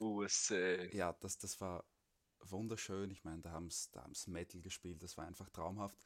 USC. 0.00 0.90
ja, 0.94 1.12
das, 1.12 1.38
das 1.38 1.60
war 1.60 1.84
wunderschön. 2.40 3.10
Ich 3.10 3.22
meine, 3.24 3.42
da 3.42 3.50
haben 3.50 3.70
sie 3.70 3.90
da 3.92 4.02
haben's 4.02 4.26
Metal 4.26 4.60
gespielt, 4.62 5.02
das 5.02 5.16
war 5.18 5.26
einfach 5.26 5.50
traumhaft. 5.50 5.98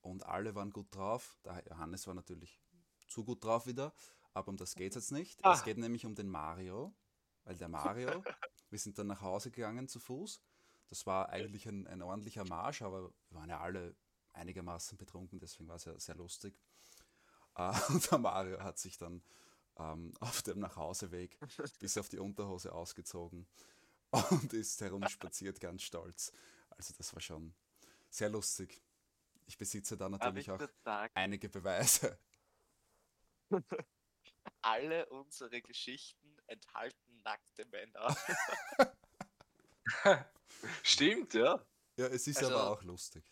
Und 0.00 0.24
alle 0.26 0.54
waren 0.54 0.70
gut 0.70 0.94
drauf. 0.94 1.36
Der 1.44 1.62
Johannes 1.68 2.06
war 2.06 2.14
natürlich 2.14 2.62
zu 3.08 3.24
gut 3.24 3.44
drauf 3.44 3.66
wieder, 3.66 3.92
aber 4.32 4.48
um 4.48 4.56
das 4.56 4.76
geht 4.76 4.92
es 4.92 4.94
jetzt 4.94 5.12
nicht. 5.12 5.44
Ah. 5.44 5.54
Es 5.54 5.64
geht 5.64 5.76
nämlich 5.76 6.06
um 6.06 6.14
den 6.14 6.28
Mario, 6.28 6.94
weil 7.42 7.56
der 7.56 7.68
Mario, 7.68 8.22
wir 8.70 8.78
sind 8.78 8.96
dann 8.96 9.08
nach 9.08 9.20
Hause 9.22 9.50
gegangen 9.50 9.88
zu 9.88 9.98
Fuß. 9.98 10.40
Das 10.88 11.04
war 11.06 11.30
eigentlich 11.30 11.66
ein, 11.66 11.88
ein 11.88 12.00
ordentlicher 12.00 12.44
Marsch, 12.44 12.82
aber 12.82 13.12
wir 13.28 13.38
waren 13.38 13.50
ja 13.50 13.60
alle 13.60 13.96
einigermaßen 14.32 14.96
betrunken, 14.98 15.38
deswegen 15.38 15.68
war 15.68 15.76
es 15.76 15.84
ja 15.84 15.98
sehr 15.98 16.16
lustig. 16.16 16.54
Äh, 17.56 17.72
und 17.88 18.10
der 18.10 18.18
Mario 18.18 18.60
hat 18.60 18.78
sich 18.78 18.96
dann 18.98 19.22
ähm, 19.76 20.12
auf 20.20 20.42
dem 20.42 20.60
Nachhauseweg 20.60 21.38
bis 21.80 21.98
auf 21.98 22.08
die 22.08 22.18
Unterhose 22.18 22.72
ausgezogen 22.72 23.46
und 24.10 24.52
ist 24.52 24.80
herumspaziert, 24.80 25.60
ganz 25.60 25.82
stolz. 25.82 26.32
Also 26.70 26.94
das 26.96 27.12
war 27.14 27.20
schon 27.20 27.54
sehr 28.08 28.28
lustig. 28.28 28.82
Ich 29.46 29.56
besitze 29.58 29.96
da 29.96 30.08
natürlich 30.08 30.48
ich 30.48 30.50
auch 30.52 30.60
einige 31.14 31.48
Beweise. 31.48 32.18
alle 34.62 35.06
unsere 35.06 35.60
Geschichten 35.62 36.36
enthalten 36.46 37.22
nackte 37.22 37.64
Männer. 37.66 38.16
Stimmt, 40.82 41.34
ja. 41.34 41.64
Ja, 41.96 42.06
es 42.06 42.26
ist 42.26 42.38
Also- 42.38 42.54
aber 42.54 42.70
auch 42.70 42.82
lustig. 42.82 43.24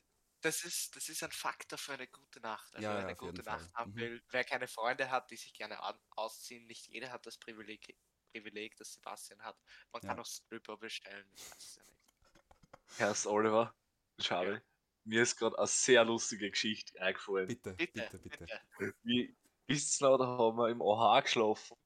Das 0.48 0.64
ist, 0.64 0.96
das 0.96 1.10
ist 1.10 1.22
ein 1.22 1.30
Faktor 1.30 1.78
für 1.78 1.92
eine 1.92 2.08
gute 2.08 2.40
Nacht. 2.40 2.74
Also 2.74 2.82
Ja, 2.82 2.94
wer 2.94 3.00
ja, 3.00 3.06
eine 3.08 3.08
jeden 3.10 3.18
gute 3.18 3.42
Fall. 3.42 3.58
Nacht 3.60 3.74
haben 3.74 3.90
Mhm. 3.92 3.96
will, 3.96 4.22
wer 4.30 4.44
keine 4.44 4.66
Freunde 4.66 5.10
hat, 5.10 5.30
die 5.30 5.36
sich 5.36 5.52
gerne 5.52 5.78
ausziehen, 6.16 6.66
nicht 6.66 6.86
jeder 6.88 7.10
hat 7.12 7.26
das 7.26 7.36
Privileg, 7.36 7.94
Privileg, 8.32 8.74
das 8.78 8.94
Sebastian 8.94 9.42
hat. 9.42 9.58
Man 9.92 10.00
kann 10.00 10.16
Ja. 10.16 10.22
auch 10.22 10.26
Stripper 10.26 10.78
bestellen, 10.78 11.30
ich 11.34 11.50
weiß 11.50 11.58
es 11.58 11.74
ja 11.76 11.82
nicht. 11.82 12.98
Herrst 12.98 13.26
Oliver, 13.26 13.74
schade. 14.18 14.54
Ja. 14.54 14.60
Mir 15.04 15.22
ist 15.22 15.36
gerade 15.36 15.58
eine 15.58 15.66
sehr 15.66 16.02
lustige 16.06 16.50
Geschichte 16.50 16.98
eingefallen. 16.98 17.48
Bitte, 17.48 17.74
Bitte, 17.74 18.18
bitte, 18.22 18.46
bitte. 18.78 18.94
Wie 19.02 19.36
ist 19.66 20.00
noch, 20.00 20.16
da 20.16 20.26
haben 20.26 20.56
wir 20.56 20.70
im 20.70 20.80
OH 20.80 21.20
geschlafen 21.24 21.76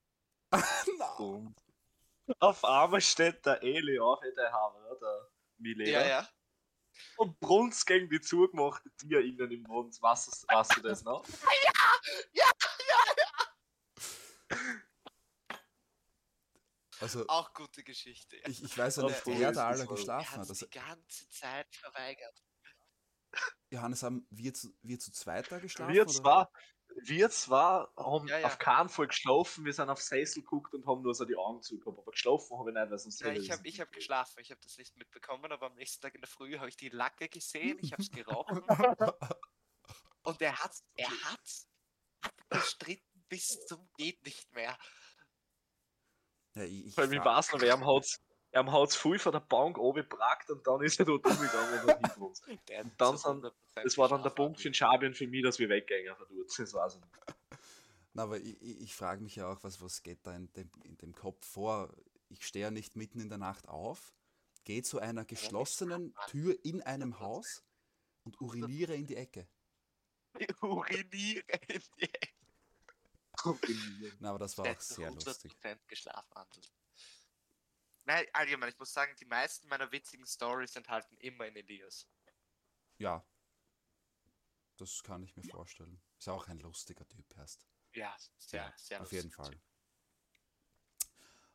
und 1.19 1.57
auf 2.39 2.65
einmal 2.65 3.01
steht 3.01 3.45
der 3.45 3.61
Eli 3.61 3.99
auf, 3.99 4.21
der 4.21 4.53
Hammer, 4.53 4.95
der 5.01 5.31
Milena, 5.59 5.91
Ja, 5.91 6.07
ja. 6.07 6.29
Und 7.17 7.39
brunzt 7.41 7.87
gegen 7.87 8.09
die 8.09 8.21
zugemachte 8.21 8.91
Tür 8.97 9.21
innen 9.23 9.51
im 9.51 9.63
Mund. 9.63 9.97
Was 10.01 10.45
weißt 10.49 10.77
du 10.77 10.83
das 10.83 11.03
noch? 11.05 11.25
also 17.01 17.27
Auch 17.29 17.53
gute 17.55 17.83
Geschichte. 17.83 18.37
Ja. 18.39 18.49
ich, 18.49 18.63
ich 18.63 18.77
weiß 18.77 18.97
ja 18.97 19.03
Ja, 19.03 19.09
nicht, 19.09 19.27
wer 19.27 19.53
da 19.53 19.69
alle 19.69 19.87
geschlafen 19.87 20.31
hat. 20.31 20.49
Also, 20.49 20.67
die 20.67 20.71
ganze 20.71 21.29
Zeit 21.31 21.75
verweigert. 21.75 22.43
Johannes, 23.71 24.03
haben 24.03 24.27
wir 24.31 24.53
zu, 24.53 24.75
wir 24.83 24.99
zu 24.99 25.11
zweit 25.13 25.51
da 25.51 25.59
geschlafen? 25.59 25.95
Wir 25.95 26.03
oder? 26.03 26.13
Wir 27.03 27.31
zwar 27.31 27.93
haben 27.97 28.29
Ja, 28.29 28.39
ja. 28.39 28.47
auf 28.47 28.59
keinen 28.59 28.89
Fall 28.89 29.07
geschlafen, 29.09 29.65
wir 29.65 29.73
sind 29.73 29.89
auf 29.91 30.01
Sessel 30.01 30.43
geguckt 30.43 30.75
und 30.75 30.87
haben 30.87 31.03
nur 31.03 31.15
so 31.15 31.25
die 31.25 31.37
Augen 31.37 31.63
zugehabt, 31.63 31.99
aber 31.99 32.11
geschlafen 32.13 32.59
habe 32.59 32.71
ich 32.71 32.75
nicht, 32.77 32.91
weil 32.91 32.99
sonst 32.99 33.21
Ja, 33.21 33.33
ich 33.33 33.51
habe 33.51 33.67
ich 33.69 33.81
hab 33.81 33.93
geschlafen, 33.93 34.41
ich 34.41 34.51
habe 34.51 34.61
das 34.63 34.77
nicht 34.79 34.97
mitbekommen, 34.97 35.51
aber 35.53 35.67
am 35.67 35.75
nächsten 35.75 36.01
Tag 36.03 36.15
in 36.15 36.21
der 36.21 36.29
Früh 36.29 36.59
habe 36.59 36.69
ich 36.69 36.77
die 36.77 36.89
Lacke 36.91 37.29
gesehen, 37.29 37.79
ich 37.81 37.93
habe 37.93 38.03
es 38.03 38.11
gerochen 38.11 38.63
und 40.25 40.41
er 40.43 40.59
hat 40.59 40.73
er 40.97 41.11
hat's 41.25 41.69
hat 42.23 42.35
bestritten 42.49 43.25
bis 43.29 43.65
zum 43.67 43.89
geht 43.97 44.23
nicht 44.25 44.53
mehr. 44.53 44.77
Ja, 46.55 46.65
ich, 46.65 46.87
ich 46.87 46.97
Weil 46.97 47.11
ich 47.13 47.19
frag- 47.19 47.25
weiß 47.25 47.53
noch, 47.53 47.61
wer 47.61 47.75
am 47.75 47.87
hat's, 47.87 48.21
er 48.53 48.71
hat's 48.71 48.97
viel 48.97 49.19
von 49.19 49.33
der 49.33 49.41
Bank 49.41 49.79
oben 49.79 50.03
gebracht 50.09 50.49
und 50.51 50.67
dann 50.67 50.83
ist 50.83 50.99
er 51.01 51.07
dort 51.07 51.25
umgegangen 51.27 51.81
und 51.85 51.89
hat. 51.91 52.19
Der 52.69 52.79
hat 52.79 52.85
Und 52.85 53.01
dann 53.01 53.17
sind- 53.17 53.45
100% 53.47 53.53
Das 53.83 53.99
war 53.99 54.09
dann 54.09 54.23
der. 54.23 54.31
Punkt 54.31 54.61
für 54.61 54.69
den 54.69 54.75
Schabi 54.75 55.07
und 55.07 55.17
für 55.17 55.27
mich, 55.27 55.43
dass 55.43 55.59
wir 55.59 55.69
weggehen 55.69 56.15
von 56.15 56.27
dort. 56.29 56.59
Das 56.59 56.75
weiß 56.75 56.95
ich 56.97 57.01
nicht. 57.01 57.13
Na, 58.15 58.25
aber 58.25 58.39
ich, 58.39 58.61
ich, 58.61 58.81
ich 58.83 58.95
frage 58.95 59.23
mich 59.23 59.37
ja 59.37 59.51
auch, 59.51 59.65
was, 59.65 59.81
was 59.81 60.03
geht 60.03 60.27
da 60.27 60.37
in 60.37 60.53
dem, 60.53 60.71
in 60.85 60.99
dem 60.99 61.15
Kopf 61.15 61.47
vor? 61.47 61.95
Ich 62.29 62.47
stehe 62.47 62.67
ja 62.67 62.71
nicht 62.71 62.95
mitten 62.95 63.21
in 63.21 63.31
der 63.31 63.39
Nacht 63.39 63.69
auf, 63.69 64.13
gehe 64.65 64.83
zu 64.83 64.99
einer 64.99 65.25
geschlossenen 65.25 66.15
Tür 66.29 66.55
in 66.63 66.83
einem 66.83 67.21
Haus 67.21 67.65
und 68.25 68.39
uriniere 68.41 68.95
in 68.95 69.07
die 69.07 69.17
Ecke. 69.17 69.49
uriniere 70.61 71.43
in 71.69 71.83
die 71.99 72.03
Ecke. 72.05 72.29
Na, 74.21 74.31
aber 74.31 74.39
das 74.41 74.57
war 74.59 74.67
auch 74.67 74.71
hat 74.71 74.83
sehr 74.83 75.11
lustig. 75.11 75.53
100% 75.63 75.79
geschlafen. 75.89 76.29
Nein, 78.05 78.27
allgemein, 78.33 78.71
ich 78.71 78.79
muss 78.79 78.93
sagen, 78.93 79.15
die 79.21 79.25
meisten 79.25 79.69
meiner 79.69 79.91
witzigen 79.93 80.27
Stories 80.27 80.75
enthalten 80.77 81.17
immer 81.19 81.47
in 81.47 81.57
Elias. 81.57 82.09
Ja, 82.99 83.25
das 84.77 85.03
kann 85.03 85.23
ich 85.23 85.37
mir 85.37 85.45
vorstellen. 85.45 86.03
Ist 86.19 86.29
auch 86.29 86.49
ein 86.49 86.59
lustiger 86.59 87.07
Typ 87.09 87.25
erst. 87.37 87.67
Ja, 87.95 88.17
sehr, 88.39 88.65
Ja, 88.65 88.75
sehr 88.77 89.01
auf 89.01 89.13
jeden. 89.13 89.31
Fall. 89.31 89.61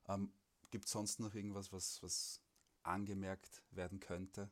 Ähm, 0.07 0.33
Gibt 0.69 0.86
es 0.86 0.91
sonst 0.91 1.19
noch 1.19 1.33
irgendwas, 1.33 1.71
was, 1.73 2.01
was 2.03 2.41
angemerkt 2.83 3.63
werden 3.71 3.99
könnte? 3.99 4.51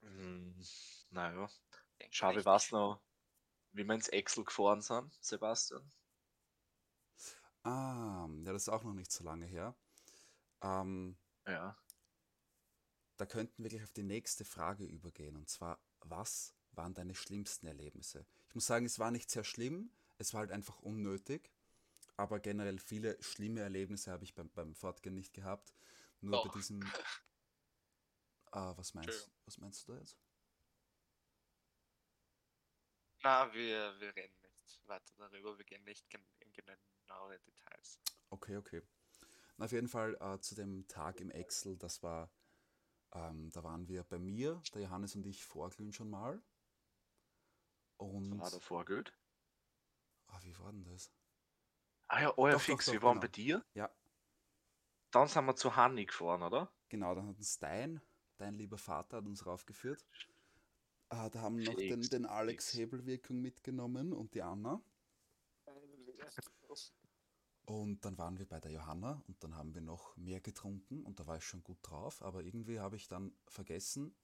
Mm, 0.00 0.60
naja. 1.10 1.48
nicht. 1.98 2.46
weißt 2.46 2.72
du 2.72 2.76
noch, 2.76 3.02
wie 3.72 3.84
wir 3.84 3.94
ins 3.94 4.08
Excel 4.08 4.44
gefahren 4.44 4.82
sind, 4.82 5.12
Sebastian? 5.22 5.90
Ah, 7.64 8.28
ja, 8.44 8.52
das 8.52 8.62
ist 8.62 8.68
auch 8.68 8.82
noch 8.84 8.94
nicht 8.94 9.10
so 9.12 9.24
lange 9.24 9.46
her. 9.46 9.74
Ähm, 10.62 11.16
Ja. 11.46 11.76
da 13.16 13.26
könnten 13.26 13.62
wir 13.62 13.70
gleich 13.70 13.84
auf 13.84 13.92
die 13.92 14.02
nächste 14.02 14.44
Frage 14.44 14.84
übergehen. 14.84 15.36
Und 15.36 15.48
zwar, 15.48 15.78
was 16.00 16.54
waren 16.72 16.94
deine 16.94 17.14
schlimmsten 17.14 17.66
Erlebnisse? 17.66 18.26
Ich 18.48 18.54
muss 18.54 18.66
sagen, 18.66 18.86
es 18.86 18.98
war 18.98 19.10
nicht 19.10 19.30
sehr 19.30 19.44
schlimm, 19.44 19.90
es 20.18 20.32
war 20.34 20.40
halt 20.40 20.50
einfach 20.52 20.80
unnötig. 20.80 21.50
Aber 22.16 22.40
generell 22.40 22.78
viele 22.78 23.20
schlimme 23.22 23.60
Erlebnisse 23.60 24.12
habe 24.12 24.24
ich 24.24 24.34
beim, 24.34 24.50
beim 24.50 24.74
Fortgehen 24.74 25.14
nicht 25.14 25.32
gehabt. 25.34 25.72
Nur 26.20 26.32
Doch. 26.36 26.46
bei 26.48 26.58
diesem. 26.58 26.80
Ah, 28.54 28.74
was 28.76 28.92
meinst, 28.92 29.30
was 29.46 29.56
meinst 29.58 29.88
du 29.88 29.92
da 29.92 29.98
jetzt? 29.98 30.18
Na, 33.24 33.52
wir, 33.52 33.98
wir 34.00 34.14
reden 34.14 34.34
nicht 34.62 34.86
weiter 34.86 35.14
darüber, 35.16 35.56
wir 35.56 35.64
gehen 35.64 35.84
nicht 35.84 36.08
gen 36.10 36.24
in 36.40 36.52
genauere 37.12 37.38
Details. 37.40 38.00
Okay, 38.30 38.56
okay. 38.56 38.82
Na, 39.56 39.66
auf 39.66 39.72
jeden 39.72 39.88
Fall 39.88 40.16
äh, 40.20 40.38
zu 40.40 40.54
dem 40.54 40.86
Tag 40.88 41.20
im 41.20 41.30
Excel, 41.30 41.76
das 41.76 42.02
war, 42.02 42.30
ähm, 43.12 43.50
da 43.50 43.62
waren 43.62 43.88
wir 43.88 44.04
bei 44.04 44.18
mir, 44.18 44.62
der 44.74 44.82
Johannes 44.82 45.14
und 45.14 45.26
ich 45.26 45.44
vorglühen 45.44 45.92
schon 45.92 46.10
mal. 46.10 46.42
Und, 47.98 48.38
War 48.40 48.50
davor 48.50 48.84
gut. 48.84 49.12
ah, 50.26 50.38
wie 50.42 50.58
war 50.58 50.72
denn 50.72 50.84
das? 50.84 51.12
Ah 52.08 52.22
ja, 52.22 52.34
euer 52.36 52.52
Doch, 52.52 52.58
doch, 52.58 52.64
Fix, 52.64 52.86
doch, 52.86 52.92
wir 52.92 53.02
waren 53.02 53.20
genau. 53.20 53.20
bei 53.20 53.28
dir. 53.28 53.64
Ja, 53.74 53.90
Dann 55.10 55.28
sind 55.28 55.44
wir 55.44 55.54
zu 55.56 55.76
Hanni 55.76 56.06
gefahren, 56.06 56.42
oder? 56.42 56.72
genau, 56.88 57.14
dann 57.14 57.28
hat 57.28 57.38
uns 57.38 57.58
dein, 57.58 58.00
dein 58.38 58.54
lieber 58.54 58.78
Vater 58.78 59.18
hat 59.18 59.26
uns 59.26 59.46
raufgeführt. 59.46 60.04
Äh, 61.10 61.30
da 61.30 61.40
haben 61.40 61.58
wir 61.58 61.66
noch 61.66 61.76
den, 61.76 62.00
den 62.00 62.26
Alex. 62.26 62.74
Hebelwirkung 62.74 63.40
mitgenommen 63.40 64.12
und 64.12 64.34
die 64.34 64.42
Anna. 64.42 64.82
Und 67.72 68.04
dann 68.04 68.18
waren 68.18 68.38
wir 68.38 68.46
bei 68.46 68.60
der 68.60 68.70
Johanna 68.70 69.22
und 69.26 69.42
dann 69.42 69.56
haben 69.56 69.74
wir 69.74 69.80
noch 69.80 70.14
mehr 70.18 70.42
getrunken 70.42 71.02
und 71.04 71.18
da 71.18 71.26
war 71.26 71.38
ich 71.38 71.44
schon 71.44 71.64
gut 71.64 71.78
drauf, 71.80 72.20
aber 72.20 72.44
irgendwie 72.44 72.78
habe 72.78 72.96
ich 72.96 73.08
dann 73.08 73.32
vergessen, 73.46 74.14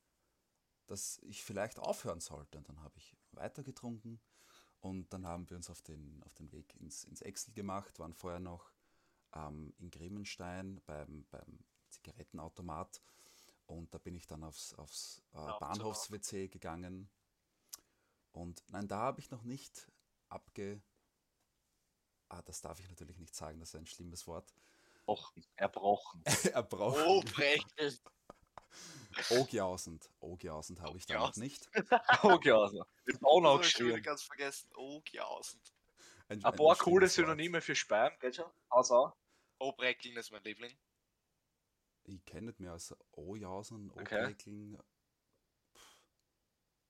dass 0.86 1.18
ich 1.22 1.42
vielleicht 1.42 1.78
aufhören 1.78 2.20
sollte. 2.20 2.58
Und 2.58 2.68
dann 2.68 2.82
habe 2.82 2.98
ich 2.98 3.16
weiter 3.32 3.64
getrunken 3.64 4.20
und 4.80 5.10
dann 5.14 5.26
haben 5.26 5.48
wir 5.48 5.56
uns 5.56 5.70
auf 5.70 5.80
den, 5.80 6.22
auf 6.24 6.34
den 6.34 6.52
Weg 6.52 6.76
ins, 6.76 7.04
ins 7.04 7.22
Excel 7.22 7.54
gemacht, 7.54 7.98
waren 7.98 8.12
vorher 8.12 8.38
noch 8.38 8.70
ähm, 9.32 9.72
in 9.78 9.90
Grimmenstein 9.90 10.82
beim, 10.84 11.24
beim 11.30 11.64
Zigarettenautomat. 11.88 13.00
Und 13.64 13.94
da 13.94 13.98
bin 13.98 14.14
ich 14.14 14.26
dann 14.26 14.44
aufs, 14.44 14.74
aufs 14.74 15.22
äh, 15.32 15.58
Bahnhofs-WC 15.58 16.48
gegangen. 16.48 17.08
Und 18.32 18.62
nein, 18.68 18.88
da 18.88 18.98
habe 18.98 19.20
ich 19.20 19.30
noch 19.30 19.42
nicht 19.42 19.90
abge... 20.28 20.82
Ah, 22.28 22.42
das 22.42 22.60
darf 22.60 22.78
ich 22.80 22.88
natürlich 22.88 23.18
nicht 23.18 23.34
sagen, 23.34 23.58
das 23.60 23.70
ist 23.70 23.74
ein 23.76 23.86
schlimmes 23.86 24.26
Wort. 24.26 24.52
Erbrochen. 25.06 25.44
Erbrochen. 25.56 26.22
Erbrochen. 26.52 27.02
Oh, 27.06 27.22
Brechel. 27.22 27.98
Ogjausend. 29.30 30.10
Ogjausend 30.20 30.80
habe 30.82 30.98
ich 30.98 31.06
da 31.06 31.14
noch 31.20 31.36
nicht. 31.36 31.68
Hab 31.90 32.40
ich 32.40 32.44
schon 32.50 32.72
wieder 33.40 33.48
aufgeschrieben. 33.50 34.02
ganz 34.02 34.22
vergessen. 34.22 34.70
Oh, 34.76 35.00
Jausend. 35.10 35.72
Ein, 36.28 36.38
Ein 36.40 36.44
ein 36.44 36.56
paar 36.56 36.76
coole. 36.76 37.08
Synonyme 37.08 37.62
für 37.62 37.74
Sperm, 37.74 38.12
geht 38.20 38.36
schon? 38.36 38.50
Also, 38.68 39.12
Oh, 39.60 39.72
Breckeln 39.72 40.16
ist 40.16 40.30
mein 40.30 40.44
Liebling. 40.44 40.76
Ich 42.04 42.24
kenne 42.24 42.48
nicht 42.48 42.60
mehr 42.60 42.72
als 42.72 42.94
Ojausen, 43.12 43.90
Okay. 43.96 44.36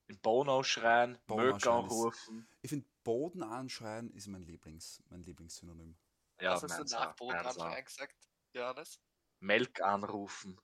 Im 0.09 1.35
Möck 1.35 1.57
ist- 1.57 1.67
anrufen. 1.67 2.47
Ich 2.61 2.69
finde, 2.69 2.87
Boden 3.03 3.43
anschreien 3.43 4.11
ist 4.11 4.27
mein 4.27 4.41
Lieblings, 4.43 5.03
mein 5.09 5.21
Lieblingssynonym. 5.23 5.97
Ja, 6.41 6.53
Was 6.53 6.63
hast 6.63 6.91
du 6.91 6.95
nach 6.95 7.15
Boden 7.15 7.37
anfangen 7.37 7.85
gesagt, 7.85 8.15
Johannes? 8.53 8.99
Melk 9.39 9.81
anrufen. 9.81 10.59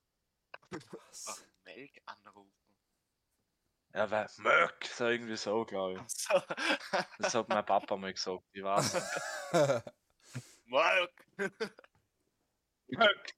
Was? 0.70 1.26
Ach, 1.28 1.42
Melk 1.66 2.02
anrufen. 2.06 2.52
Ja, 3.94 4.10
weil 4.12 4.28
Möck, 4.40 4.86
so 4.86 5.06
irgendwie 5.08 5.38
so, 5.38 5.64
glaube 5.66 6.02
ich. 6.02 6.10
So. 6.10 6.34
Das 7.20 7.34
hat 7.36 7.48
mein 7.50 7.66
Papa 7.66 7.96
mal 7.96 8.14
gesagt. 8.14 8.44
Ich 8.52 8.64
weiß. 8.64 9.54
Melk. 10.66 11.28
Möck. 12.88 13.34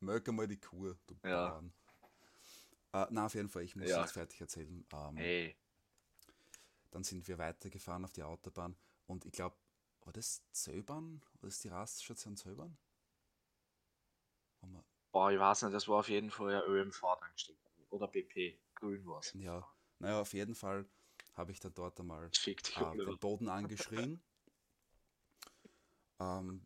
Möge 0.00 0.32
mal 0.32 0.46
die 0.46 0.60
Kur, 0.60 0.96
du 1.06 1.14
Ja. 1.24 1.48
Bauern. 1.50 1.74
Äh, 2.92 3.06
na, 3.10 3.26
auf 3.26 3.34
jeden 3.34 3.48
Fall, 3.48 3.62
ich 3.62 3.76
muss 3.76 3.88
Ja. 3.88 4.00
jetzt 4.00 4.12
fertig 4.12 4.40
erzählen. 4.40 4.84
Ähm, 4.92 5.16
Hey, 5.16 5.56
Dann 6.90 7.04
sind 7.04 7.26
wir 7.28 7.38
weitergefahren 7.38 8.04
auf 8.04 8.12
die 8.12 8.22
Autobahn 8.22 8.76
und 9.06 9.24
ich 9.24 9.32
glaube, 9.32 9.56
war 10.04 10.12
das 10.12 10.42
Zöbern? 10.50 11.22
War 11.40 11.48
das 11.48 11.60
die 11.60 11.68
Raststation 11.68 12.36
Zöbern? 12.36 12.76
Boah, 15.12 15.30
ich 15.32 15.38
weiß 15.38 15.62
nicht, 15.62 15.74
das 15.74 15.88
war 15.88 15.98
auf 15.98 16.08
jeden 16.08 16.30
Fall 16.30 16.54
ein 16.54 16.68
ÖMV-Tankstelle. 16.68 17.58
Oder 17.90 18.06
BP. 18.06 18.58
Grün 18.76 19.04
war 19.06 19.18
es. 19.20 19.34
Ja, 19.34 19.66
naja, 19.98 20.20
auf 20.20 20.32
jeden 20.32 20.54
Fall 20.54 20.86
habe 21.34 21.52
ich 21.52 21.60
dann 21.60 21.74
dort 21.74 21.98
einmal 22.00 22.26
äh, 22.26 22.96
den 22.96 23.18
Boden 23.18 23.48
angeschrien. 23.48 24.22
ähm, 26.20 26.62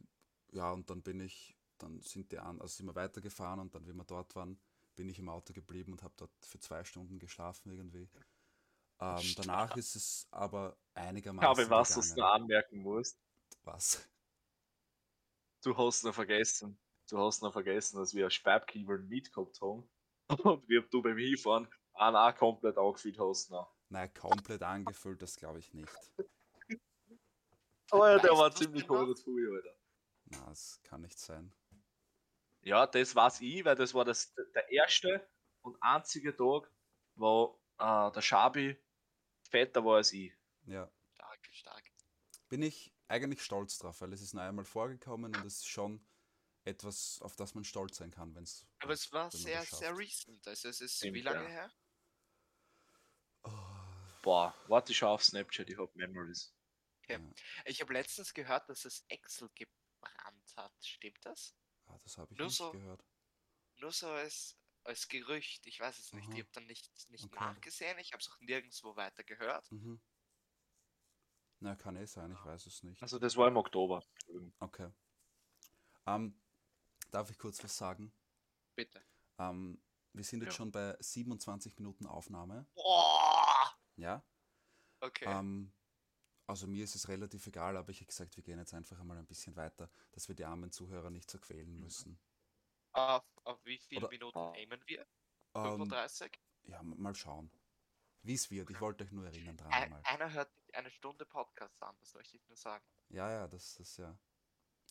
ja, 0.52 0.70
und 0.72 0.88
dann 0.90 1.02
bin 1.02 1.20
ich, 1.20 1.56
dann 1.78 2.00
sind 2.02 2.32
die 2.32 2.38
an, 2.38 2.60
also 2.60 2.76
sind 2.76 2.86
wir 2.86 2.94
weitergefahren 2.94 3.60
und 3.60 3.74
dann, 3.74 3.86
wie 3.86 3.94
wir 3.94 4.04
dort 4.04 4.34
waren, 4.36 4.58
bin 4.96 5.08
ich 5.08 5.18
im 5.18 5.28
Auto 5.28 5.52
geblieben 5.52 5.92
und 5.92 6.02
habe 6.02 6.14
dort 6.16 6.32
für 6.44 6.58
zwei 6.58 6.84
Stunden 6.84 7.18
geschlafen 7.18 7.70
irgendwie. 7.70 8.08
Ähm, 9.00 9.34
danach 9.36 9.76
ist 9.76 9.96
es 9.96 10.28
aber 10.30 10.76
einigermaßen. 10.94 11.46
Aber 11.66 11.70
was 11.70 11.94
du 11.94 12.20
noch 12.20 12.32
anmerken 12.32 12.78
musst, 12.78 13.18
Was? 13.64 14.08
du 15.62 15.76
hast 15.76 16.04
noch 16.04 16.14
vergessen, 16.14 16.78
du 17.08 17.18
hast 17.18 17.42
noch 17.42 17.52
vergessen, 17.52 17.98
dass 17.98 18.14
wir 18.14 18.30
Speibkieber 18.30 18.98
mitgehabt 18.98 19.60
haben. 19.60 19.88
Und 20.44 20.68
wir 20.68 20.82
du 20.82 21.02
beim 21.02 21.18
Hinfahren 21.18 21.68
einen 21.94 22.16
auch 22.16 22.34
komplett 22.34 22.78
angefüllt 22.78 23.18
hast. 23.18 23.50
Noch. 23.50 23.74
Nein, 23.88 24.12
komplett 24.14 24.62
angefüllt, 24.62 25.20
das 25.20 25.36
glaube 25.36 25.58
ich 25.58 25.72
nicht. 25.72 25.92
Oh 27.92 27.98
ja, 27.98 28.18
der 28.18 28.30
Weißt 28.30 28.40
war 28.40 28.54
ziemlich 28.54 28.88
noch? 28.88 28.96
cool 28.96 29.14
früh, 29.14 29.54
Alter. 29.54 29.76
Na, 30.24 30.46
das 30.46 30.80
kann 30.82 31.02
nicht 31.02 31.18
sein. 31.18 31.52
Ja, 32.64 32.86
das 32.86 33.14
weiß 33.14 33.42
ich, 33.42 33.64
weil 33.64 33.76
das 33.76 33.92
war 33.92 34.04
das, 34.06 34.34
der 34.54 34.70
erste 34.70 35.28
und 35.60 35.76
einzige 35.82 36.34
Tag, 36.34 36.70
wo 37.14 37.60
äh, 37.78 38.10
der 38.10 38.22
Schabi 38.22 38.82
fetter 39.50 39.84
war 39.84 39.96
als 39.96 40.12
ich. 40.12 40.32
Ja, 40.66 40.90
Stark, 41.14 41.48
stark. 41.52 41.84
bin 42.48 42.62
ich 42.62 42.94
eigentlich 43.06 43.42
stolz 43.42 43.78
drauf, 43.78 44.00
weil 44.00 44.14
es 44.14 44.22
ist 44.22 44.32
nur 44.32 44.42
einmal 44.42 44.64
vorgekommen 44.64 45.34
und 45.36 45.44
es 45.44 45.58
ist 45.58 45.68
schon 45.68 46.06
etwas, 46.64 47.20
auf 47.20 47.36
das 47.36 47.54
man 47.54 47.64
stolz 47.64 47.98
sein 47.98 48.10
kann, 48.10 48.34
wenn 48.34 48.44
es. 48.44 48.66
Aber 48.78 48.94
es 48.94 49.12
war 49.12 49.30
sehr, 49.30 49.62
sehr 49.62 49.94
recent. 49.94 50.48
Also 50.48 50.68
es 50.68 50.80
ist 50.80 50.96
Stimmt, 50.96 51.14
wie 51.14 51.20
lange 51.20 51.44
ja. 51.44 51.50
her? 51.50 51.72
Oh, 53.42 53.74
Boah, 54.22 54.54
warte 54.68 54.92
ich 54.92 54.98
schon 54.98 55.08
auf 55.08 55.22
Snapchat, 55.22 55.68
ich 55.68 55.76
hab 55.76 55.94
Memories. 55.94 56.54
Okay. 57.02 57.20
Ich 57.66 57.82
habe 57.82 57.92
letztens 57.92 58.32
gehört, 58.32 58.66
dass 58.70 58.86
es 58.86 59.04
Excel 59.08 59.50
gebrannt 59.54 60.56
hat. 60.56 60.72
Stimmt 60.80 61.18
das? 61.26 61.54
Ah, 61.86 61.98
das 62.02 62.18
habe 62.18 62.32
ich 62.32 62.38
Nur 62.38 62.46
nicht 62.48 62.56
so- 62.56 62.70
gehört. 62.72 63.04
Nur 63.76 63.92
so 63.92 64.08
als, 64.08 64.56
als 64.84 65.08
Gerücht. 65.08 65.66
Ich 65.66 65.80
weiß 65.80 65.98
es 65.98 66.12
nicht. 66.12 66.26
Aha. 66.28 66.34
Ich 66.34 66.40
habe 66.40 66.50
dann 66.52 66.66
nicht, 66.66 66.90
nicht 67.10 67.24
Okay. 67.24 67.34
nachgesehen. 67.40 67.98
Ich 67.98 68.12
habe 68.12 68.20
es 68.20 68.30
auch 68.30 68.40
nirgendwo 68.40 68.94
weiter 68.96 69.24
gehört. 69.24 69.70
Mhm. 69.72 70.00
Na, 71.60 71.74
kann 71.76 71.96
eh 71.96 72.06
sein, 72.06 72.30
ich 72.32 72.44
weiß 72.44 72.66
es 72.66 72.82
nicht. 72.82 73.00
Also 73.02 73.18
das 73.18 73.36
war 73.36 73.48
im 73.48 73.56
Oktober. 73.56 74.04
Okay. 74.60 74.90
Ähm, 76.06 76.38
darf 77.10 77.30
ich 77.30 77.38
kurz 77.38 77.62
was 77.64 77.76
sagen? 77.76 78.12
Bitte. 78.74 79.02
Ähm, 79.38 79.80
wir 80.12 80.24
sind 80.24 80.42
jetzt 80.42 80.52
Ja. 80.52 80.56
schon 80.58 80.70
bei 80.72 80.96
27 81.00 81.76
Minuten 81.78 82.06
Aufnahme. 82.06 82.66
Boah! 82.74 83.74
Ja. 83.96 84.22
Okay. 85.00 85.24
Ähm, 85.26 85.72
also 86.46 86.66
mir 86.66 86.84
ist 86.84 86.94
es 86.94 87.08
relativ 87.08 87.46
egal, 87.46 87.76
aber 87.76 87.90
ich 87.90 87.98
habe 87.98 88.06
gesagt, 88.06 88.36
wir 88.36 88.42
gehen 88.44 88.58
jetzt 88.58 88.74
einfach 88.74 88.98
einmal 89.00 89.16
ein 89.18 89.26
bisschen 89.26 89.56
weiter, 89.56 89.90
dass 90.12 90.28
wir 90.28 90.34
die 90.34 90.44
armen 90.44 90.70
Zuhörer 90.70 91.10
nicht 91.10 91.30
so 91.30 91.38
quälen 91.38 91.78
müssen. 91.80 92.18
auf, 92.92 93.24
auf 93.44 93.64
wie 93.64 93.78
viele 93.78 94.00
oder- 94.02 94.08
Minuten 94.10 94.38
aimen 94.38 94.82
wir? 94.86 95.00
Ähm, 95.54 95.62
35? 95.64 96.40
ja, 96.64 96.80
m- 96.80 96.94
mal 97.00 97.14
schauen. 97.14 97.50
Wie 98.22 98.34
es 98.34 98.50
wird. 98.50 98.70
Ich 98.70 98.80
wollte 98.80 99.04
euch 99.04 99.12
nur 99.12 99.26
erinnern 99.26 99.56
dran. 99.56 99.70
Ein, 99.72 99.90
Mal. 99.90 100.00
einer 100.04 100.32
hört 100.32 100.50
eine 100.72 100.90
Stunde 100.90 101.26
Podcast 101.26 101.82
an, 101.82 101.94
das 102.00 102.14
möchte 102.14 102.36
ich 102.36 102.48
nur 102.48 102.56
sagen. 102.56 102.84
Ja, 103.10 103.30
ja, 103.30 103.46
das, 103.48 103.74
das 103.74 103.96
ja. 103.98 104.16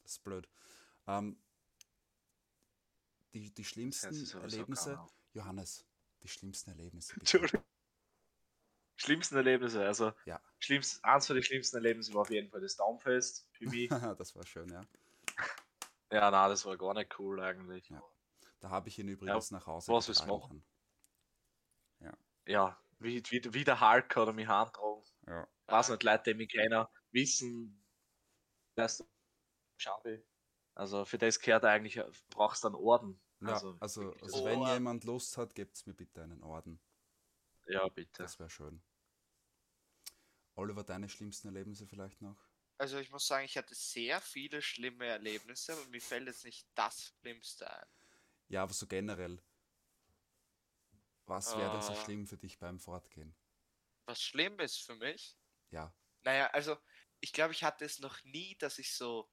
Das 0.04 0.12
ist 0.12 0.24
blöd. 0.24 0.48
Ähm, 1.08 1.42
die, 3.34 3.52
die 3.52 3.64
schlimmsten 3.66 4.14
Erlebnisse. 4.40 5.00
Johannes, 5.34 5.86
die 6.22 6.28
schlimmsten 6.28 6.70
Erlebnisse. 6.72 7.14
Bitte. 7.16 7.38
Entschuldigung. 7.40 7.64
Schlimmsten 9.04 9.36
Erlebnisse, 9.36 9.86
also 9.86 10.14
Ja. 10.26 10.42
schlimmst, 10.60 11.04
eins 11.04 11.28
von 11.28 11.36
den 11.36 11.44
schlimmsten 11.44 11.76
Erlebnissen 11.78 12.14
war 12.14 12.22
auf 12.22 12.30
jeden 12.30 12.50
Fall 12.50 12.62
das 12.62 12.78
mich. 13.60 13.90
das 14.18 14.36
war 14.36 14.46
schön, 14.46 14.70
ja. 14.70 14.82
ja, 16.12 16.32
na, 16.32 16.48
das 16.48 16.66
war 16.66 16.78
gar 16.78 16.94
nicht 16.94 17.18
cool 17.20 17.42
eigentlich. 17.42 17.90
Ja. 17.90 18.02
Da 18.60 18.70
habe 18.70 18.88
ich 18.88 18.98
ihn 19.00 19.10
übrigens 19.10 19.52
nach 19.52 19.68
Hause 19.68 19.92
was 19.92 20.08
getragen. 20.08 20.30
machen? 20.32 20.64
Ja, 22.46 22.78
wie, 23.00 23.24
wie, 23.30 23.54
wie 23.54 23.64
der 23.64 23.80
Hulk 23.80 24.16
hat 24.16 24.28
er 24.28 24.34
mich 24.34 24.48
heimgetragen. 24.48 25.04
Ja. 25.28 25.48
weiß 25.68 25.90
nicht, 25.90 26.04
Leute, 26.04 26.32
die 26.32 26.34
mich 26.34 26.50
kennen, 26.50 26.86
wissen, 27.12 27.86
dass 28.76 28.98
du 28.98 29.06
Schabi. 29.78 30.24
Also 30.76 31.06
für 31.06 31.18
das 31.18 31.40
gehört 31.40 31.64
eigentlich, 31.66 32.02
brauchst 32.30 32.64
du 32.64 32.68
einen 32.70 32.76
Orden. 32.76 33.22
Ja, 33.42 33.50
Also, 33.50 33.78
also, 33.80 34.14
also 34.22 34.46
wenn 34.46 34.62
jemand 34.64 35.04
Lust 35.04 35.38
hat, 35.38 35.56
gebt 35.56 35.86
mir 35.88 35.94
bitte 35.94 36.22
einen 36.24 36.44
Orden. 36.44 36.80
ja, 37.68 37.88
bitte. 37.90 38.24
Das 38.24 38.40
wäre 38.40 38.50
schön. 38.50 38.82
Oliver, 40.56 40.84
deine 40.84 41.10
schlimmsten 41.10 41.50
Erlebnisse 41.50 41.86
vielleicht 41.86 42.22
noch? 42.22 42.50
Also 42.78 43.00
ich 43.00 43.10
muss 43.10 43.26
sagen, 43.26 43.46
ich 43.46 43.58
hatte 43.58 43.74
sehr 43.74 44.22
viele 44.22 44.62
schlimme 44.62 45.08
Erlebnisse, 45.08 45.74
aber 45.74 45.86
mir 45.88 46.02
fällt 46.02 46.28
jetzt 46.28 46.46
nicht 46.46 46.68
das 46.76 47.16
Schlimmste 47.20 47.68
ein. 47.72 47.88
Ja, 48.48 48.64
aber 48.64 48.74
so 48.74 48.88
generell. 48.88 49.42
Was 51.26 51.58
wäre 51.58 51.70
denn 51.70 51.82
so 51.82 51.96
Ah. 51.96 51.96
schlimm 51.96 52.28
für 52.28 52.38
dich 52.38 52.60
beim 52.60 52.80
Fortgehen? 52.80 53.36
Was 54.06 54.22
schlimm 54.24 54.60
ist 54.62 54.78
für 54.78 54.96
mich, 54.96 55.38
Ja. 55.72 55.96
naja, 56.24 56.48
also 56.52 56.78
ich 57.22 57.34
glaube, 57.34 57.54
ich 57.54 57.64
hatte 57.64 57.86
es 57.86 58.00
noch 58.00 58.24
nie, 58.26 58.58
dass 58.58 58.80
ich 58.80 58.94
so 58.96 59.32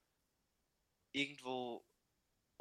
irgendwo 1.12 1.87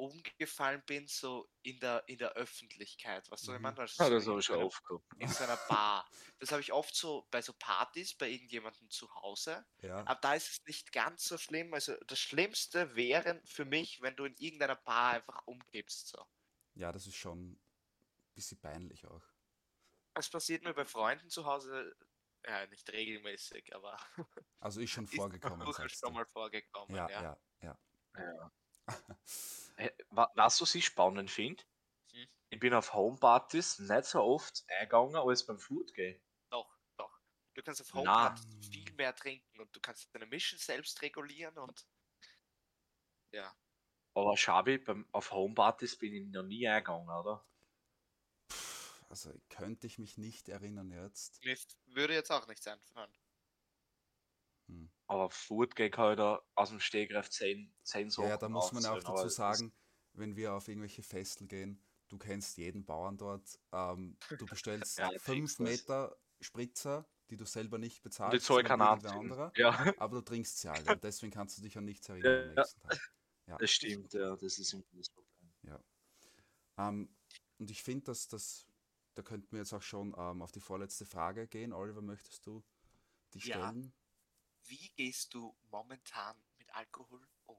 umgefallen 0.00 0.82
bin, 0.86 1.06
so 1.06 1.48
in 1.62 1.78
der, 1.80 2.02
in 2.08 2.18
der 2.18 2.32
Öffentlichkeit. 2.32 3.30
Was 3.30 3.42
soll 3.42 3.56
ich 3.56 3.58
Mhm. 3.60 3.62
meine? 3.64 3.78
Also 3.80 4.02
Ja, 4.02 4.08
so 4.20 4.36
das 4.36 4.48
in 4.48 4.54
habe 4.56 4.66
ich 4.66 4.82
gehabt. 4.82 5.04
in 5.18 5.28
so 5.28 5.44
einer 5.44 5.56
Bar. 5.68 6.08
Das 6.38 6.50
habe 6.52 6.60
ich 6.62 6.72
oft 6.72 6.94
so 6.94 7.26
bei 7.30 7.42
so 7.42 7.52
Partys 7.52 8.14
bei 8.14 8.28
irgendjemandem 8.28 8.88
zu 8.90 9.12
Hause. 9.16 9.64
Ja. 9.82 9.98
Aber 10.06 10.14
da 10.20 10.34
ist 10.34 10.50
es 10.50 10.64
nicht 10.66 10.92
ganz 10.92 11.24
so 11.24 11.36
schlimm. 11.38 11.72
Also 11.74 11.94
das 12.06 12.18
Schlimmste 12.18 12.94
wäre 12.96 13.40
für 13.44 13.64
mich, 13.64 14.00
wenn 14.02 14.16
du 14.16 14.24
in 14.24 14.34
irgendeiner 14.38 14.76
Bar 14.76 15.12
einfach 15.14 15.46
umkippst. 15.46 16.08
So. 16.08 16.26
Ja, 16.74 16.90
das 16.92 17.06
ist 17.06 17.16
schon 17.16 17.52
ein 17.52 17.60
bisschen 18.34 18.58
peinlich 18.58 19.06
auch. 19.06 19.22
Das 20.14 20.28
passiert 20.30 20.64
mir 20.64 20.74
bei 20.74 20.84
Freunden 20.86 21.30
zu 21.30 21.44
Hause, 21.44 21.94
ja, 22.46 22.66
nicht 22.68 22.90
regelmäßig, 22.90 23.74
aber 23.74 23.98
Also 24.60 24.80
ist 24.80 24.90
schon 24.90 25.04
ist 25.12 25.14
vorgekommen. 25.16 25.72
sagst 25.72 26.00
schon 26.00 26.14
mal 26.14 26.26
vorgekommen. 26.26 26.96
ja, 26.96 27.08
Ja, 27.10 27.38
ja, 27.62 27.78
ja. 28.14 28.52
Wa- 30.10 30.30
Was 30.34 30.60
was 30.60 30.74
ich 30.74 30.84
spannend 30.86 31.30
finde, 31.30 31.62
Hm. 32.12 32.28
ich 32.50 32.60
bin 32.60 32.74
auf 32.74 32.92
Homepartys 32.94 33.78
nicht 33.78 34.04
so 34.04 34.20
oft 34.22 34.64
eingegangen 34.68 35.16
als 35.16 35.46
beim 35.46 35.58
Foodgame. 35.58 36.20
Doch, 36.50 36.76
doch. 36.96 37.20
Du 37.54 37.62
kannst 37.62 37.80
auf. 37.80 37.92
Homepartys 37.94 38.68
viel 38.70 38.92
mehr 38.94 39.14
trinken 39.14 39.60
und 39.60 39.74
du 39.74 39.80
kannst 39.80 40.14
deine 40.14 40.26
Mission 40.26 40.58
selbst 40.58 41.00
regulieren 41.02 41.56
und 41.58 41.86
ja. 43.32 43.56
Aber 44.14 44.36
Schabi, 44.36 44.78
beim, 44.78 45.08
auf 45.12 45.30
Homepartys 45.30 45.96
bin 45.96 46.12
ich 46.14 46.26
noch 46.26 46.42
nie 46.42 46.66
eingegangen, 46.68 47.08
oder? 47.08 47.46
Also 49.08 49.32
könnte 49.48 49.86
ich 49.86 49.98
mich 49.98 50.18
nicht 50.18 50.48
erinnern 50.48 50.90
jetzt. 50.90 51.42
Mir 51.44 51.56
würde 51.86 52.14
jetzt 52.14 52.30
auch 52.30 52.46
nichts 52.46 52.66
einfallen. 52.66 53.12
Aber 55.10 55.28
kann 55.90 56.12
ich 56.12 56.16
da 56.16 56.40
aus 56.54 56.68
dem 56.68 56.78
Stegreif 56.78 57.30
10, 57.30 57.74
10 57.82 58.10
Ja, 58.16 58.28
ja, 58.28 58.36
da 58.36 58.48
muss 58.48 58.70
man 58.70 58.86
auch 58.86 59.02
dazu 59.02 59.28
sagen, 59.28 59.72
wenn 60.12 60.36
wir 60.36 60.54
auf 60.54 60.68
irgendwelche 60.68 61.02
Festel 61.02 61.48
gehen, 61.48 61.82
du 62.08 62.16
kennst 62.16 62.56
jeden 62.58 62.84
Bauern 62.84 63.18
dort, 63.18 63.58
ähm, 63.72 64.18
du 64.38 64.46
bestellst 64.46 64.96
Ja, 64.98 65.10
fünf 65.16 65.24
trinkst 65.24 65.60
das. 65.60 65.64
Meter 65.64 66.16
Spritzer, 66.40 67.08
die 67.28 67.36
du 67.36 67.44
selber 67.44 67.78
nicht 67.78 68.02
Und 68.24 68.32
die 68.32 68.38
bezahlst, 68.38 68.40
Zoll 68.40 68.62
kann 68.62 68.80
anderer, 68.80 69.56
Ja, 69.56 69.94
aber 69.96 70.18
du 70.18 70.22
trinkst 70.22 70.58
sie 70.60 70.68
alle 70.68 70.92
und 70.92 71.02
deswegen 71.02 71.32
kannst 71.32 71.58
du 71.58 71.62
dich 71.62 71.76
an 71.76 71.84
nichts 71.84 72.08
erinnern 72.08 72.38
am 72.38 72.46
Ja. 72.54 72.54
nächsten 72.54 72.80
Tag. 72.80 73.00
Ja. 73.46 73.56
das 73.58 73.70
stimmt, 73.70 74.12
ja, 74.14 74.36
das 74.36 74.58
ist 74.58 74.72
immer 74.72 74.84
das 74.92 75.10
Problem. 75.10 75.52
Ähm, 76.78 77.16
und 77.58 77.70
ich 77.70 77.82
finde, 77.82 78.04
dass 78.06 78.28
das, 78.28 78.66
da 79.14 79.22
könnten 79.22 79.52
wir 79.52 79.58
jetzt 79.60 79.72
auch 79.72 79.82
schon 79.82 80.14
ähm, 80.16 80.42
auf 80.42 80.52
die 80.52 80.60
vorletzte 80.60 81.04
Frage 81.06 81.46
gehen. 81.48 81.72
Oliver, 81.72 82.02
möchtest 82.02 82.46
du 82.46 82.64
die 83.34 83.40
Ja. 83.42 83.72
stellen? 83.72 83.94
Wie 84.66 84.90
gehst 84.96 85.34
du 85.34 85.56
momentan 85.70 86.36
mit 86.56 86.72
Alkohol 86.74 87.26
um? 87.46 87.58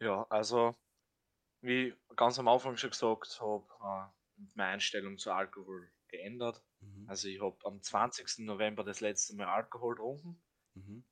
Ja, 0.00 0.26
also, 0.28 0.76
wie 1.62 1.94
ganz 2.16 2.38
am 2.38 2.48
Anfang 2.48 2.76
schon 2.76 2.90
gesagt 2.90 3.40
habe, 3.40 3.66
äh, 3.80 4.42
meine 4.54 4.72
Einstellung 4.72 5.18
zu 5.18 5.32
Alkohol 5.32 5.90
geändert. 6.08 6.62
Mhm. 6.80 7.08
Also 7.08 7.28
ich 7.28 7.40
habe 7.40 7.58
am 7.64 7.82
20. 7.82 8.44
November 8.44 8.84
das 8.84 9.00
letzte 9.00 9.36
Mal 9.36 9.46
Alkohol 9.48 9.94
getrunken 9.94 10.42
Mhm. 10.74 11.04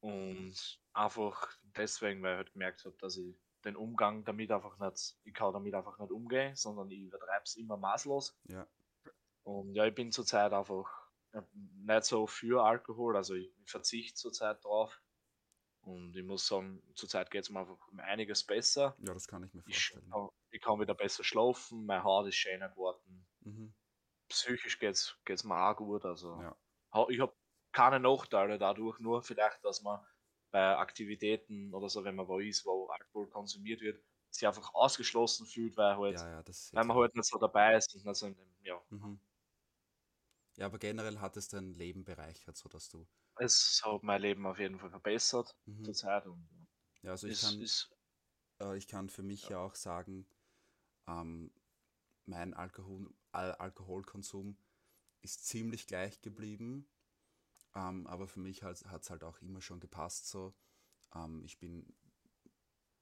und 0.00 0.80
einfach 0.94 1.48
deswegen, 1.62 2.22
weil 2.22 2.32
ich 2.32 2.36
halt 2.38 2.52
gemerkt 2.52 2.84
habe, 2.84 2.96
dass 2.98 3.16
ich 3.16 3.36
den 3.64 3.76
Umgang 3.76 4.24
damit 4.24 4.50
einfach 4.50 4.78
nicht, 4.78 5.16
ich 5.24 5.34
kann 5.34 5.52
damit 5.52 5.74
einfach 5.74 5.98
nicht 5.98 6.10
umgehen, 6.10 6.56
sondern 6.56 6.90
ich 6.90 7.00
übertreibe 7.00 7.44
es 7.44 7.56
immer 7.56 7.76
maßlos. 7.76 8.36
Ja. 8.48 8.66
Und 9.44 9.74
ja, 9.74 9.86
ich 9.86 9.94
bin 9.94 10.12
zurzeit 10.12 10.52
einfach 10.52 11.01
nicht 11.52 12.04
so 12.04 12.26
für 12.26 12.62
Alkohol, 12.64 13.16
also 13.16 13.34
ich, 13.34 13.50
ich 13.64 13.70
verzichte 13.70 14.14
zurzeit 14.14 14.64
drauf. 14.64 15.00
Und 15.82 16.16
ich 16.16 16.24
muss 16.24 16.46
sagen, 16.46 16.82
zurzeit 16.94 17.30
geht 17.30 17.42
es 17.42 17.50
mir 17.50 17.60
einfach 17.60 17.88
um 17.88 17.98
einiges 18.00 18.44
besser. 18.44 18.96
ja, 18.98 19.12
das 19.14 19.26
kann 19.26 19.42
ich 19.44 19.52
mir 19.52 19.62
Ich, 19.66 19.74
vorstellen. 19.74 20.10
kann- 20.10 20.28
ich 20.50 20.60
kann 20.60 20.80
wieder 20.80 20.94
besser 20.94 21.24
schlafen, 21.24 21.86
mein 21.86 22.04
Haut 22.04 22.28
ist 22.28 22.36
schöner 22.36 22.68
geworden. 22.68 23.26
Mhm. 23.44 23.74
Psychisch 24.28 24.78
geht 24.78 24.94
es 24.94 25.44
mir 25.44 25.56
auch 25.70 25.76
gut. 25.76 26.04
Also 26.04 26.40
Ja. 26.40 26.56
ich 27.08 27.20
habe 27.20 27.34
keine 27.72 28.00
Nachteile 28.00 28.58
dadurch, 28.58 28.98
nur 28.98 29.22
vielleicht, 29.22 29.64
dass 29.64 29.82
man 29.82 30.04
bei 30.50 30.76
Aktivitäten 30.76 31.74
oder 31.74 31.88
so, 31.88 32.04
wenn 32.04 32.14
man 32.16 32.28
wo 32.28 32.38
ist, 32.38 32.64
wo 32.66 32.86
Alkohol 32.88 33.28
konsumiert 33.28 33.80
wird, 33.80 34.02
sich 34.30 34.46
einfach 34.46 34.74
ausgeschlossen 34.74 35.46
fühlt, 35.46 35.76
weil, 35.76 35.96
halt, 35.96 36.18
ja, 36.18 36.28
ja, 36.30 36.42
weil 36.72 36.84
man 36.84 36.96
halt 36.96 37.14
nicht 37.14 37.26
so 37.26 37.38
dabei 37.38 37.76
ist 37.76 37.94
und 37.94 38.04
nicht 38.04 38.16
so 38.16 38.26
in 38.26 38.34
dem, 38.34 38.54
ja. 38.62 38.80
Mhm. 38.90 39.18
Ja, 40.62 40.66
aber 40.66 40.78
generell 40.78 41.18
hat 41.18 41.36
es 41.36 41.48
dein 41.48 41.74
Leben 41.74 42.04
bereichert, 42.04 42.56
sodass 42.56 42.88
du. 42.88 43.08
Es 43.36 43.82
hat 43.84 44.02
mein 44.04 44.22
Leben 44.22 44.46
auf 44.46 44.58
jeden 44.58 44.78
Fall 44.78 44.88
verbessert 44.88 45.54
Mhm. 45.66 45.84
zurzeit 45.84 46.26
und 46.26 46.48
Ja, 47.02 47.10
also 47.12 47.26
ich 47.26 47.36
ist, 47.36 47.38
kann, 47.38 47.60
ist 47.60 47.90
äh, 48.60 48.76
ich 48.78 48.88
kann 48.88 49.10
für 49.10 49.22
mich 49.22 49.50
ja, 49.50 49.58
auch 49.58 49.74
sagen, 49.74 50.28
ähm, 51.08 51.54
mein 52.26 52.54
Alkohol, 52.54 53.14
Al 53.32 53.52
Alkoholkonsum 53.54 54.58
ist 55.22 55.46
ziemlich 55.46 55.86
gleich 55.88 56.22
geblieben. 56.22 56.88
Ähm, 57.74 58.06
aber 58.08 58.28
für 58.28 58.40
mich 58.40 58.62
hat 58.64 58.76
es 58.82 59.10
halt 59.10 59.24
auch 59.24 59.40
immer 59.40 59.62
schon 59.62 59.80
gepasst 59.80 60.28
so. 60.28 60.54
Ähm, 61.14 61.44
ich 61.44 61.58
bin 61.60 61.96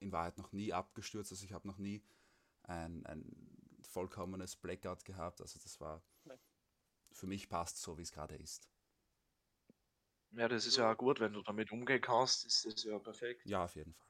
in 0.01 0.13
Wahrheit 0.13 0.39
noch 0.39 0.53
nie 0.53 0.73
abgestürzt, 0.73 1.33
also 1.33 1.45
ich 1.45 1.53
habe 1.53 1.69
noch 1.69 1.79
nie 1.79 2.05
ein, 2.63 3.05
ein 3.07 3.79
vollkommenes 3.83 4.57
Blackout 4.57 5.05
gehabt. 5.05 5.41
Also 5.41 5.59
das 5.59 5.81
war. 5.81 6.05
Für 7.13 7.27
mich 7.27 7.49
passt 7.49 7.81
so, 7.81 7.99
wie 7.99 8.03
es 8.03 8.13
gerade 8.13 8.37
ist. 8.37 8.71
ja, 10.33 10.49
das 10.49 10.67
ist 10.67 10.77
ja 10.77 10.91
auch 10.93 10.97
gut, 10.97 11.21
wenn 11.21 11.33
du 11.35 11.43
damit 11.43 11.71
umgehen 11.71 12.01
kannst, 12.01 12.45
ist 12.45 12.65
das 12.65 12.83
ja 12.85 12.99
perfekt. 12.99 13.45
Ja, 13.45 13.65
auf 13.65 13.75
jeden 13.77 13.93
Fall. 13.95 14.07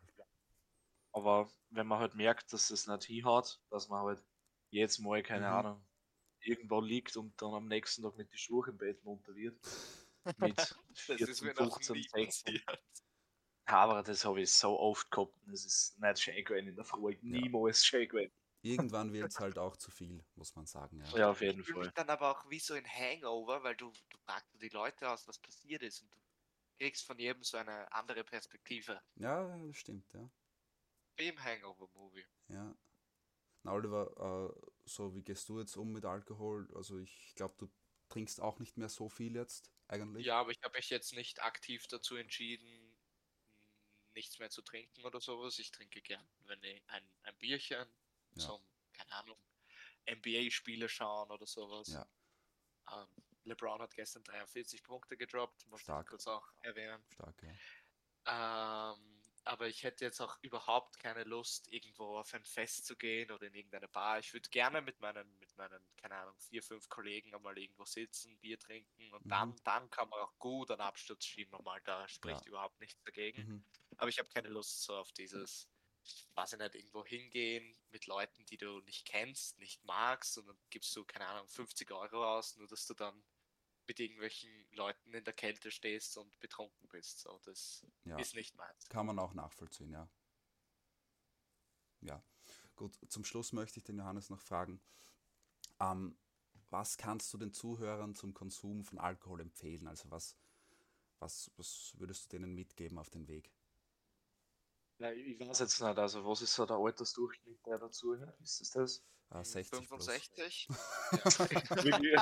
Aber 1.13 1.51
wenn 1.71 1.87
man 1.87 1.99
halt 2.01 2.15
merkt, 2.15 2.53
dass 2.53 2.71
es 2.71 2.87
nicht 2.87 3.05
hinhaut, 3.05 3.61
dass 3.71 3.89
man 3.89 4.03
halt 4.05 4.25
jedes 4.71 4.99
Mal, 4.99 5.23
keine 5.23 5.49
Mhm. 5.49 5.51
Ahnung, 5.51 5.87
irgendwo 6.41 6.81
liegt 6.81 7.17
und 7.17 7.41
dann 7.43 7.55
am 7.55 7.67
nächsten 7.69 8.03
Tag 8.03 8.17
mit 8.17 8.33
die 8.33 8.39
Schuhe 8.39 8.69
im 8.71 8.79
Bett 8.79 9.05
munter 9.05 9.35
wird. 9.35 9.61
Mit 10.37 10.77
Das 11.07 11.27
ist 11.29 11.43
14, 11.43 11.43
mir 11.43 11.55
noch 11.55 11.81
15, 11.81 11.89
nie 11.89 12.09
16. 12.09 12.55
passiert. 12.55 12.83
Aber 13.67 14.03
das 14.03 14.25
habe 14.27 14.43
ich 14.43 14.53
so 14.53 14.79
oft 14.79 15.11
gehabt 15.11 15.35
und 15.45 15.53
es 15.53 15.65
ist 15.65 15.99
nicht 16.01 16.21
schön 16.21 16.45
gewesen 16.45 16.69
in 16.69 16.77
der 16.77 16.85
Früh. 16.85 17.17
Niemals 17.23 17.85
schön 17.87 18.09
gewesen. 18.09 18.35
Irgendwann 18.63 19.13
wird 19.13 19.31
es 19.31 19.39
halt 19.41 19.59
auch 19.59 19.77
zu 19.77 19.91
viel, 19.91 20.25
muss 20.35 20.55
man 20.57 20.67
sagen. 20.67 21.01
Ja. 21.01 21.17
Ja, 21.17 21.31
auf 21.31 21.41
jeden 21.41 21.61
Ich 21.61 21.67
fühle 21.67 21.77
Fall. 21.77 21.85
mich 21.87 21.93
dann 21.95 22.09
aber 22.11 22.31
auch 22.31 22.49
wie 22.51 22.59
so 22.61 22.75
ein 22.75 22.87
Hangover, 22.87 23.63
weil 23.63 23.77
du, 23.77 23.93
du 24.09 24.19
fragst 24.19 24.61
die 24.63 24.69
Leute 24.69 25.11
aus, 25.11 25.27
was 25.29 25.39
passiert 25.39 25.83
ist 25.83 26.03
und 26.03 26.15
du 26.15 26.21
kriegst 26.79 27.05
von 27.07 27.19
jedem 27.19 27.43
so 27.45 27.57
eine 27.59 27.93
andere 27.93 28.25
Perspektive. 28.25 29.03
Ja, 29.17 29.57
das 29.67 29.77
stimmt, 29.77 30.13
ja. 30.15 30.29
Wie 31.17 31.29
im 31.29 31.39
Hangover-Movie. 31.41 32.27
ja. 32.49 32.77
Na, 33.65 33.73
Oliver, 33.75 34.55
äh, 34.57 34.71
so 34.87 35.15
wie 35.15 35.23
gehst 35.23 35.49
du 35.49 35.59
jetzt 35.61 35.77
um 35.77 35.93
mit 35.93 36.05
Alkohol? 36.07 36.69
Also 36.75 36.99
ich 36.99 37.35
glaube, 37.37 37.55
du 37.59 37.69
trinkst 38.09 38.41
auch 38.41 38.59
nicht 38.59 38.79
mehr 38.79 38.89
so 38.89 39.09
viel 39.11 39.37
jetzt, 39.37 39.73
eigentlich. 39.89 40.27
Ja, 40.27 40.41
aber 40.41 40.51
ich 40.51 40.59
habe 40.63 40.79
mich 40.79 40.89
jetzt 40.91 41.13
nicht 41.13 41.43
aktiv 41.43 41.87
dazu 41.89 42.17
entschieden, 42.17 42.99
nichts 44.15 44.39
mehr 44.39 44.51
zu 44.51 44.63
trinken 44.63 45.05
oder 45.05 45.21
sowas. 45.21 45.59
Ich 45.59 45.71
trinke 45.71 46.01
gern 46.03 46.27
wenn 46.47 46.63
ich 46.63 46.83
ein, 46.89 47.05
ein 47.23 47.37
Bierchen 47.39 47.87
Ja. 48.35 48.47
zum, 48.47 48.63
keine 48.93 49.13
Ahnung, 49.13 49.39
NBA-Spiele 50.07 50.89
schauen 50.89 51.31
oder 51.31 51.47
sowas. 51.47 51.89
Ja. 51.89 52.07
Ähm, 52.93 53.09
LeBron 53.45 53.81
hat 53.81 53.95
gestern 53.95 54.23
43 54.25 54.83
Punkte 54.83 55.17
gedroppt, 55.17 55.67
muss 55.69 55.81
ich 55.83 56.07
kurz 56.07 56.27
auch 56.27 56.47
erwähnen. 56.61 57.03
Stark, 57.13 57.43
ja. 57.43 57.55
Ähm, 58.27 59.23
aber 59.45 59.67
ich 59.69 59.83
hätte 59.83 60.05
jetzt 60.05 60.21
auch 60.21 60.37
überhaupt 60.43 60.99
keine 60.99 61.25
Lust, 61.25 61.69
irgendwo 61.73 62.19
auf 62.19 62.35
ein 62.35 62.45
Fest 62.45 62.85
zu 62.85 62.95
gehen 62.97 63.31
oder 63.31 63.47
in 63.47 63.55
irgendeine 63.55 63.89
Bar. 63.89 64.19
Ich 64.19 64.33
würde 64.35 64.49
gerne 64.51 64.83
mit 64.83 65.01
meinen, 65.01 65.39
mit 65.39 65.57
meinen, 65.57 65.83
keine 65.97 66.17
Ahnung, 66.17 66.39
vier, 66.39 66.63
fünf 66.63 66.89
Kollegen 66.91 67.35
einmal 67.35 67.57
irgendwo 67.59 67.87
sitzen, 67.87 68.39
Bier 68.39 68.59
trinken 68.59 69.13
und 69.15 69.25
Mhm. 69.25 69.31
dann, 69.31 69.57
dann 69.65 69.91
kann 69.91 70.09
man 70.11 70.21
auch 70.21 70.39
gut 70.39 70.71
einen 70.71 70.83
Absturz 70.83 71.25
schieben, 71.25 71.53
normal, 71.53 71.81
da 71.85 72.07
spricht 72.09 72.43
Ja. 72.43 72.49
überhaupt 72.49 72.79
nichts 72.81 73.03
dagegen. 73.03 73.43
Mhm. 73.49 73.65
Aber 73.97 74.09
ich 74.09 74.19
habe 74.19 74.29
keine 74.29 74.49
Lust 74.49 74.83
so 74.83 74.95
auf 74.97 75.11
dieses, 75.13 75.67
weiß 76.35 76.55
ich 76.55 76.59
nicht, 76.59 76.75
irgendwo 76.75 77.05
hingehen 77.05 77.77
mit 77.91 78.07
Leuten, 78.07 78.45
die 78.47 78.57
du 78.57 78.81
nicht 78.81 79.07
kennst, 79.07 79.59
nicht 79.59 79.85
magst 79.85 80.39
und 80.39 80.47
dann 80.47 80.59
gibst 80.71 80.95
du, 80.97 81.05
keine 81.05 81.27
Ahnung, 81.27 81.49
50 81.49 81.91
Euro 81.93 82.25
aus, 82.37 82.57
nur 82.57 82.67
dass 82.69 82.87
du 82.87 82.95
dann 82.95 83.23
mit 83.87 83.99
irgendwelchen 84.01 84.51
Leuten 84.73 85.13
in 85.15 85.25
der 85.25 85.35
Kälte 85.35 85.71
stehst 85.71 86.17
und 86.17 86.39
betrunken 86.41 86.89
bist. 86.89 87.21
So, 87.21 87.41
das 87.45 87.85
Ja, 88.05 88.17
ist 88.17 88.35
nicht 88.35 88.55
meins. 88.57 88.89
kann 88.89 89.07
man 89.07 89.19
auch 89.19 89.35
nachvollziehen, 89.35 89.93
ja. 89.93 90.09
Ja, 92.01 92.23
gut, 92.77 92.99
zum 93.09 93.25
Schluss 93.25 93.53
möchte 93.53 93.79
ich 93.79 93.85
den 93.85 93.99
Johannes 93.99 94.31
noch 94.31 94.41
fragen, 94.41 94.81
ähm, 95.81 96.17
was 96.71 96.97
kannst 96.97 97.33
du 97.35 97.39
den 97.39 97.53
Zuhörern 97.53 98.15
zum 98.15 98.33
Konsum 98.33 98.85
von 98.85 98.99
Alkohol 98.99 99.41
empfehlen? 99.41 99.87
Also 99.89 100.11
was, 100.11 100.37
was, 101.19 101.51
was 101.57 101.93
würdest 101.99 102.27
du 102.27 102.29
denen 102.31 102.55
mitgeben 102.55 102.99
auf 102.99 103.11
den 103.11 103.29
Weg? 103.29 103.51
Ja, 105.01 105.11
ich 105.13 105.41
weiß 105.41 105.61
jetzt 105.61 105.81
nicht, 105.81 105.99
also 105.99 106.25
was 106.27 106.43
ist 106.43 106.55
so 106.55 106.67
der 106.67 106.77
Altersdurchschnitt, 106.77 107.65
der 107.67 107.79
dazu 107.79 108.15
hört? 108.17 108.39
Ist 108.41 108.61
es 108.61 108.71
das? 108.71 109.03
Äh, 109.31 109.43
60 109.45 109.89
plus. 109.89 110.07
65? 110.07 110.69
Wirklich? 111.85 112.17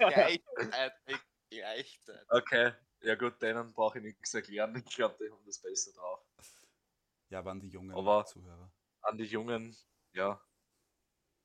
Okay. 0.00 0.42
Gleichzeitig, 0.58 1.20
gleichzeitig. 1.50 2.30
okay, 2.30 2.72
ja 3.02 3.14
gut, 3.14 3.40
denen 3.40 3.72
brauche 3.72 3.98
ich 3.98 4.04
nichts 4.04 4.34
erklären. 4.34 4.74
Ich 4.84 4.94
glaube, 4.96 5.16
die 5.24 5.30
haben 5.30 5.44
das 5.46 5.60
besser 5.60 5.92
drauf. 5.92 6.20
Ja, 7.28 7.44
waren 7.44 7.60
die 7.60 7.68
jungen 7.68 7.96
Aber- 7.96 8.24
Zuhörer. 8.26 8.72
An 9.02 9.16
die 9.18 9.24
Jungen, 9.24 9.76
ja. 10.12 10.40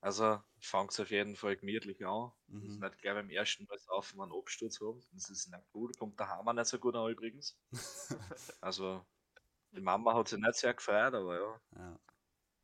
Also, 0.00 0.40
fangt 0.60 0.98
auf 1.00 1.10
jeden 1.10 1.34
Fall 1.36 1.56
gemütlich 1.56 2.04
an. 2.06 2.30
Mhm. 2.46 2.62
Und 2.62 2.80
nicht 2.80 2.98
gleich 2.98 3.14
beim 3.14 3.30
ersten 3.30 3.64
Mal 3.64 3.78
saufen 3.78 4.20
einen 4.20 4.32
Absturz 4.32 4.80
haben. 4.80 5.04
Das 5.12 5.28
ist 5.28 5.48
nicht 5.48 5.70
gut. 5.72 5.96
Kommt 5.98 6.18
daheim 6.20 6.46
auch 6.48 6.52
nicht 6.52 6.66
so 6.66 6.78
gut 6.78 6.94
an 6.96 7.10
übrigens. 7.10 7.56
Also, 8.60 9.04
die 9.72 9.80
Mama 9.80 10.14
hat 10.14 10.28
sich 10.28 10.38
nicht 10.38 10.54
sehr 10.54 10.74
gefreut, 10.74 11.14
aber 11.14 11.40
ja. 11.40 11.60
Ja, 11.76 12.00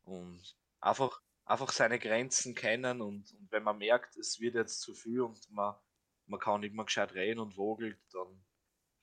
Und 0.03 0.57
einfach, 0.79 1.21
einfach 1.45 1.71
seine 1.71 1.99
Grenzen 1.99 2.55
kennen 2.55 3.01
und, 3.01 3.31
und 3.33 3.51
wenn 3.51 3.63
man 3.63 3.77
merkt, 3.77 4.17
es 4.17 4.39
wird 4.39 4.55
jetzt 4.55 4.81
zu 4.81 4.93
viel 4.93 5.21
und 5.21 5.49
man, 5.51 5.75
man 6.27 6.39
kann 6.39 6.61
nicht 6.61 6.73
mehr 6.73 6.85
gescheit 6.85 7.13
reden 7.13 7.39
und 7.39 7.57
wogelt, 7.57 7.99
dann 8.11 8.45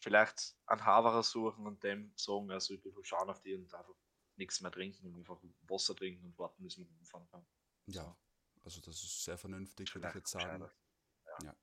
vielleicht 0.00 0.57
einen 0.66 0.84
Haverer 0.84 1.22
suchen 1.22 1.66
und 1.66 1.82
dem 1.84 2.12
sagen, 2.16 2.50
er 2.50 2.61
soll 2.61 2.76
ein 2.76 2.82
bisschen 2.82 3.05
schauen 3.05 3.30
auf 3.30 3.40
die 3.40 3.55
und 3.55 3.72
einfach 3.72 3.94
nichts 4.36 4.61
mehr 4.61 4.72
trinken 4.72 5.07
und 5.07 5.18
einfach 5.18 5.38
Wasser 5.68 5.94
trinken 5.94 6.24
und 6.24 6.38
warten, 6.38 6.62
bis 6.62 6.76
man 6.78 6.88
umfahren 6.98 7.28
kann. 7.28 7.46
ja, 7.86 8.16
also 8.64 8.80
das 8.80 9.03
ist 9.03 9.24
sehr 9.24 9.38
vernünftig, 9.38 9.94
würde 9.94 10.09
ich 10.09 10.14
jetzt 10.14 10.30
sagen. 10.30 10.61
gescheiter. 10.61 11.57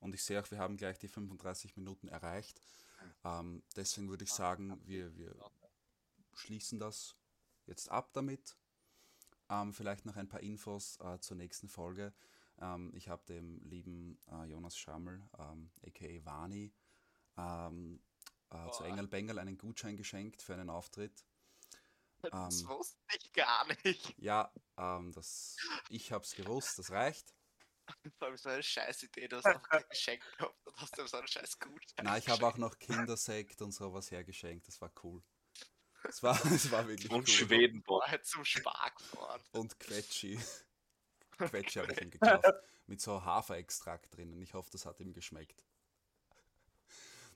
Und 0.00 0.14
ich 0.14 0.22
sehe 0.22 0.40
auch, 0.40 0.50
wir 0.50 0.58
haben 0.58 0.76
gleich 0.76 0.98
die 0.98 1.08
35 1.08 1.76
Minuten 1.76 2.08
erreicht. 2.08 2.60
Ähm, 3.24 3.62
deswegen 3.74 4.08
würde 4.08 4.24
ich 4.24 4.32
sagen, 4.32 4.80
wir, 4.84 5.16
wir 5.16 5.34
schließen 6.36 6.78
das 6.78 7.16
jetzt 7.66 7.90
ab 7.90 8.12
damit. 8.12 8.56
Ähm, 9.48 9.72
vielleicht 9.72 10.06
noch 10.06 10.16
ein 10.16 10.28
paar 10.28 10.40
Infos 10.40 10.98
äh, 11.00 11.18
zur 11.20 11.36
nächsten 11.36 11.68
Folge. 11.68 12.12
Ähm, 12.60 12.92
ich 12.94 13.08
habe 13.08 13.24
dem 13.26 13.60
lieben 13.64 14.18
äh, 14.30 14.44
Jonas 14.44 14.76
Schammel, 14.76 15.22
ähm, 15.38 15.70
aka 15.86 16.24
Vani, 16.24 16.74
ähm, 17.36 18.02
äh, 18.50 18.70
zu. 18.70 18.84
Engel 18.84 19.06
Bengel 19.08 19.38
einen 19.38 19.58
Gutschein 19.58 19.96
geschenkt 19.96 20.42
für 20.42 20.54
einen 20.54 20.70
Auftritt. 20.70 21.24
Das 22.22 22.62
Ähm, 22.62 22.68
wusste 22.68 22.96
ich 23.18 23.32
gar 23.32 23.66
nicht. 23.84 24.14
Ja, 24.18 24.52
ähm, 24.76 25.12
das, 25.12 25.56
ich 25.90 26.12
habe 26.12 26.24
es 26.24 26.34
gewusst, 26.34 26.78
das 26.78 26.90
reicht. 26.90 27.34
Vor 28.18 28.28
allem 28.28 28.36
so 28.36 28.48
eine 28.48 28.62
scheiß 28.62 29.04
Idee, 29.04 29.28
du 29.28 29.36
hast 29.36 29.44
noch 29.44 29.62
kein 29.62 29.84
Geschenk 29.88 30.20
gehabt 30.38 30.66
und 30.66 30.76
hast 30.76 30.98
ihm 30.98 31.06
so 31.06 31.18
einen 31.18 31.28
scheiß 31.28 31.58
Gutschein. 31.58 32.04
Na, 32.04 32.18
ich 32.18 32.28
habe 32.28 32.44
auch 32.46 32.56
noch 32.56 32.76
Kindersekt 32.78 33.62
und 33.62 33.70
sowas 33.72 34.10
hergeschenkt, 34.10 34.66
das 34.66 34.80
war 34.80 34.90
cool. 35.04 35.22
Es 36.08 36.22
war, 36.22 36.34
es 36.52 36.70
war 36.70 36.86
wirklich 36.88 37.10
Und 37.10 37.28
cool. 37.28 37.34
Schwedenbock. 37.34 38.02
War 38.02 38.10
halt 38.10 38.26
zum 38.26 38.44
Spar 38.44 38.92
gefahren. 38.96 39.40
Und 39.52 39.78
Quetschi. 39.78 40.38
Quetschi 41.38 41.80
habe 41.80 41.92
ich 41.92 42.00
ihm 42.00 42.10
gekauft. 42.10 42.46
Mit 42.86 43.00
so 43.00 43.24
Haferextrakt 43.24 44.14
drinnen. 44.16 44.40
Ich 44.40 44.54
hoffe, 44.54 44.70
das 44.70 44.86
hat 44.86 45.00
ihm 45.00 45.12
geschmeckt. 45.12 45.64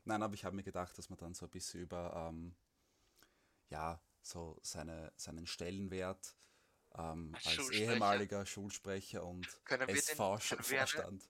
Nein, 0.04 0.22
aber 0.22 0.34
ich 0.34 0.44
habe 0.44 0.56
mir 0.56 0.62
gedacht, 0.62 0.96
dass 0.96 1.10
man 1.10 1.18
dann 1.18 1.34
so 1.34 1.46
ein 1.46 1.50
bisschen 1.50 1.80
über, 1.80 2.28
ähm, 2.28 2.54
ja, 3.68 4.00
so 4.22 4.58
seine, 4.62 5.12
seinen 5.16 5.46
Stellenwert 5.46 6.36
ähm, 6.94 7.34
Als 7.44 7.70
ehemaliger 7.70 8.44
Schulsprecher 8.46 9.24
und 9.24 9.46
SV-Vorstand. 9.68 11.28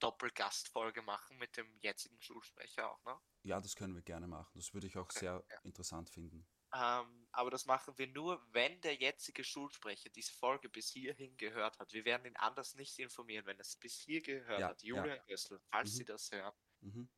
Doppelgastfolge 0.00 1.02
machen 1.02 1.38
mit 1.38 1.56
dem 1.56 1.66
jetzigen 1.80 2.20
Schulsprecher 2.20 2.90
auch 2.90 3.02
noch. 3.04 3.20
Ja, 3.42 3.60
das 3.60 3.74
können 3.74 3.94
wir 3.94 4.02
gerne 4.02 4.28
machen. 4.28 4.52
Das 4.54 4.72
würde 4.72 4.86
ich 4.86 4.96
auch 4.96 5.04
Okay, 5.04 5.18
sehr 5.20 5.44
ja. 5.48 5.58
interessant 5.62 6.08
finden. 6.08 6.46
Ähm, 6.74 7.26
aber 7.32 7.50
das 7.50 7.64
machen 7.64 7.96
wir 7.96 8.08
nur, 8.08 8.46
wenn 8.52 8.80
der 8.82 8.94
jetzige 8.96 9.42
Schulsprecher 9.42 10.10
diese 10.10 10.32
Folge 10.32 10.68
bis 10.68 10.90
hierhin 10.90 11.36
gehört 11.38 11.78
hat. 11.78 11.92
Wir 11.94 12.04
werden 12.04 12.26
ihn 12.26 12.36
anders 12.36 12.74
nicht 12.74 12.98
informieren, 12.98 13.46
wenn 13.46 13.56
er 13.56 13.62
es 13.62 13.76
bis 13.76 13.98
hier 14.00 14.20
gehört 14.22 14.60
Ja, 14.60 14.68
hat. 14.68 14.82
ja. 14.82 14.96
Julian 14.96 15.20
Gössel, 15.26 15.60
falls 15.70 15.92
Mhm. 15.92 15.96
Sie 15.96 16.04
das 16.04 16.30
hören, 16.30 16.54
Mhm. 16.80 17.08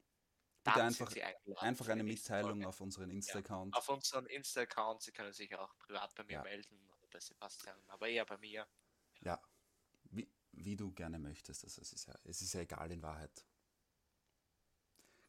dann 0.62 0.92
Bitte 0.94 1.24
einfach, 1.26 1.62
einfach 1.62 1.88
eine 1.88 2.04
Mitteilung 2.04 2.64
auf 2.64 2.80
unseren 2.80 3.10
Insta-Account. 3.10 3.74
Auf 3.74 3.88
unseren 3.88 4.26
Insta-Account, 4.26 5.02
Sie 5.02 5.12
können 5.12 5.32
sich 5.32 5.54
auch 5.56 5.76
privat 5.78 6.14
bei 6.14 6.22
mir 6.24 6.34
Ja. 6.34 6.42
melden 6.42 6.88
oder 6.90 7.08
bei 7.08 7.18
Sebastian, 7.20 7.82
aber 7.88 8.08
eher 8.08 8.26
bei 8.26 8.38
mir. 8.38 8.68
Ja, 9.22 9.42
wie, 10.04 10.30
wie 10.52 10.76
du 10.76 10.92
gerne 10.92 11.18
möchtest. 11.18 11.64
Also 11.64 11.80
es, 11.80 11.92
ist 11.92 12.06
ja, 12.06 12.14
es 12.24 12.40
ist 12.42 12.52
ja 12.52 12.60
egal 12.60 12.92
in 12.92 13.02
Wahrheit. 13.02 13.46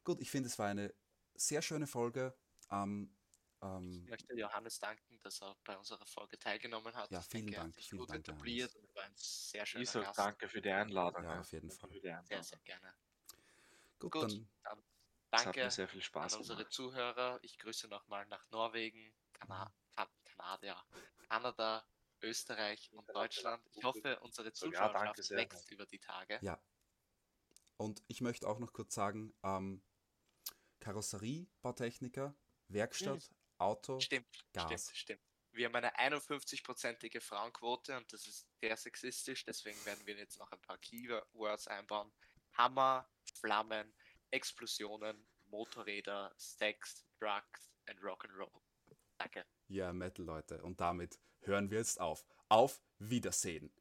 Gut, 0.04 0.20
ich 0.22 0.30
finde, 0.32 0.48
es 0.48 0.58
war 0.60 0.68
eine 0.68 0.94
sehr 1.36 1.62
schöne 1.62 1.88
Folge. 1.88 2.38
Ähm, 2.70 3.16
Ich 3.64 3.68
ähm, 3.68 4.06
möchte 4.06 4.34
Johannes 4.34 4.80
danken, 4.80 5.20
dass 5.22 5.40
er 5.42 5.56
bei 5.64 5.78
unserer 5.78 6.06
Folge 6.08 6.40
teilgenommen 6.40 6.96
hat. 6.96 7.12
Ja, 7.12 7.20
Ich 7.20 7.26
vielen 7.28 7.46
denke, 7.46 7.58
er 7.58 7.60
hat 7.60 7.66
Dank, 7.66 7.76
sich 7.76 7.90
vielen 7.90 8.00
gut 8.00 8.10
Dank, 8.10 8.20
etabliert 8.28 8.76
und 8.76 8.96
war 8.96 9.04
ein 9.04 9.14
sehr 9.16 9.66
schöner 9.68 9.84
Ich 9.84 9.90
sag 9.92 10.04
Gast. 10.04 10.18
danke 10.18 10.50
für 10.50 10.62
die 10.62 10.72
Einladung. 10.72 11.24
Ja, 11.24 11.40
auf 11.42 11.52
jeden 11.52 11.68
Danke 11.70 11.80
Fall. 11.80 11.90
Für 11.90 11.96
die 11.96 12.02
Sehr, 12.02 12.18
Einladung. 12.18 12.44
sehr 12.44 12.60
gerne. 12.60 12.94
gut, 14.00 14.12
Gut, 14.12 14.24
dann 14.24 14.50
dann 14.64 14.84
danke 15.30 15.60
mir 15.64 15.72
sehr 15.72 15.88
viel 15.88 16.02
Spaß 16.02 16.34
an 16.34 16.40
unsere 16.40 16.58
gemacht. 16.60 16.74
Zuhörer. 16.74 17.40
Ich 17.44 17.60
grüße 17.60 17.88
nochmal 17.88 18.26
nach 18.28 18.50
Norwegen, 18.50 19.14
Kana 19.34 19.72
kan 19.96 20.08
Kanada, 20.26 20.84
Kanada, 21.30 21.88
Österreich 22.22 22.92
und 22.94 23.08
Deutschland. 23.14 23.64
Ich 23.74 23.84
hoffe, 23.84 24.20
unsere 24.22 24.48
ja, 24.48 24.54
Zuschauerschaft 24.54 25.24
sehr. 25.24 25.38
wächst 25.38 25.70
über 25.72 25.86
die 25.86 26.00
Tage. 26.00 26.40
Ja. 26.42 26.60
Und 27.78 28.04
ich 28.08 28.22
möchte 28.22 28.48
auch 28.48 28.60
noch 28.60 28.74
kurz 28.74 28.94
sagen, 28.96 29.34
ähm, 29.44 29.84
Karosserie, 30.80 31.48
Bautechniker, 31.62 32.36
Werkstatt, 32.68 33.32
Auto, 33.62 34.00
Stimmt, 34.00 34.28
Gas. 34.54 34.66
stimmt, 34.72 34.98
stimmt. 34.98 35.22
Wir 35.54 35.66
haben 35.68 35.76
eine 35.76 35.94
51-prozentige 35.98 37.20
Frauenquote 37.22 37.98
und 37.98 38.12
das 38.14 38.26
ist 38.28 38.48
sehr 38.62 38.78
sexistisch, 38.78 39.44
deswegen 39.44 39.84
werden 39.86 40.06
wir 40.06 40.16
jetzt 40.16 40.40
noch 40.40 40.52
ein 40.52 40.62
paar 40.62 40.78
Keywords 40.78 41.68
einbauen. 41.68 42.12
Hammer, 42.54 43.10
Flammen, 43.36 43.94
Explosionen, 44.32 45.28
Motorräder, 45.48 46.34
Sex, 46.38 47.06
Drugs 47.20 47.72
and 47.88 48.00
Rock'n'Roll. 48.00 48.62
Danke. 49.18 49.46
ja, 49.68 49.92
Metal, 49.94 50.26
Leute. 50.26 50.62
Und 50.64 50.80
damit 50.82 51.20
hören 51.42 51.70
wir 51.70 51.78
jetzt 51.80 52.00
auf. 52.00 52.26
Auf 52.50 52.82
Wiedersehen. 52.98 53.72